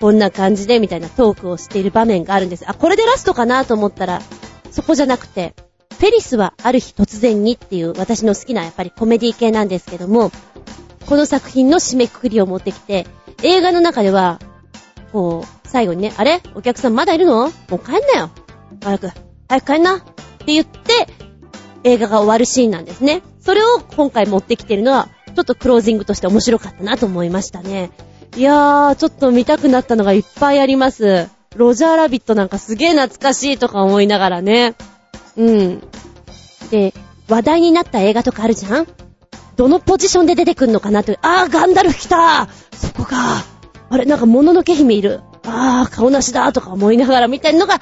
[0.00, 2.64] こんな感じでみたいなトークをしている場面があるんです。
[2.68, 4.20] あ、これでラストかなと思ったら、
[4.70, 5.54] そこじゃなくて、
[5.98, 10.32] フェリスはある日突然にっていう私の好きなやっぱりコメディ系なんですけども、
[11.06, 13.06] この作品の締めくくりを持ってきて、
[13.42, 14.40] 映画の中では、
[15.12, 16.42] こう、最後にね、あれ？
[16.54, 17.48] お客さんまだいるの？
[17.48, 18.30] もう帰んなよ。
[18.80, 19.10] 早く、
[19.48, 20.00] 早く帰んなっ
[20.38, 21.08] て言って、
[21.84, 23.22] 映画が終わるシーンなんですね。
[23.40, 27.90] それを今回持ってきてるのは、ちょっとクロージングとして面白かったなと思いましたね。
[28.36, 31.28] いやー、ちょっと見たくなったのがいっぱいあります。
[31.56, 34.74] ロジャーラビットなんかすげー懐かしいとか思いながらね。
[35.36, 35.82] うん。
[36.70, 36.94] で、
[37.28, 38.86] 話題になった映画とかあるじゃん？
[39.56, 43.44] どのポジションで出てくんのかなって、あー、ガンダルフ来たそこか。
[43.90, 45.20] あれ、なんか、もののけ姫いる。
[45.44, 47.80] あー、顔なしだとか思いながら見てるのが、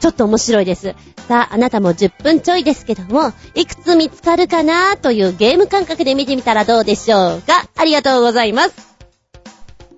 [0.00, 0.94] ちょっと面白いです。
[1.28, 8.74] さあ、あなたも10分ちょいですけども、いくつ見つかるかなというゲーム感覚で見てみたらどうでしょうかありがとうございます。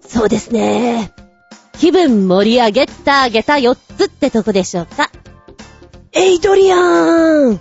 [0.07, 1.13] そうですね。
[1.79, 5.11] 気分盛り上げた、あげた4つってとこでしょうか。
[6.13, 7.61] エイドリアーン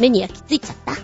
[0.00, 0.94] 目に焼きついちゃった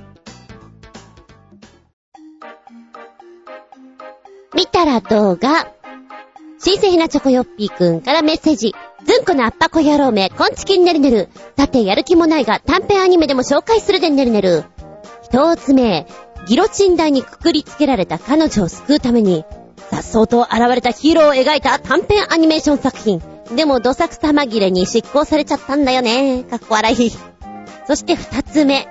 [4.55, 5.73] 見たら動画。
[6.59, 8.74] 新鮮なチョコヨッピーくんからメッセージ。
[9.11, 11.28] ずんこのアッパコ野郎め、こんちきんねるねる。
[11.57, 14.62] さて、やる気もないが、短編アニメでも紹介するでねるねる。
[15.24, 16.07] 一つ目、
[16.47, 19.45] ギロチン台にくくりつけられた彼女を救うために、
[19.91, 23.20] さっそうと現れたヒーローを描いた短編アニメーション作品。
[23.57, 26.45] でも、どさくさ紛れに執行されちゃったんだよね。
[26.45, 27.11] かっこ笑い。
[27.89, 28.87] そして二つ目、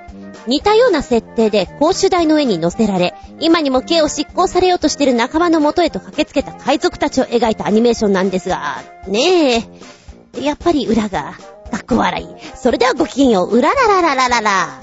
[0.48, 9.99] 似たような設定で公主台の上に乗せられ、今にも刑を執行されようとしている仲間の元へと駆けつけた海賊たちを描いたアニメーションなんですが、ねえ。
[10.34, 11.34] やっぱり裏が、
[11.72, 12.28] かっこ笑い。
[12.56, 14.82] それではごきげんよう、うららららららら。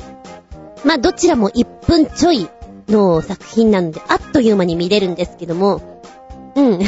[0.85, 2.49] まあ、どちらも1分ちょい
[2.89, 6.03] の作品なので、あっという間に見れるんですけども、
[6.55, 6.81] うん。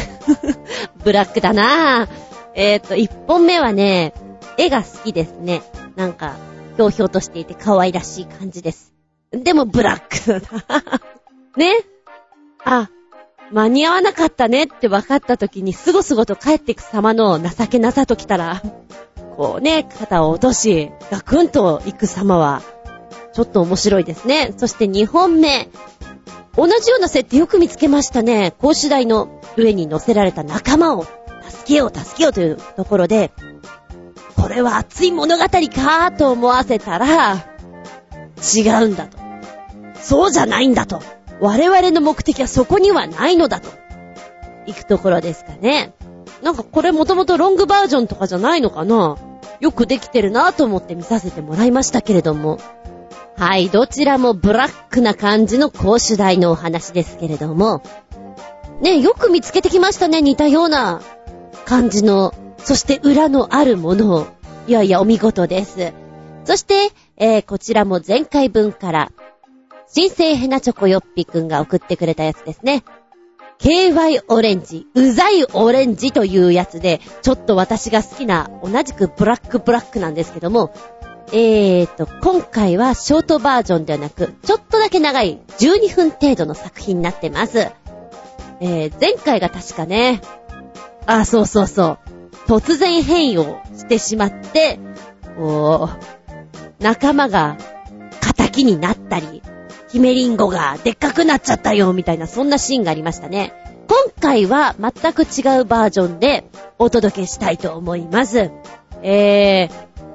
[1.04, 2.08] ブラックだなぁ。
[2.54, 4.14] えっ、ー、と、1本目はね、
[4.56, 5.62] 絵が好きですね。
[5.96, 6.36] なんか、
[6.76, 8.92] ひょうひょうとしていて可愛らしい感じです。
[9.30, 10.82] でもブラックだな。
[11.56, 11.72] ね？
[12.64, 12.90] あ、
[13.52, 18.62] 間に合わなかったねって分かった時にすごすごと帰ってく様の情けなさと来たら、
[19.36, 22.62] こうね、肩を落とし、ガクンと行く様は、
[23.32, 24.52] ちょっと面白いですね。
[24.56, 25.68] そして2本目。
[26.56, 28.52] 同じような設定よく見つけましたね。
[28.60, 31.14] 格子台の上に乗せられた仲間を助
[31.66, 33.30] けよう助けようというところで、
[34.36, 37.46] これは熱い物語かと思わせたら、
[38.56, 39.18] 違うんだと。
[40.00, 41.00] そうじゃないんだと。
[41.40, 43.70] 我々の目的はそこにはないのだと。
[44.66, 45.94] 行くところですかね。
[46.42, 49.16] なんかこれもともとロングバージョンとかじゃないのかな
[49.60, 52.58] よくできてるなと思って見させてもらいましたけれども。
[53.36, 57.82] はい、どちらもブラックな感じの講主題のお話ですけれども。
[58.80, 61.00] ね、よく見つけてきましたね、似たような
[61.64, 64.26] 感じのそして裏のあるものを。
[64.66, 65.92] いやいや、お見事です。
[66.44, 69.12] そして、えー、こちらも前回分から、
[69.90, 72.84] 新生ヘナチョコヨッピくんが送ってくれたやつですね。
[73.58, 80.72] KY オレンジ、うざいオレンジというやつで、ちょっと私が好きな、同じくブラックブラックなんですけども、
[81.32, 87.70] えーと、今回はショートバージョンではなく、ちょっとだけ長い12分程度の作品になってます。
[88.60, 90.20] えー、前回が確かね、
[91.06, 91.98] あ、そうそうそう。
[92.46, 94.78] 突然変異をしてしまって、
[95.36, 95.88] こ
[96.80, 97.56] う、仲間が
[98.20, 99.42] 仇になったり、
[99.88, 103.52] ヒメリンゴがでっかくなっちゃったよ、みたいな、そんなシーンがありましたね。
[103.88, 106.44] 今回は全く違うバージョンで
[106.78, 108.50] お届けしたいと思います。
[109.02, 109.70] え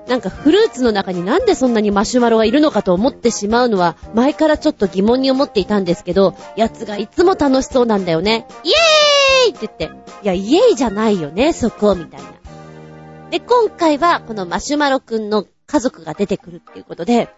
[0.06, 8.46] ー、なんかフルーツの中になんでそんなにマシュマロがいるのかと思ってしまうのは前からちょっと疑問に思っていたんですけど、やつがいつも楽しそうなんだよね。
[8.64, 12.28] イエーイって言って、いや、イエーイじゃないよね、そこ、みたいな。
[13.32, 17.30] で、今回はこのマシュマロくんの家族が出てくるっていうことで、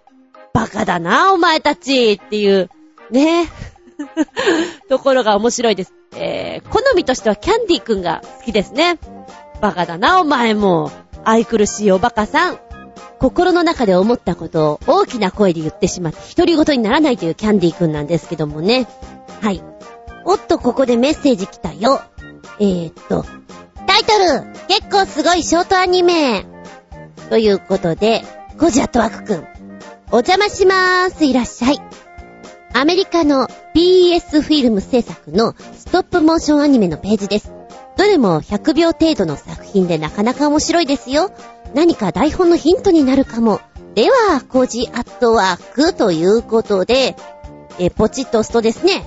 [0.56, 2.69] バカだな、お前たちっていう、
[3.11, 3.52] ね。
[4.88, 5.94] ところが面白いです。
[6.15, 8.98] えー、好みとしてはキャンディーくんが好きですね。
[9.60, 10.91] バカだな、お前も。
[11.26, 12.60] 愛くるしいおバカさん。
[13.19, 18.88] 心の中で思ったことを大きな声で言ってしまって独り言にならないというキャンディーくんなんですけどもね。
[19.41, 19.61] はい。
[20.23, 21.99] おっと、ここでメッセージ来たよ。
[22.61, 23.26] えー、っと、
[23.88, 26.45] タイトル結構すごいショートアニメ
[27.30, 28.23] ということで、
[28.57, 29.55] ゴジアットワクくん。
[30.15, 31.25] お邪魔しまーす。
[31.25, 31.81] いらっしゃい。
[32.73, 37.51] アメリカの PS フィルム制作のストップモーションアニメのページです。
[37.97, 41.33] どれも100秒程度の作品でなかなか面白いですよ。
[41.73, 43.59] 何か台本のヒントになるかも。
[43.93, 47.17] では、コジアットワークということで、
[47.77, 49.03] え、ポチッと押すとですね、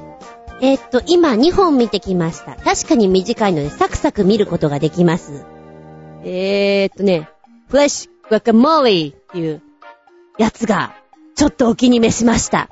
[0.61, 2.55] えー、っと、今2本見てきました。
[2.57, 5.43] 確かに短いのでサクサク見ることができます。
[6.23, 7.31] えー、っとね、
[7.69, 9.63] フレッシュグワカモリーっていう
[10.39, 10.95] やつが、
[11.35, 12.71] ちょっとお気に召しました。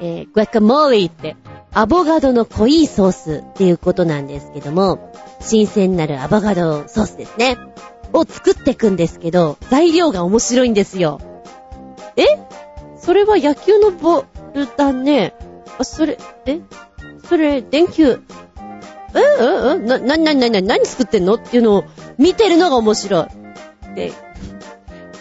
[0.00, 1.36] えー、グワカモーリーって、
[1.72, 7.56] アボガドの濃いソースっていうことなんですけども、新鮮なるアボガドソースですね。
[8.12, 11.20] を作っていくんですけど、材料が面白いんですよ。
[12.16, 12.24] え？
[12.98, 14.24] それは野球のボー
[14.54, 15.34] ルだね。
[15.78, 16.60] あ、それ、え？
[17.28, 18.22] それ、電球。
[19.14, 19.18] え？
[19.18, 19.22] え？
[19.74, 19.78] え？
[19.78, 21.34] な、な、な、な、な、何作ってんの？
[21.34, 21.84] っていうのを
[22.16, 23.94] 見てるのが面白い。
[23.94, 24.12] で、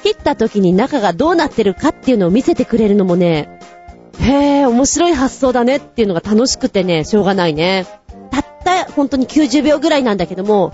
[0.06, 3.60] 切った時に中がどうなってるかっていうのを見せてくれるのもね、
[4.20, 7.88] へえ、面白い発想だねっていうのが楽しくてね、しょうがないね。
[8.30, 10.74] たった本当に90秒ぐらいなんだけども、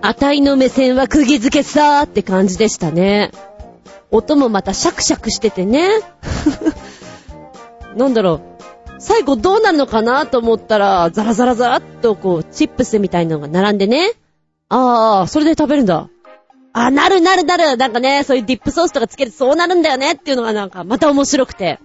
[0.00, 3.30] あたいの目線は釘付けさーって感じでしたね。
[4.10, 5.90] 音もまたシャクシャクしててね。
[7.94, 8.40] なんだろう。
[8.98, 14.12] 最後どうなるのかなと思ったら、ザラザラザラっとこう、チップスみたいなのが並んでね。
[14.70, 16.08] ああ、それで食べるんだ。
[16.72, 17.76] あ、なるなるなる。
[17.76, 21.78] なんかね、そういうディップソースとかつけるとそうなるんだよねっていうのがなんかまた面白くて。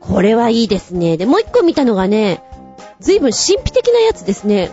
[0.00, 1.16] これはいいですね。
[1.16, 2.42] で、もう一個見たのがね、
[3.00, 4.70] ずいぶん神秘的なやつですね。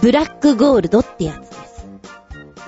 [0.00, 1.86] ブラックゴールドってやつです。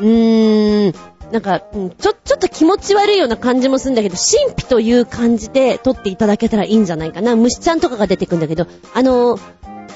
[0.01, 0.95] うーん、
[1.33, 7.37] なんか、ちょ、ちょっと気持ち悪いような感じもするんだけど、神秘という感じで撮っていただけたらいいんじゃないかな。
[7.37, 9.39] 虫ちゃんとかが出てくんだけど、あの、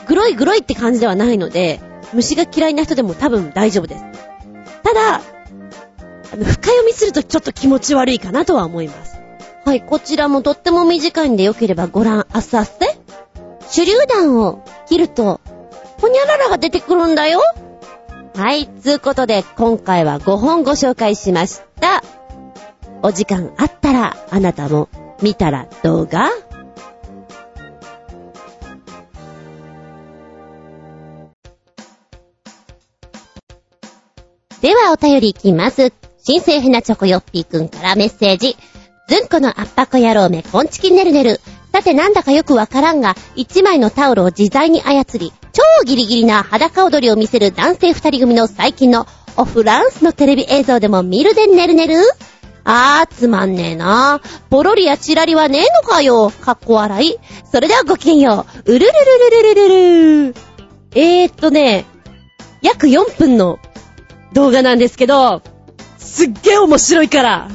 [0.07, 1.81] グロいグロいって感じではないので、
[2.13, 4.05] 虫が嫌いな人でも多分大丈夫です。
[4.83, 5.23] ただ、
[6.33, 9.21] あの、深読みするとちょっと気持ち悪いかなとは思います。
[9.65, 12.79] はい、こちらもとっても短いんでよければご覧あすあせ。
[13.73, 15.41] 手榴弾を切ると、
[16.01, 17.41] ほにゃららが出てくるんだよ。
[18.35, 22.03] はい、つうことで今回は5本ご紹介しました。
[23.03, 24.89] お時間あったらあなたも
[25.23, 26.31] 見たら動画
[34.61, 35.93] ではお便りいきます。
[36.23, 38.57] 新生ヘナチョコヨッピーくんからメッセージ。
[39.09, 41.41] ずんこの圧迫野郎めこんちきねるねる。
[41.73, 49.07] さてなんだかよくわからんが、一枚のタオルを自在に操り、超ギリギリな裸踊りを見せる男性二人組の最近の
[49.39, 51.97] オフランスのテレビ映像でも見るでねるねる
[52.65, 54.21] あー、つまんねえな。
[54.51, 56.31] ポロリやチラリはねえのかよ。
[56.31, 57.17] かっこ笑い。
[57.51, 58.73] それではごきげんよう。
[58.73, 60.35] うるるるるるるる
[60.95, 61.87] えーっとね、
[62.61, 63.59] 約4分の
[64.35, 65.41] 動画なんですけど、
[66.11, 67.49] すっげえ面白いから。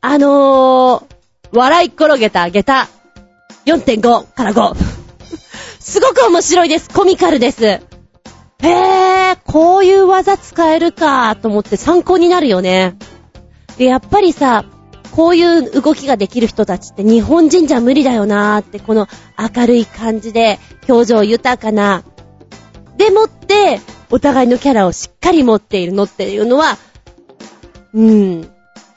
[0.00, 1.04] あのー、
[1.52, 2.88] 笑い転げた下駄。
[3.66, 4.76] 4.5から5。
[5.80, 6.88] すごく面白いです。
[6.88, 7.64] コミカルです。
[7.64, 12.96] へー、こういう技使えるかと思って参考になるよね。
[13.78, 14.64] で、やっぱりさ、
[15.10, 22.04] こういう動きができる人たちって日本人じゃ無理だよなーって、この明るい感じで、表情豊かな。
[22.96, 23.80] でもって、
[24.10, 26.78] お互いのキャラをしっかり持っているのっていうのは、
[27.96, 28.48] うん、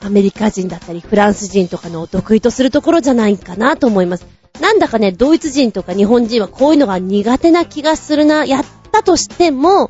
[0.01, 4.27] アメリカ人だったりフランス人とかのお得意とするところじゃないかなと思います。
[4.59, 8.45] なんだかね、ドイツ人とか日本人はこういうのが苦手な気がするな。
[8.45, 9.87] やったとしても、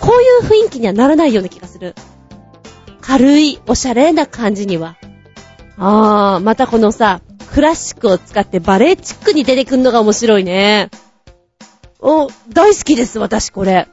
[0.00, 1.94] こういう雰囲気にはならないような気がする。
[3.00, 4.96] 軽い、おしゃれな感じには。
[5.78, 7.20] あー、またこのさ、
[7.54, 10.90] クラシックを使ってバレエチックに出てくんのが面白いね。
[12.00, 13.86] お、大好きです、私これ。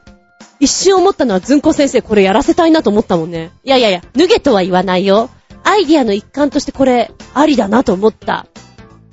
[0.60, 3.50] 一瞬思ったのはずんこ先生これやらせたいなと思ったもんね。
[3.64, 5.30] いやいやいや、脱げとは言わないよ。
[5.64, 8.46] アイディアの一環としてこれ、ありだなと思った。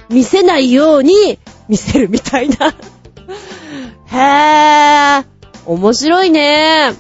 [0.09, 1.39] 見せないように
[1.69, 2.68] 見せるみたいな。
[4.11, 5.26] へぇー。
[5.65, 6.93] 面白いね。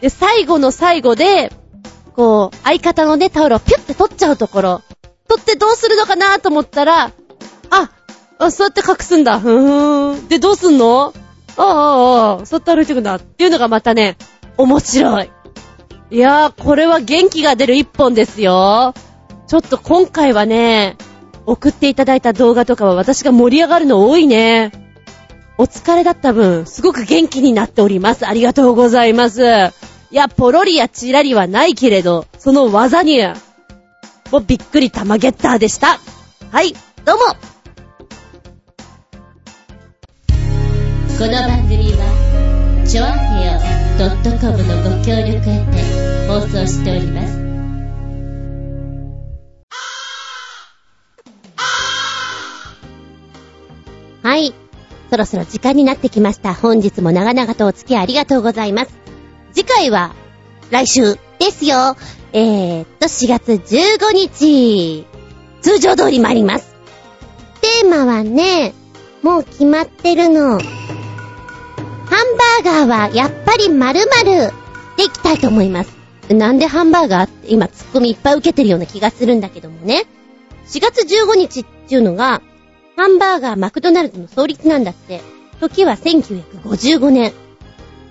[0.00, 1.52] で、最後の最後で、
[2.16, 4.82] こう、相方のね、タオルをピュッて取っちゃうところ。
[5.28, 7.12] 取ってどうするのかなと思ったら、
[7.70, 7.90] あ、
[8.38, 9.38] あ、そうやって隠すんだ。
[9.38, 10.28] ふーん。
[10.28, 11.12] で、どうすんの？
[11.56, 13.16] ああ、ああ、そっと歩いてくんだ。
[13.16, 14.16] っていうのがまたね、
[14.56, 15.30] 面白い。
[16.10, 18.94] いやー、これは元気が出る一本ですよ。
[19.46, 20.96] ちょっと今回はね、
[21.46, 24.72] 送っていただいた動画とかは私が盛り上がるの多いね。
[25.56, 28.26] お疲れだった分、すごく元気になっております。
[28.26, 29.42] ありがとうございます。
[29.42, 33.20] いや、ポロリやチラリはないけれど、その技に、
[34.32, 36.00] もうびっくり玉ゲッターでした。
[36.50, 36.72] はい、
[37.04, 37.53] どうも
[41.16, 43.60] この番組は、ちょあへよ
[44.40, 47.38] .com のご協力へて放送しております。
[54.24, 54.52] はい。
[55.08, 56.52] そろそろ時間になってきました。
[56.52, 58.92] 本日も長々とお付き合いありがとうございます。
[59.52, 60.16] 次回は、
[60.70, 61.96] 来週ですよ。
[62.32, 65.06] えー、っと、4月15日、
[65.62, 66.74] 通常通り参ります。
[67.60, 68.74] テーマはね、
[69.22, 70.58] もう決まってるの。
[72.14, 74.24] ハンバーガーはやっぱり〇〇
[74.96, 75.96] でいきたいと思います。
[76.28, 80.04] なんでハンバーガーって今ツッコミいっぱい受けてるような気がするんだけどもね。
[80.68, 82.40] 4月15日っていうのが、
[82.94, 85.22] ハンバーガーマクドナルドの創立なんだって。
[85.58, 87.32] 時は1955年。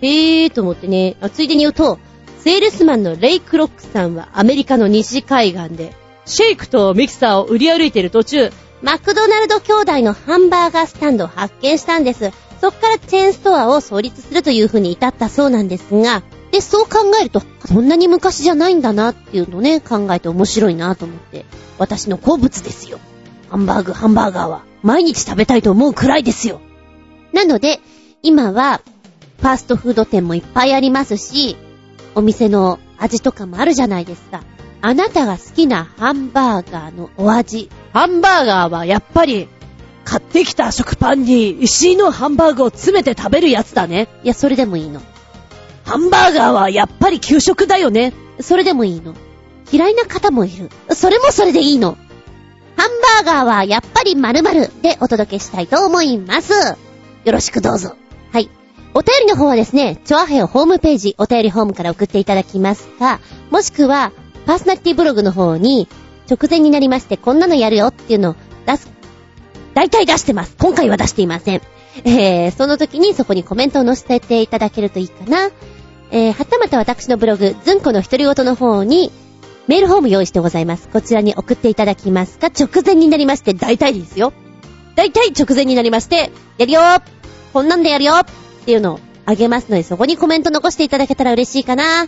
[0.01, 1.15] へーと思ってね。
[1.34, 1.97] ついでに言うと、
[2.39, 8.51] セールスマンのレイ・クロックさんはアメリカの西海岸で、シェイクとミキサーを売り歩いている途中、
[8.81, 12.34] マクドナルド兄弟のハンバーガースタンドを発見したんです。
[12.64, 16.23] そっからチェーンストアを創立するという風に至ったそうなんですが、
[16.53, 21.44] で、そう考えると、そんなに昔じゃないんだなっていうのね、考えて面白いなと思って。
[21.77, 23.02] 私の好物ですよ。
[23.49, 26.61] ハンバーグ、ハンバーガーは、毎日食べたいと思うくらいですよ。
[27.34, 27.81] なので、
[28.22, 28.80] 今は、
[29.41, 31.57] ファーストフード店もいっぱいありますし、
[32.15, 34.41] お店の味とかもあるじゃないですか。
[34.81, 37.69] あなたが好きなハンバーガーのお味。
[37.91, 39.49] ハンバーガーはやっぱり、
[40.05, 44.07] 買ってきた食パンに石井のハンバーグを詰めて食べるやつだね。
[44.23, 45.01] いや、それでもいいの。
[45.85, 48.13] ハンバーガーはやっぱり給食だよね。
[48.39, 49.15] それでもいいの。
[49.71, 50.69] 嫌いな方もいる。
[50.89, 51.97] それもそれでいいの。
[52.77, 56.53] ハンバーガーはやっぱり〇〇でお届けしたいと思います。
[57.23, 57.95] よろしくどうぞ。
[58.31, 58.49] はい。
[58.93, 63.19] お便りの方はですね、チョアヘヨホームページ、お便りホームから送っていただきますか、
[63.49, 64.11] もしくは、
[64.45, 65.88] パーソナリティブログの方に、
[66.30, 68.35] 直前になりまして、こんなのやるよっていうのを
[68.67, 68.93] 出す。
[69.74, 70.56] 大体出してます。
[70.60, 71.62] 今回は出していません。
[72.06, 75.50] えー、その時にそこにコメントを載せていただけるといいかな。
[76.12, 79.12] えー、はたまた私のブログ、ずんこの独り言の方に、
[79.68, 80.90] メールフォーム用意してございます。
[80.90, 84.34] こちらに送っていただきますが、直前になりまして、大体ですよ。
[84.95, 86.82] 大体直前になりまして、やるよ
[87.54, 88.26] こんなんでやるよっ
[88.66, 92.08] ていうのをあげますので、そこにコメント残していただけたら嬉しいかな。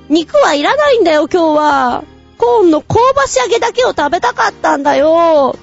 [0.09, 2.03] 肉はいらないんだよ、今日は。
[2.37, 5.55] コーンの香ばし揚げだけを食べたかったんだよ。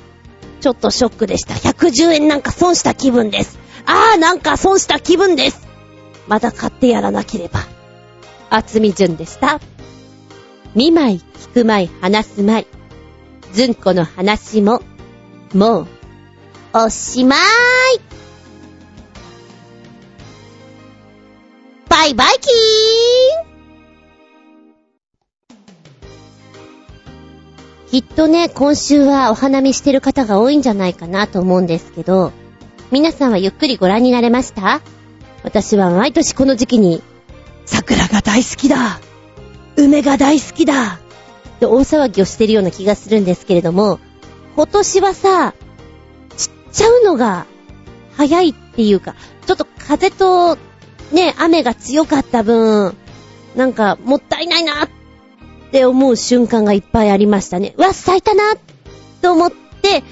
[0.60, 1.54] ちょっとショックでした。
[1.54, 3.58] 110円なんか損した気分です。
[3.84, 5.66] あーなんか損した気分です。
[6.28, 7.60] また買ってやらなければ。
[8.50, 9.60] 厚み順でした。
[10.76, 12.66] 見舞い、聞く舞い、話す舞い。
[13.54, 14.82] ずんこの話も、
[15.54, 15.86] もう、
[16.74, 17.42] おしまーい。
[21.88, 32.32] バイバイキーンきっとね、今週はお花見してる方が多いんじゃないかなと思うんですけど、
[32.90, 34.82] 皆さんはゆっくりご覧になれました？
[35.42, 37.02] 私は毎年この時期に、
[37.64, 39.00] 桜が大好きだ
[39.76, 43.98] 梅が大好きだって大騒ぎをしてるような気がするんですけれども、
[44.54, 45.54] 今年はさ、
[46.36, 47.46] 散っちゃうのが
[48.16, 49.14] 早いっていうか、
[49.46, 50.56] ちょっと風と
[51.12, 52.94] ね、雨が強かった分、
[53.54, 54.88] なんかもったいないなっ
[55.70, 57.74] て思う瞬間がいっぱいありましたね。
[57.76, 58.54] わ、咲いたな
[59.22, 60.02] と思って、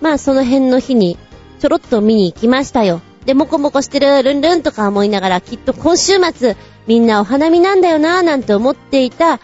[0.00, 1.18] まあその辺の日に
[1.60, 3.00] ちょろっと見に行きましたよ。
[3.26, 6.56] で、もこもこしてるルンルンとか思いながら、きっと今週末
[6.90, 9.38] みんなお花見なんだよなぁなんて思っていた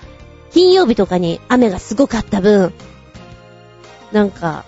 [0.51, 2.73] 金曜日とかに雨がすごかった分、
[4.11, 4.65] なんか、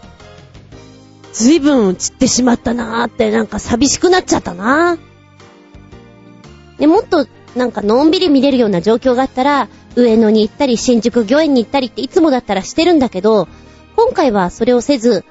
[1.32, 6.78] ずいぶん散ってしまったなーってなんか寂しくなっちゃったなぁ。
[6.78, 7.26] で、もっと
[7.56, 13.48] なんかのんびり見れるような状況があったら、上野に行ったり、新宿御苑に行ったりっていつもだったらしてるんだけど、
[13.96, 15.24] 今回はそれをせず、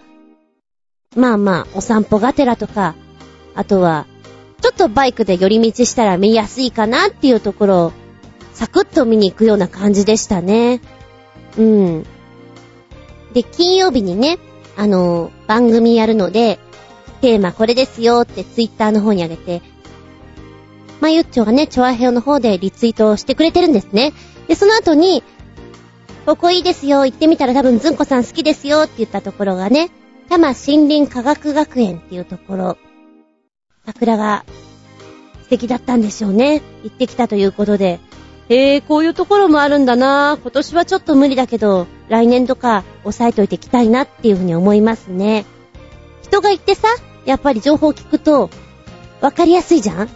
[1.15, 2.95] まあまあ、お散歩がてらとか、
[3.55, 4.05] あとは、
[4.61, 7.93] ちょっとバイクで寄り道したら見やすいかなっていうところを、
[8.53, 10.81] サクッと見に行くような感じでしたね。
[11.57, 12.05] うん。
[13.33, 14.39] で、金曜日にね、
[14.75, 16.59] あの番組やるので、
[17.21, 19.61] テーマこれですよってツイッターの方にあげて、
[21.01, 24.13] まゆっちょがね、チョアヘオの方でリツイートをしてくれてるんですね。
[24.47, 25.23] で、その後に、
[26.25, 29.89] ここいいですよ、行ってみたら多分ずんこさん好きですよって言ったところがね、
[30.29, 32.77] 多摩森林科学学園っていうところ、
[33.87, 34.43] 桜が
[35.43, 36.61] 素敵だったんでしょうね。
[36.83, 38.01] 行ってきたということで。
[38.49, 45.45] へえ、こういうところもあるんだな今年はちょっと無理だけど、来年とか押さえといていきたいなっていうふうに思いますね。
[46.21, 46.89] 人が行ってさ、
[47.25, 48.49] やっぱり情報を聞くと、
[49.21, 50.09] わかりやすいじゃん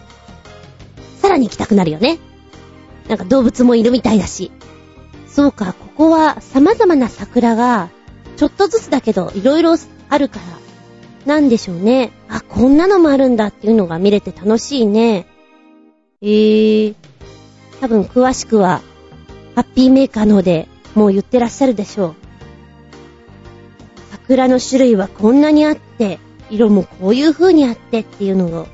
[1.20, 2.18] さらに行きたくなるよね。
[3.08, 4.52] なんか動物もいるみたいだし。
[5.28, 7.88] そうか、ここは様々な桜が、
[8.36, 9.76] ちょっとずつだけど、いろいろ
[10.10, 10.61] あるから、
[11.26, 12.10] なんでしょうね。
[12.28, 15.26] あ、こんなのもあるんだっていうのが見れて楽しいね。
[16.20, 16.94] えー、
[17.80, 18.80] 多分詳しくは、
[19.54, 22.14] ハッピーメーカーのでもう言ってらっしゃるでしょう。
[24.10, 26.18] 桜の種類はこんなにあって、
[26.50, 28.66] 色もこういう風にあってっていうのを、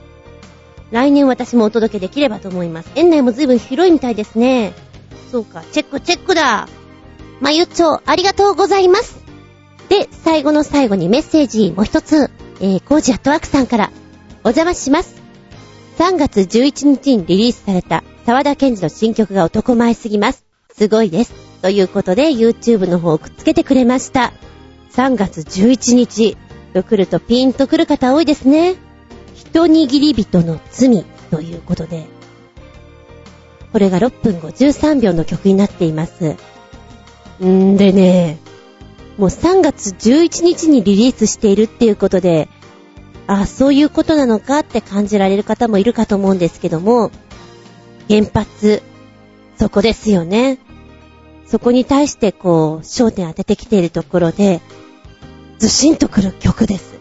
[0.90, 2.90] 来年私もお届けできればと思います。
[2.94, 4.72] 園内も随分広いみたいですね。
[5.30, 6.68] そうか、チェックチェックだ。
[7.40, 9.17] まゆっちょ、ありがとうございます。
[9.88, 13.90] で、最後の最後にメッセージもう一つ、えー、コージアットワークさんから、
[14.44, 15.20] お邪魔します。
[15.98, 20.44] 3月11日にリリースされた沢田健二の新曲が男前すぎます。
[20.72, 21.32] すごいです。
[21.60, 24.32] ということで YouTube の方をくっつけてくれました。
[24.92, 26.36] 3月11日
[26.72, 28.76] と来るとピンと来る方多いですね。
[29.34, 32.06] 一握り人の罪ということで、
[33.72, 36.36] これが6分53秒の曲になっています。
[37.44, 38.38] んでね、
[39.18, 42.48] もう3月11日にリリースしているっていうことで、
[43.26, 47.10] あ、そういうことなのかって感じられる方もいるかと思うんですけども、
[48.08, 48.82] 原発、
[49.58, 50.58] そこですよね。
[51.46, 54.60] そこに対してこう、焦点当ててきているところで、
[55.58, 56.98] ずしんとくる曲です。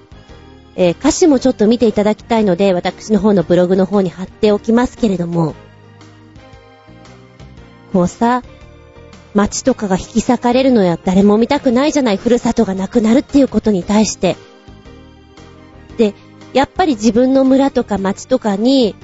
[0.76, 5.54] えー、歌詞もちょっと見ていただきたいので、私の方のブログの方に貼っておきますけれども、
[7.94, 8.42] こうさ、
[9.38, 14.36] 街とかが引き裂かれるのや誰も見たくないじゃない、ふるさとがなくなるっていうことに対して。
[15.98, 16.16] で、
[16.54, 18.96] やっぱり自分の村とか街とかに、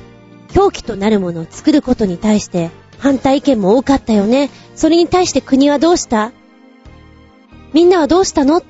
[0.52, 4.50] 狂気となるものを作ることに対して、反対意見も多かったよね。
[4.76, 6.32] それに対して国はどうした？
[7.74, 8.64] みんなはどうしたの？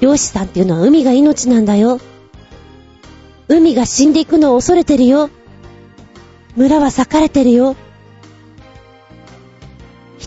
[0.00, 1.98] 漁師さんっていうのは海が命なんだよ。
[3.48, 5.30] 海が死んでいくのを恐れてるよ。
[6.56, 7.74] 村は裂かれてるよ。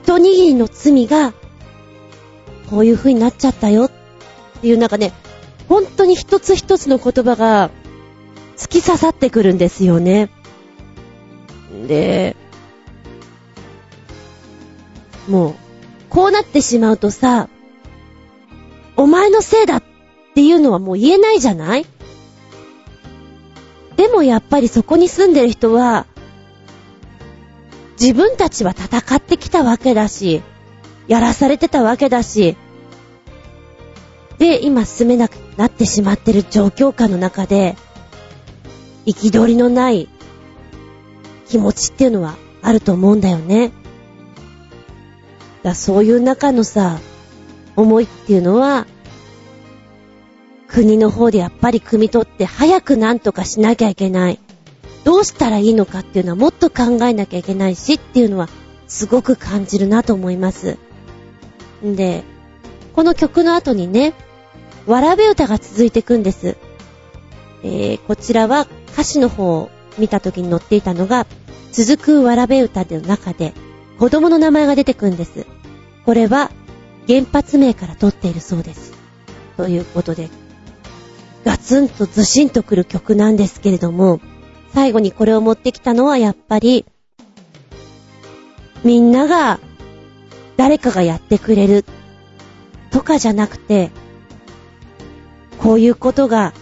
[0.02, 1.34] 一握りの罪が、
[2.70, 3.92] こういう風になっちゃったよっ
[4.62, 5.12] ていうなんかね、
[5.68, 7.70] 本当に一つ一つの言葉が
[8.56, 10.30] 突き刺さってくるんですよね。
[11.88, 12.38] で、
[15.28, 15.56] もう、
[16.10, 17.50] こうなってしまうとさ、
[18.96, 19.84] お前のせいだっ
[20.34, 21.86] ていうのはもう言えないじゃない？
[23.98, 26.08] でもやっぱりそこに住んでる人は、
[28.00, 30.42] 自分たちは戦ってきたわけだし、
[31.08, 32.56] やらされてたわけだし、
[34.38, 37.76] で、今住めなくなってしまってる状況下の中で、
[39.06, 40.08] 憤りのない
[41.48, 43.72] 気持ちっていうのはあると思うんだよね。
[45.64, 47.00] だそういう中のさ、
[47.76, 48.88] 思いっていうのは、
[50.68, 54.40] 国の方でやっぱり汲み取って早くなんとかしなきゃいけない。
[55.10, 58.48] どうしたらいいのかっていうのはもっと考えなきゃいけないしっていうのは
[58.88, 60.78] すごく感じるなと思います。
[61.84, 62.24] んで、
[62.94, 64.14] この曲の後にね、
[64.86, 66.58] わらべ歌が続いていくんです。
[67.64, 71.26] えー、こちらは歌詞の方を見た時に載っていたのが、
[71.72, 73.56] 続くわらべ歌の中で
[73.98, 75.48] 子供の名前が出てくんです。
[76.06, 76.52] これは
[77.08, 78.94] 原発名から取っているそうです。
[79.58, 80.30] ということで、
[81.46, 84.22] ガツンとズシンとくる曲なんですけれども、
[84.74, 86.86] 最後にこれを持ってきたのはやっぱり、
[88.84, 89.60] みんなが
[90.58, 91.86] 誰かがやってくれる
[92.92, 93.92] とかじゃなくて、
[95.58, 96.54] こういうことが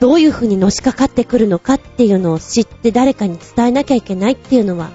[0.00, 4.90] どういうふうにのしかかってくるのかっていうのを知って誰かに伝えなきゃいけないっていうのは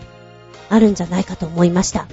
[0.70, 2.08] あるんじゃないかと思いました。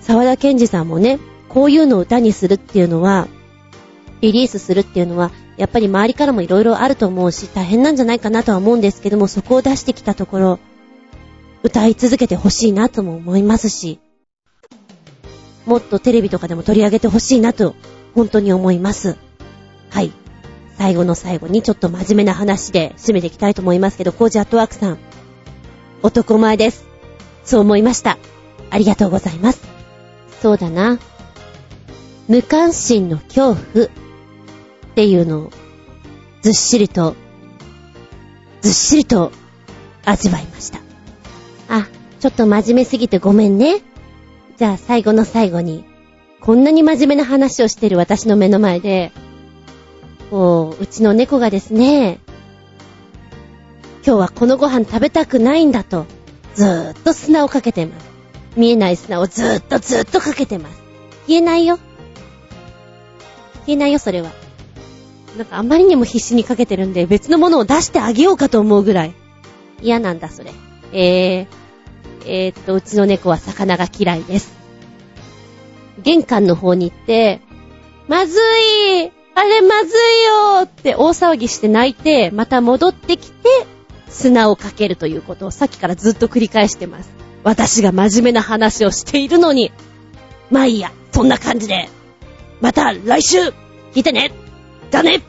[0.00, 3.28] 沢田健二さんもね、こういうのを歌にするっていうのは、
[4.20, 10.58] リリースするっていうのは、やっぱり周りからも色々あると思うし、大変なんじゃないかなとは思うんですけども、そこを出してきたところ、
[11.62, 14.00] 歌い続けてほしいなとも思いますし、
[15.66, 17.74] もっとテレビとかでも取り上げてほしいなと、
[18.14, 19.16] 本当に思います。
[19.90, 20.12] はい。
[20.78, 24.98] 最後の最後にちょっと真面目な話で締めていきたいと思いますけど、コージアットワークさん、
[26.02, 26.86] 男前です。
[27.44, 28.18] そう思いました。
[28.70, 29.60] ありがとうございます。
[30.40, 30.98] そうだな。
[32.28, 33.88] 無関心の恐怖。
[34.98, 35.50] っていうのを、
[36.42, 37.14] ずっしりと、
[38.62, 39.30] ずっしりと
[40.04, 40.80] 味わいました。
[41.68, 41.86] あ、
[42.18, 43.80] ちょっと真面目すぎてごめんね。
[44.56, 45.84] じゃあ最後の最後に、
[46.40, 49.12] こんなに真面目な話をしてる私の目の前で、
[50.32, 52.18] こう、うちの猫がですね、
[54.04, 56.06] 今日はこのご飯食べたくないんだと、
[56.56, 58.08] ずーっと砂をかけてます。
[58.56, 60.82] 見えない砂をずーっとずーっとかけてます。
[61.28, 61.78] 消えないよ。
[63.64, 64.47] 消えないよ、それは。
[65.36, 69.14] なんかあまりにも必死にかけてるんで、別のものを出してあげようかと思うぐらい。
[69.82, 70.52] 嫌なんだ、それ。
[70.92, 71.46] えー、
[72.24, 74.52] えー、っと、うちの猫は魚が嫌いです。
[76.02, 77.40] 玄関の方に行って、
[78.08, 79.92] まずいあれまずい
[80.58, 83.48] よって大騒ぎして泣いて、また戻ってきて、
[84.08, 87.12] 砂をかけるということをさっきからずっと繰り返してます。
[87.44, 89.70] 私が真面目な話をしているのに。
[90.50, 91.88] まあいいや、そんな感じで。
[92.60, 93.38] また来週
[93.92, 94.32] 聞いてね
[94.90, 95.22] だね